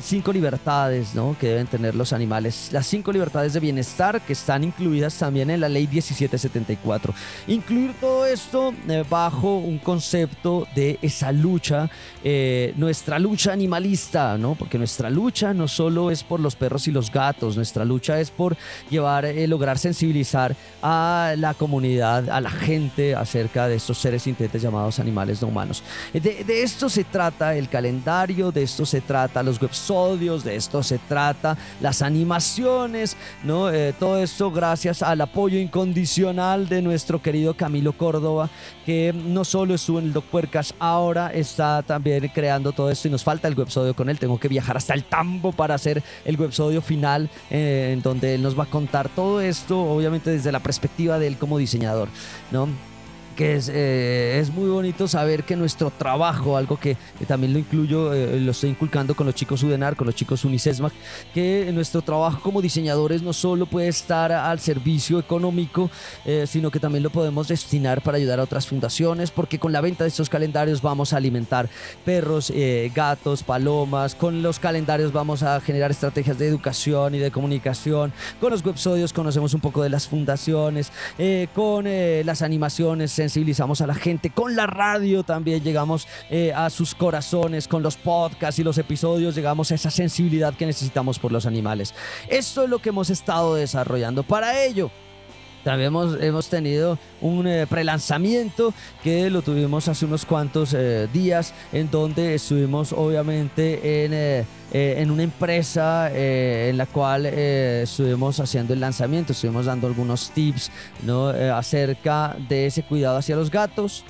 cinco 0.00 0.32
libertades 0.32 1.14
¿no? 1.14 1.36
que 1.38 1.48
deben 1.48 1.66
tener 1.66 1.94
los 1.94 2.12
animales. 2.12 2.70
Las 2.72 2.86
cinco 2.86 3.12
libertades 3.16 3.54
de 3.54 3.60
bienestar 3.60 4.20
que 4.20 4.34
están 4.34 4.62
incluidas 4.62 5.14
también 5.16 5.50
en 5.50 5.60
la 5.60 5.68
ley 5.68 5.86
1774. 5.86 7.14
Incluir 7.46 7.94
todo 8.00 8.26
esto 8.26 8.74
eh, 8.88 9.04
bajo 9.08 9.56
un 9.56 9.78
concepto 9.78 10.66
de 10.74 10.98
esa 11.00 11.32
lucha, 11.32 11.88
eh, 12.22 12.74
nuestra 12.76 13.18
lucha 13.18 13.52
animalista, 13.52 14.36
¿no? 14.36 14.54
Porque 14.54 14.76
nuestra 14.76 15.08
lucha 15.08 15.54
no 15.54 15.66
solo 15.66 16.10
es 16.10 16.22
por 16.22 16.40
los 16.40 16.56
perros 16.56 16.86
y 16.88 16.92
los 16.92 17.10
gatos, 17.10 17.56
nuestra 17.56 17.84
lucha 17.84 18.20
es 18.20 18.30
por 18.30 18.56
llevar, 18.90 19.24
eh, 19.24 19.46
lograr 19.46 19.78
sensibilizar 19.78 20.54
a 20.82 21.34
la 21.38 21.54
comunidad, 21.54 22.28
a 22.28 22.40
la 22.40 22.50
gente 22.50 23.14
acerca 23.14 23.68
de 23.68 23.76
estos 23.76 23.98
seres 23.98 24.22
sintientes 24.22 24.60
llamados 24.60 24.98
animales 24.98 25.40
no 25.40 25.48
humanos. 25.48 25.82
De, 26.12 26.44
de 26.44 26.62
esto 26.62 26.88
se 26.88 27.04
trata 27.04 27.54
el 27.54 27.68
calendario, 27.68 28.52
de 28.52 28.62
esto 28.62 28.84
se 28.84 29.00
trata 29.00 29.42
los 29.42 29.60
websodios, 29.60 30.44
de 30.44 30.56
esto 30.56 30.82
se 30.82 30.98
trata 30.98 31.56
las 31.80 32.02
animaciones, 32.02 33.05
¿no? 33.44 33.70
Eh, 33.70 33.92
todo 33.98 34.18
esto 34.18 34.50
gracias 34.50 35.02
al 35.02 35.20
apoyo 35.20 35.58
incondicional 35.58 36.68
de 36.68 36.80
nuestro 36.80 37.20
querido 37.20 37.54
Camilo 37.54 37.92
Córdoba, 37.92 38.48
que 38.86 39.12
no 39.14 39.44
solo 39.44 39.74
estuvo 39.74 39.98
en 39.98 40.06
el 40.06 40.12
Doc 40.12 40.24
Puercas, 40.24 40.74
ahora 40.78 41.32
está 41.32 41.82
también 41.82 42.26
creando 42.28 42.72
todo 42.72 42.90
esto 42.90 43.08
y 43.08 43.10
nos 43.10 43.22
falta 43.22 43.48
el 43.48 43.58
websodio 43.58 43.94
con 43.94 44.08
él. 44.08 44.18
Tengo 44.18 44.40
que 44.40 44.48
viajar 44.48 44.76
hasta 44.76 44.94
el 44.94 45.04
Tambo 45.04 45.52
para 45.52 45.74
hacer 45.74 46.02
el 46.24 46.40
websodio 46.40 46.80
final, 46.80 47.28
eh, 47.50 47.90
en 47.92 48.02
donde 48.02 48.34
él 48.34 48.42
nos 48.42 48.58
va 48.58 48.64
a 48.64 48.66
contar 48.66 49.08
todo 49.08 49.40
esto, 49.40 49.80
obviamente 49.80 50.30
desde 50.30 50.50
la 50.50 50.60
perspectiva 50.60 51.18
de 51.18 51.26
él 51.26 51.36
como 51.36 51.58
diseñador. 51.58 52.08
Que 53.36 53.54
es, 53.54 53.70
eh, 53.72 54.38
es 54.40 54.50
muy 54.50 54.68
bonito 54.68 55.06
saber 55.06 55.44
que 55.44 55.54
nuestro 55.54 55.90
trabajo, 55.90 56.56
algo 56.56 56.80
que, 56.80 56.96
también 57.28 57.52
lo 57.52 57.58
incluyo, 57.58 58.12
eh, 58.12 58.40
lo 58.40 58.50
estoy 58.50 58.70
inculcando 58.70 59.14
con 59.14 59.26
los 59.26 59.34
chicos 59.34 59.62
UDENAR, 59.62 59.94
con 59.94 60.06
los 60.06 60.16
chicos 60.16 60.44
Unicesmac, 60.44 60.92
que 61.34 61.70
nuestro 61.72 62.00
trabajo 62.00 62.40
como 62.40 62.62
diseñadores 62.62 63.22
no 63.22 63.32
solo 63.32 63.66
puede 63.66 63.88
estar 63.88 64.32
al 64.32 64.58
servicio 64.58 65.18
económico, 65.20 65.90
eh, 66.24 66.46
sino 66.48 66.70
que 66.70 66.80
también 66.80 67.02
lo 67.04 67.10
podemos 67.10 67.48
destinar 67.48 68.02
para 68.02 68.16
ayudar 68.16 68.40
a 68.40 68.44
otras 68.44 68.66
fundaciones, 68.66 69.30
porque 69.30 69.58
con 69.58 69.70
la 69.70 69.82
venta 69.82 70.04
de 70.04 70.08
estos 70.08 70.30
calendarios 70.30 70.80
vamos 70.80 71.12
a 71.12 71.18
alimentar 71.18 71.68
perros, 72.04 72.52
gatos, 72.94 73.42
palomas, 73.42 74.14
con 74.14 74.42
los 74.42 74.58
calendarios 74.58 75.12
vamos 75.12 75.42
a 75.42 75.60
generar 75.60 75.90
estrategias 75.90 76.38
de 76.38 76.48
educación 76.48 77.14
y 77.14 77.18
de 77.18 77.30
comunicación, 77.30 78.12
con 78.40 78.50
los 78.50 78.64
websodios 78.64 79.12
conocemos 79.12 79.52
un 79.52 79.60
poco 79.60 79.82
de 79.82 79.90
las 79.90 80.08
fundaciones, 80.08 80.90
con 81.54 81.84
las 82.24 82.42
animaciones 82.42 83.18
sensibilizamos 83.26 83.80
a 83.80 83.86
la 83.88 83.94
gente, 83.94 84.30
con 84.30 84.54
la 84.54 84.66
radio 84.66 85.24
también 85.24 85.62
llegamos 85.62 86.06
eh, 86.30 86.52
a 86.54 86.70
sus 86.70 86.94
corazones, 86.94 87.66
con 87.66 87.82
los 87.82 87.96
podcasts 87.96 88.60
y 88.60 88.62
los 88.62 88.78
episodios 88.78 89.34
llegamos 89.34 89.72
a 89.72 89.74
esa 89.74 89.90
sensibilidad 89.90 90.54
que 90.54 90.64
necesitamos 90.64 91.18
por 91.18 91.32
los 91.32 91.44
animales. 91.44 91.92
Esto 92.28 92.62
es 92.62 92.70
lo 92.70 92.78
que 92.78 92.90
hemos 92.90 93.10
estado 93.10 93.56
desarrollando. 93.56 94.22
Para 94.22 94.62
ello, 94.62 94.90
también 95.66 95.88
hemos, 95.88 96.22
hemos 96.22 96.48
tenido 96.48 96.96
un 97.20 97.44
eh, 97.48 97.66
prelanzamiento 97.66 98.72
que 99.02 99.28
lo 99.30 99.42
tuvimos 99.42 99.88
hace 99.88 100.04
unos 100.04 100.24
cuantos 100.24 100.72
eh, 100.72 101.08
días, 101.12 101.52
en 101.72 101.90
donde 101.90 102.36
estuvimos 102.36 102.92
obviamente 102.92 104.04
en, 104.04 104.12
eh, 104.14 104.44
en 104.70 105.10
una 105.10 105.24
empresa 105.24 106.08
en 106.14 106.76
la 106.76 106.86
cual 106.86 107.26
estuvimos 107.26 108.38
haciendo 108.38 108.74
el 108.74 108.80
lanzamiento, 108.80 109.32
estuvimos 109.32 109.66
dando 109.66 109.88
algunos 109.88 110.30
tips 110.30 110.70
¿no? 111.02 111.30
Acerca 111.30 112.36
de 112.48 112.66
ese 112.66 112.84
cuidado 112.84 113.16
hacia 113.18 113.34
los 113.34 113.50
gatos. 113.50 114.04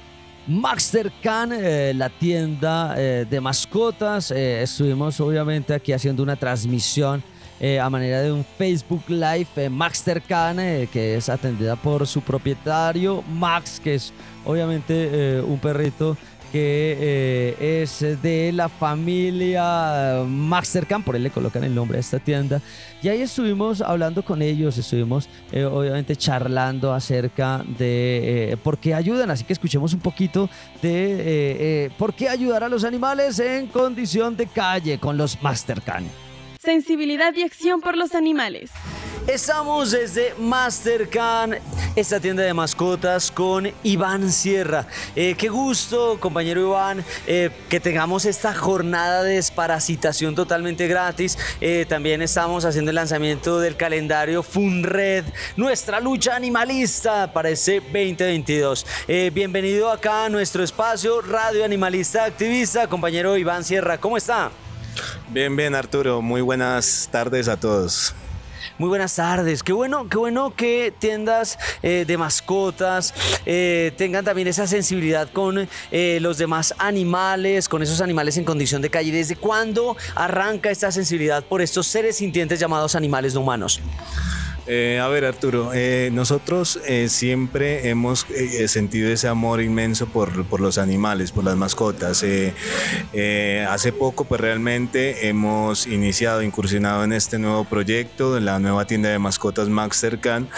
Maxter 0.46 1.10
Can, 1.22 1.52
la 1.98 2.10
tienda 2.10 2.94
de 2.94 3.40
mascotas, 3.40 4.30
estuvimos 4.30 5.18
obviamente 5.20 5.72
aquí 5.72 5.92
haciendo 5.92 6.22
una 6.22 6.36
transmisión 6.36 7.22
eh, 7.60 7.80
a 7.80 7.88
manera 7.88 8.20
de 8.20 8.32
un 8.32 8.44
Facebook 8.44 9.04
Live, 9.08 9.46
eh, 9.56 9.68
Maxter 9.68 10.22
Can, 10.22 10.60
eh, 10.60 10.88
que 10.92 11.16
es 11.16 11.28
atendida 11.28 11.76
por 11.76 12.06
su 12.06 12.20
propietario, 12.20 13.22
Max, 13.22 13.80
que 13.82 13.94
es 13.94 14.12
obviamente 14.44 15.08
eh, 15.12 15.40
un 15.40 15.58
perrito 15.58 16.16
que 16.52 16.96
eh, 17.58 17.82
es 17.82 18.00
de 18.22 18.52
la 18.52 18.68
familia 18.68 20.22
Maxter 20.26 20.86
Can, 20.86 21.02
por 21.02 21.16
él 21.16 21.24
le 21.24 21.30
colocan 21.30 21.64
el 21.64 21.74
nombre 21.74 21.96
a 21.96 22.00
esta 22.00 22.18
tienda. 22.18 22.62
Y 23.02 23.08
ahí 23.08 23.20
estuvimos 23.20 23.80
hablando 23.80 24.24
con 24.24 24.42
ellos, 24.42 24.78
estuvimos 24.78 25.28
obviamente 25.52 26.14
charlando 26.14 26.94
acerca 26.94 27.64
de 27.78 28.56
por 28.62 28.78
qué 28.78 28.94
ayudan, 28.94 29.30
así 29.30 29.44
que 29.44 29.54
escuchemos 29.54 29.92
un 29.92 30.00
poquito 30.00 30.48
de 30.82 31.90
por 31.98 32.14
qué 32.14 32.28
ayudar 32.28 32.62
a 32.64 32.68
los 32.68 32.84
animales 32.84 33.38
en 33.40 33.66
condición 33.66 34.36
de 34.36 34.46
calle 34.46 34.98
con 34.98 35.16
los 35.16 35.42
Maxter 35.42 35.82
Can. 35.82 36.04
Sensibilidad 36.66 37.32
y 37.36 37.44
acción 37.44 37.80
por 37.80 37.96
los 37.96 38.16
animales. 38.16 38.72
Estamos 39.28 39.92
desde 39.92 40.34
Mastercan, 40.36 41.58
esta 41.94 42.18
tienda 42.18 42.42
de 42.42 42.52
mascotas, 42.52 43.30
con 43.30 43.70
Iván 43.84 44.32
Sierra. 44.32 44.84
Eh, 45.14 45.36
qué 45.38 45.48
gusto, 45.48 46.18
compañero 46.18 46.60
Iván, 46.60 47.04
eh, 47.28 47.50
que 47.68 47.78
tengamos 47.78 48.24
esta 48.24 48.52
jornada 48.52 49.22
de 49.22 49.34
desparasitación 49.34 50.34
totalmente 50.34 50.88
gratis. 50.88 51.38
Eh, 51.60 51.86
también 51.88 52.20
estamos 52.20 52.64
haciendo 52.64 52.90
el 52.90 52.96
lanzamiento 52.96 53.60
del 53.60 53.76
calendario 53.76 54.42
FUNRED, 54.42 55.24
nuestra 55.56 56.00
lucha 56.00 56.34
animalista 56.34 57.32
para 57.32 57.50
ese 57.50 57.74
2022. 57.74 58.84
Eh, 59.06 59.30
bienvenido 59.32 59.88
acá 59.88 60.24
a 60.24 60.28
nuestro 60.28 60.64
espacio, 60.64 61.20
Radio 61.20 61.64
Animalista 61.64 62.24
Activista, 62.24 62.88
compañero 62.88 63.36
Iván 63.36 63.62
Sierra. 63.62 63.98
¿Cómo 63.98 64.16
está? 64.16 64.50
Bien, 65.28 65.54
bien, 65.56 65.74
Arturo. 65.74 66.22
Muy 66.22 66.40
buenas 66.40 67.08
tardes 67.10 67.48
a 67.48 67.56
todos. 67.56 68.14
Muy 68.78 68.88
buenas 68.88 69.16
tardes. 69.16 69.62
Qué 69.62 69.72
bueno, 69.72 70.08
qué 70.08 70.18
bueno 70.18 70.54
que 70.54 70.92
tiendas 70.98 71.58
eh, 71.82 72.04
de 72.06 72.18
mascotas 72.18 73.14
eh, 73.46 73.92
tengan 73.96 74.24
también 74.24 74.48
esa 74.48 74.66
sensibilidad 74.66 75.30
con 75.32 75.66
eh, 75.90 76.18
los 76.20 76.36
demás 76.36 76.74
animales, 76.78 77.68
con 77.68 77.82
esos 77.82 78.02
animales 78.02 78.36
en 78.36 78.44
condición 78.44 78.82
de 78.82 78.90
calle. 78.90 79.12
¿Desde 79.12 79.36
cuándo 79.36 79.96
arranca 80.14 80.70
esta 80.70 80.92
sensibilidad 80.92 81.42
por 81.44 81.62
estos 81.62 81.86
seres 81.86 82.16
sintientes 82.16 82.60
llamados 82.60 82.94
animales 82.94 83.32
no 83.32 83.40
humanos? 83.40 83.80
Eh, 84.68 84.98
a 85.00 85.06
ver, 85.06 85.24
Arturo, 85.24 85.70
eh, 85.74 86.10
nosotros 86.12 86.80
eh, 86.86 87.08
siempre 87.08 87.88
hemos 87.88 88.26
sentido 88.66 89.10
ese 89.10 89.28
amor 89.28 89.62
inmenso 89.62 90.06
por, 90.06 90.60
los 90.60 90.78
animales, 90.78 91.30
por 91.30 91.44
las 91.44 91.56
mascotas. 91.56 92.24
hace 92.24 93.92
poco, 93.92 94.24
pues 94.24 94.40
realmente 94.40 95.28
hemos 95.28 95.86
iniciado, 95.86 96.42
incursionado 96.42 97.04
en 97.04 97.12
este 97.12 97.38
nuevo 97.38 97.64
proyecto, 97.64 98.40
la 98.40 98.58
nueva 98.58 98.86
tienda 98.86 99.08
de 99.08 99.18
mascotas 99.20 99.68
Max 99.68 100.00
Cercan, 100.00 100.48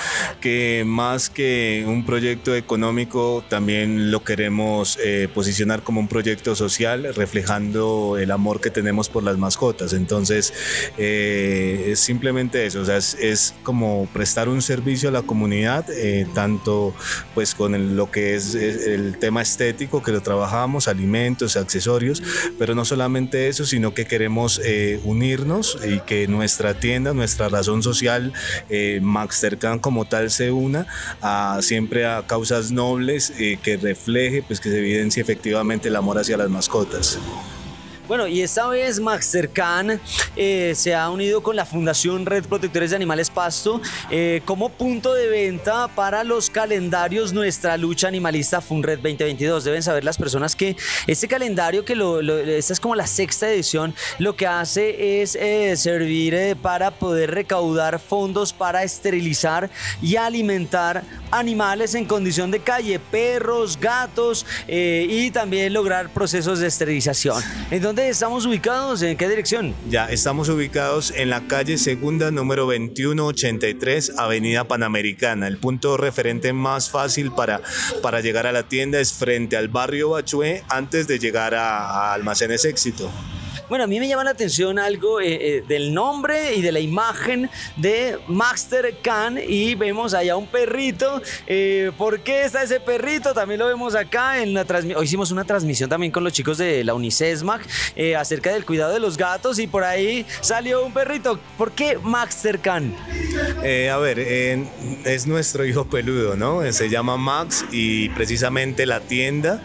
que 0.41 0.85
más 0.87 1.29
que 1.29 1.85
un 1.87 2.07
proyecto 2.07 2.55
económico, 2.55 3.45
también 3.49 4.11
lo 4.11 4.25
queremos 4.25 4.99
posicionar 5.35 5.83
como 5.83 6.01
un 6.01 6.09
proyecto 6.09 6.55
social, 6.55 7.15
reflejando 7.15 8.17
el 8.19 8.31
amor 8.31 8.61
que 8.61 8.71
tenemos 8.71 9.09
por 9.11 9.23
las 9.23 9.37
mascotas. 9.37 9.93
Entonces, 9.93 10.55
es 10.97 12.01
simplemente 12.01 12.65
eso, 12.65 12.81
o 12.81 12.85
sea, 12.85 12.97
es 12.97 13.55
como 13.63 13.98
prestar 14.07 14.49
un 14.49 14.63
servicio 14.63 15.09
a 15.09 15.13
la 15.13 15.23
comunidad, 15.23 15.87
eh, 15.91 16.27
tanto 16.35 16.95
pues 17.35 17.55
con 17.55 17.97
lo 17.97 18.11
que 18.11 18.35
es, 18.35 18.55
el 18.55 19.19
tema 19.19 19.43
estético 19.43 20.03
que 20.03 20.13
lo 20.13 20.23
trabajamos, 20.23 20.89
alimentos, 20.89 21.57
accesorios, 21.57 22.23
pero 22.59 22.75
no 22.75 22.85
solamente 22.85 23.49
eso, 23.49 23.65
sino 23.65 23.95
que 23.95 24.05
queremos 24.07 24.61
eh, 24.65 25.01
unirnos 25.05 25.79
y 25.87 26.01
que 26.01 26.29
nuestra 26.29 26.79
tienda, 26.79 27.13
nuestra 27.13 27.49
razón 27.49 27.83
social, 27.83 28.33
eh, 28.69 29.01
como 29.81 30.05
tal 30.05 30.31
se 30.31 30.51
una 30.51 30.87
a, 31.21 31.59
siempre 31.63 32.07
a 32.07 32.27
causas 32.27 32.71
nobles 32.71 33.33
que 33.63 33.77
refleje, 33.77 34.43
pues 34.43 34.61
que 34.61 34.71
se 34.71 34.79
evidencie 34.79 35.23
efectivamente 35.23 35.89
el 35.89 35.97
amor 35.97 36.19
hacia 36.19 36.37
las 36.37 36.49
mascotas. 36.49 37.19
Bueno, 38.09 38.27
y 38.27 38.41
esta 38.41 38.67
vez 38.69 39.01
Maxtercan 39.01 40.01
eh, 40.35 40.73
se 40.75 40.95
ha 40.95 41.11
unido 41.11 41.43
con 41.43 41.57
la 41.57 41.67
Fundación 41.67 42.25
Red 42.25 42.47
Protectores 42.47 42.89
de 42.89 42.97
Animales 42.97 43.29
Pasto 43.29 43.83
eh, 44.11 44.41
como 44.47 44.71
punto 44.71 45.13
de 45.13 45.29
venta 45.29 45.89
para 45.89 46.25
los 46.25 46.49
calendarios 46.49 47.35
Nuestra 47.35 47.77
Lucha 47.77 48.09
Animalista 48.09 48.63
FUNRED 48.63 49.01
2022. 49.01 49.63
Deben 49.63 49.83
saber 49.83 50.05
las 50.05 50.17
personas 50.17 50.57
que 50.57 50.75
este 51.07 51.29
calendario, 51.29 51.85
que 51.85 51.95
lo, 51.95 52.21
esta 52.21 52.73
es 52.73 52.81
como 52.81 52.95
la 52.95 53.07
sexta 53.07 53.51
edición, 53.51 53.95
lo 54.19 54.35
que 54.35 54.47
hace 54.47 55.21
es 55.21 55.37
eh, 55.37 55.77
servir 55.77 56.33
eh, 56.33 56.57
para 56.57 56.91
poder 56.93 57.33
recaudar 57.33 57.99
fondos 57.99 58.55
para 58.55 58.85
esterilizar 58.85 59.69
y 60.01 60.17
alimentar 60.17 61.05
animales 61.31 61.95
en 61.95 62.07
condición 62.07 62.51
de 62.51 62.61
calle, 62.61 62.99
perros, 62.99 63.79
gatos 63.79 64.47
y 64.67 65.31
también 65.31 65.75
lograr 65.75 66.09
procesos 66.09 66.61
de 66.61 66.69
esterilización. 66.69 67.43
En 67.71 67.83
estamos 68.07 68.47
ubicados? 68.47 69.03
¿En 69.03 69.17
qué 69.17 69.29
dirección? 69.29 69.75
Ya, 69.91 70.07
estamos 70.07 70.49
ubicados 70.49 71.13
en 71.17 71.31
la 71.31 71.47
calle 71.49 71.79
segunda 71.79 72.31
número 72.31 72.67
2183, 72.67 74.19
Avenida 74.19 74.65
Panamericana. 74.65 75.49
El 75.49 75.59
punto 75.59 75.97
referente 75.97 76.53
más 76.53 76.91
fácil 76.91 77.33
para, 77.33 77.61
para 78.03 78.21
llegar 78.21 78.47
a 78.47 78.53
la 78.53 78.69
tienda 78.69 79.01
es 79.01 79.13
frente 79.13 79.57
al 79.57 79.69
barrio 79.69 80.11
Bachué 80.11 80.63
antes 80.69 81.09
de 81.09 81.19
llegar 81.19 81.55
a 81.55 82.13
Almacenes 82.13 82.65
Éxito. 82.65 83.11
Bueno, 83.69 83.85
a 83.85 83.87
mí 83.87 84.01
me 84.01 84.09
llama 84.09 84.25
la 84.25 84.31
atención 84.31 84.79
algo 84.79 85.21
eh, 85.21 85.27
eh, 85.59 85.65
del 85.69 85.93
nombre 85.93 86.55
y 86.55 86.63
de 86.63 86.73
la 86.73 86.81
imagen 86.81 87.51
de 87.77 88.19
Master 88.27 88.97
Can 89.03 89.39
y 89.47 89.75
vemos 89.75 90.15
allá 90.15 90.37
un 90.37 90.47
perrito. 90.47 91.21
Eh, 91.47 91.93
¿Por 91.99 92.21
qué 92.21 92.45
está 92.45 92.63
ese 92.63 92.81
perrito? 92.81 93.35
También 93.35 93.61
lo 93.61 93.67
vemos 93.67 93.95
acá 93.95 94.43
en 94.43 94.55
la 94.55 94.65
transmisión. 94.65 95.05
Hicimos 95.05 95.31
una 95.33 95.45
transmisión 95.45 95.91
también 95.91 96.11
con 96.11 96.25
los 96.25 96.33
chicos 96.33 96.57
de 96.57 96.83
la 96.83 96.95
Unicesmac 96.95 97.61
acerca 98.17 98.53
del 98.53 98.65
cuidado 98.65 98.95
de 98.95 99.01
los 99.01 99.19
gatos 99.19 99.59
y 99.59 99.67
por 99.67 99.85
ahí 99.85 100.25
salió 100.41 100.87
un 100.87 100.95
perrito. 100.95 101.39
¿Por 101.59 101.73
qué 101.73 101.99
Master 102.03 102.61
Can? 102.61 102.95
a 102.99 103.97
ver, 103.99 104.19
es 104.19 105.27
nuestro 105.27 105.67
hijo 105.67 105.85
peludo, 105.85 106.37
¿no? 106.37 106.73
Se 106.73 106.89
llama 106.89 107.19
Max 107.19 107.67
y 107.71 108.09
precisamente 108.11 108.87
la 108.87 109.01
tienda 109.01 109.63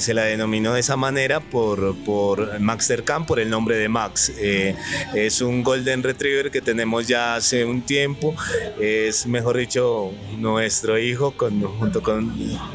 se 0.00 0.12
la 0.12 0.24
denominó 0.24 0.74
de 0.74 0.80
esa 0.80 0.96
manera 0.96 1.40
por, 1.40 1.96
por 2.04 2.60
Maxter 2.60 3.04
Can, 3.04 3.24
por 3.24 3.37
el 3.38 3.50
nombre 3.50 3.76
de 3.76 3.88
Max. 3.88 4.32
Eh, 4.38 4.74
es 5.14 5.40
un 5.40 5.62
Golden 5.62 6.02
Retriever 6.02 6.50
que 6.50 6.60
tenemos 6.60 7.06
ya 7.06 7.34
hace 7.36 7.64
un 7.64 7.82
tiempo. 7.82 8.34
Es, 8.80 9.26
mejor 9.26 9.56
dicho, 9.56 10.12
nuestro 10.38 10.98
hijo 10.98 11.32
con, 11.32 11.60
junto 11.62 12.02
con 12.02 12.32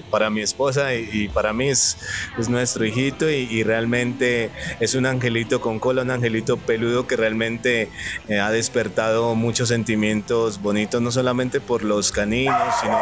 para 0.09 0.29
mi 0.29 0.41
esposa 0.41 0.93
y, 0.95 1.27
para 1.29 1.53
mí 1.53 1.69
es, 1.69 1.97
es 2.37 2.49
nuestro 2.49 2.85
hijito 2.85 3.29
y, 3.29 3.63
realmente 3.63 4.49
es 4.79 4.95
un 4.95 5.05
angelito 5.05 5.61
con 5.61 5.79
cola, 5.79 6.01
un 6.01 6.11
angelito 6.11 6.57
peludo 6.57 7.07
que 7.07 7.15
realmente 7.15 7.89
eh, 8.27 8.39
ha 8.39 8.51
despertado 8.51 9.35
muchos 9.35 9.69
sentimientos 9.69 10.61
bonitos, 10.61 11.01
no 11.01 11.11
solamente 11.11 11.61
por 11.61 11.83
los 11.83 12.11
caninos, 12.11 12.61
sino 12.81 12.97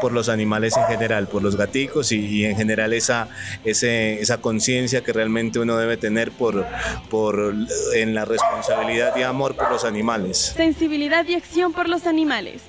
por 0.00 0.12
los 0.12 0.28
animales 0.28 0.76
en 0.76 0.84
general, 0.84 1.28
por 1.28 1.42
los 1.42 1.56
gaticos 1.56 2.12
y, 2.12 2.44
en 2.44 2.56
general 2.56 2.92
esa, 2.92 3.28
esa 3.64 4.38
conciencia 4.38 5.02
que 5.02 5.12
realmente 5.12 5.58
uno 5.58 5.76
debe 5.76 5.96
tener 5.96 6.30
por, 6.30 6.66
por, 7.10 7.54
en 7.94 8.14
la 8.14 8.24
responsabilidad 8.24 9.16
y 9.16 9.22
amor 9.22 9.56
por 9.56 9.70
los 9.70 9.84
animales. 9.84 10.52
Sensibilidad 10.56 11.26
y 11.26 11.34
acción 11.34 11.72
por 11.72 11.88
los 11.88 12.06
animales. 12.06 12.62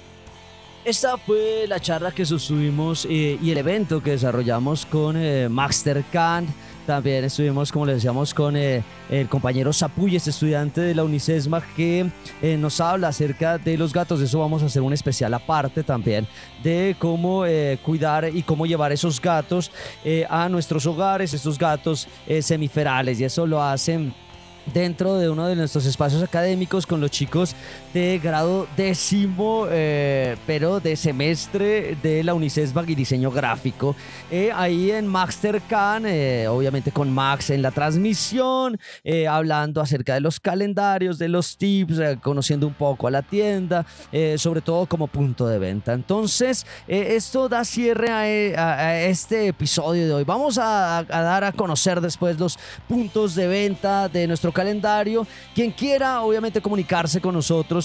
Esta 0.85 1.17
fue 1.17 1.65
la 1.67 1.79
charla 1.79 2.11
que 2.11 2.23
sostuvimos 2.27 3.07
eh, 3.09 3.39
y 3.41 3.49
el 3.49 3.57
evento 3.57 4.03
que 4.03 4.11
desarrollamos 4.11 4.85
con 4.85 5.17
eh, 5.17 5.49
Master 5.49 6.03
Khan. 6.11 6.45
También 6.85 7.23
estuvimos, 7.23 7.71
como 7.71 7.87
les 7.87 7.95
decíamos, 7.95 8.35
con 8.35 8.55
eh, 8.55 8.83
el 9.09 9.27
compañero 9.27 9.73
Zapuy, 9.73 10.15
este 10.15 10.29
estudiante 10.29 10.81
de 10.81 10.93
la 10.93 11.03
Unicesma, 11.03 11.59
que 11.75 12.07
nos 12.59 12.79
habla 12.79 13.07
acerca 13.07 13.57
de 13.57 13.75
los 13.79 13.91
gatos. 13.91 14.19
De 14.19 14.27
eso 14.27 14.37
vamos 14.39 14.61
a 14.61 14.67
hacer 14.67 14.83
un 14.83 14.93
especial 14.93 15.33
aparte 15.33 15.81
también, 15.81 16.27
de 16.61 16.95
cómo 16.99 17.43
cuidar 17.81 18.29
y 18.31 18.43
cómo 18.43 18.67
llevar 18.67 18.91
esos 18.91 19.19
gatos 19.19 19.71
a 20.29 20.47
nuestros 20.47 20.85
hogares, 20.85 21.33
estos 21.33 21.57
gatos 21.57 22.07
semiferales. 22.41 23.19
Y 23.19 23.23
eso 23.23 23.47
lo 23.47 23.63
hacen 23.63 24.13
dentro 24.73 25.15
de 25.17 25.29
uno 25.29 25.47
de 25.47 25.55
nuestros 25.55 25.85
espacios 25.85 26.23
académicos 26.23 26.85
con 26.85 27.01
los 27.01 27.11
chicos 27.11 27.55
de 27.95 28.19
grado 28.19 28.67
décimo, 28.75 29.67
eh, 29.71 30.35
pero 30.45 30.81
de 30.81 30.97
semestre 30.97 31.95
de 32.03 32.25
la 32.25 32.33
UNICESBAG 32.33 32.89
y 32.89 32.95
diseño 32.95 33.31
gráfico. 33.31 33.95
Eh, 34.29 34.51
ahí 34.53 34.91
en 34.91 35.07
Mastercan, 35.07 36.03
eh, 36.05 36.45
obviamente 36.49 36.91
con 36.91 37.09
Max 37.09 37.51
en 37.51 37.61
la 37.61 37.71
transmisión, 37.71 38.77
hablando 39.29 39.79
acerca 39.79 40.13
de 40.13 40.19
los 40.19 40.41
calendarios, 40.41 41.17
de 41.17 41.29
los 41.29 41.55
tips, 41.55 42.01
conociendo 42.21 42.67
un 42.67 42.73
poco 42.73 43.07
a 43.07 43.11
la 43.11 43.21
tienda, 43.21 43.85
sobre 44.35 44.59
todo 44.59 44.87
como 44.87 45.07
punto 45.07 45.47
de 45.47 45.57
venta. 45.57 45.93
Entonces, 45.93 46.65
esto 46.87 47.47
da 47.47 47.63
cierre 47.63 48.09
a, 48.57 48.99
este 49.05 49.47
episodio 49.47 50.05
de 50.05 50.13
hoy. 50.13 50.23
Vamos 50.25 50.57
a 50.57 51.05
dar 51.07 51.43
a 51.45 51.53
conocer 51.53 52.01
después 52.01 52.37
los 52.37 52.59
puntos 52.89 53.35
de 53.35 53.47
venta 53.47 54.09
de 54.09 54.27
nuestro 54.27 54.51
calendario. 54.51 55.25
Quien 55.53 55.71
quiera, 55.71 56.21
obviamente, 56.21 56.61
comunicarse 56.61 57.21
con 57.21 57.35
nosotros 57.35 57.84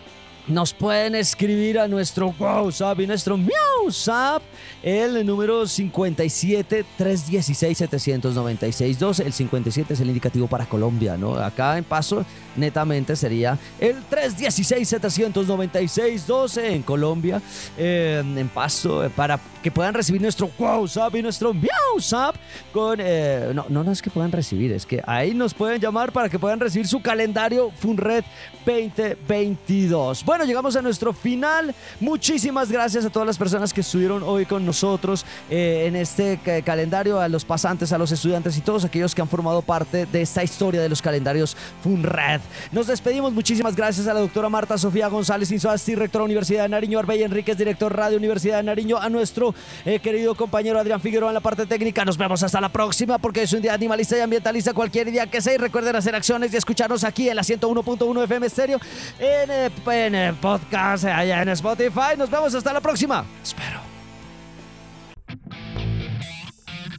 nos 0.47 0.73
pueden 0.73 1.15
escribir 1.15 1.79
a 1.79 1.87
nuestro 1.87 2.33
WhatsApp 2.37 2.99
y 2.99 3.07
nuestro 3.07 3.37
MiauSap, 3.37 4.41
el 4.81 5.25
número 5.25 5.67
57 5.67 6.85
316 6.97 7.77
796 7.77 8.99
12. 8.99 9.23
El 9.23 9.33
57 9.33 9.93
es 9.93 9.99
el 9.99 10.07
indicativo 10.07 10.47
para 10.47 10.65
Colombia, 10.65 11.17
¿no? 11.17 11.35
Acá 11.35 11.77
en 11.77 11.83
paso, 11.83 12.25
netamente 12.55 13.15
sería 13.15 13.57
el 13.79 14.01
316 14.03 14.87
796 14.87 16.27
12 16.27 16.73
en 16.73 16.81
Colombia, 16.81 17.41
eh, 17.77 18.23
en 18.23 18.49
paso, 18.49 19.05
eh, 19.05 19.09
para 19.09 19.39
que 19.61 19.71
puedan 19.71 19.93
recibir 19.93 20.21
nuestro 20.21 20.49
WhatsApp 20.57 21.15
y 21.15 21.21
nuestro 21.21 21.53
MiauSap 21.53 22.35
con. 22.73 22.99
Eh, 22.99 23.51
no, 23.53 23.65
no, 23.69 23.83
no 23.83 23.91
es 23.91 24.01
que 24.01 24.09
puedan 24.09 24.31
recibir, 24.31 24.71
es 24.71 24.85
que 24.85 25.01
ahí 25.05 25.33
nos 25.33 25.53
pueden 25.53 25.79
llamar 25.79 26.11
para 26.11 26.29
que 26.29 26.39
puedan 26.39 26.59
recibir 26.59 26.87
su 26.87 27.01
calendario 27.01 27.71
FunRed 27.71 28.23
2022. 28.65 30.23
Bueno, 30.31 30.45
llegamos 30.45 30.77
a 30.77 30.81
nuestro 30.81 31.11
final. 31.11 31.75
Muchísimas 31.99 32.71
gracias 32.71 33.03
a 33.03 33.09
todas 33.09 33.27
las 33.27 33.37
personas 33.37 33.73
que 33.73 33.81
estuvieron 33.81 34.23
hoy 34.23 34.45
con 34.45 34.65
nosotros 34.65 35.25
eh, 35.49 35.83
en 35.87 35.97
este 35.97 36.39
calendario, 36.63 37.19
a 37.19 37.27
los 37.27 37.43
pasantes, 37.43 37.91
a 37.91 37.97
los 37.97 38.13
estudiantes 38.13 38.57
y 38.57 38.61
todos 38.61 38.85
aquellos 38.85 39.13
que 39.13 39.21
han 39.21 39.27
formado 39.27 39.61
parte 39.61 40.05
de 40.05 40.21
esta 40.21 40.41
historia 40.41 40.81
de 40.81 40.87
los 40.87 41.01
calendarios 41.01 41.57
FUNRED. 41.83 42.39
Nos 42.71 42.87
despedimos. 42.87 43.33
Muchísimas 43.33 43.75
gracias 43.75 44.07
a 44.07 44.13
la 44.13 44.21
doctora 44.21 44.47
Marta 44.47 44.77
Sofía 44.77 45.09
González 45.09 45.51
Insoasti, 45.51 45.95
rectora 45.95 46.23
Universidad 46.23 46.63
de 46.63 46.69
Nariño, 46.69 46.99
Arbey 46.99 47.23
Enríquez, 47.23 47.57
director 47.57 47.93
Radio 47.93 48.15
Universidad 48.15 48.55
de 48.55 48.63
Nariño, 48.63 48.99
a 48.99 49.09
nuestro 49.09 49.53
eh, 49.83 49.99
querido 49.99 50.33
compañero 50.35 50.79
Adrián 50.79 51.01
Figueroa 51.01 51.31
en 51.31 51.33
la 51.33 51.41
parte 51.41 51.65
técnica. 51.65 52.05
Nos 52.05 52.17
vemos 52.17 52.41
hasta 52.41 52.61
la 52.61 52.69
próxima 52.69 53.17
porque 53.17 53.41
es 53.41 53.51
un 53.51 53.61
día 53.61 53.73
animalista 53.73 54.17
y 54.17 54.21
ambientalista 54.21 54.71
cualquier 54.73 55.11
día 55.11 55.27
que 55.27 55.41
sea. 55.41 55.57
Recuerden 55.57 55.97
hacer 55.97 56.15
acciones 56.15 56.53
y 56.53 56.55
escucharnos 56.55 57.03
aquí 57.03 57.27
en 57.27 57.35
la 57.35 57.41
101.1 57.41 58.23
FM 58.23 58.47
Estéreo 58.47 58.79
en, 59.19 59.51
eh, 59.51 60.20
en 60.27 60.35
eh, 60.35 60.37
podcast 60.39 61.05
allá 61.05 61.41
en 61.41 61.49
Spotify. 61.49 62.15
Nos 62.17 62.29
vemos 62.29 62.53
hasta 62.53 62.73
la 62.73 62.81
próxima. 62.81 63.25
Espero. 63.41 63.79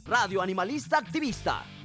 Radio 0.05 0.41
Animalista 0.41 0.97
Activista. 0.97 1.63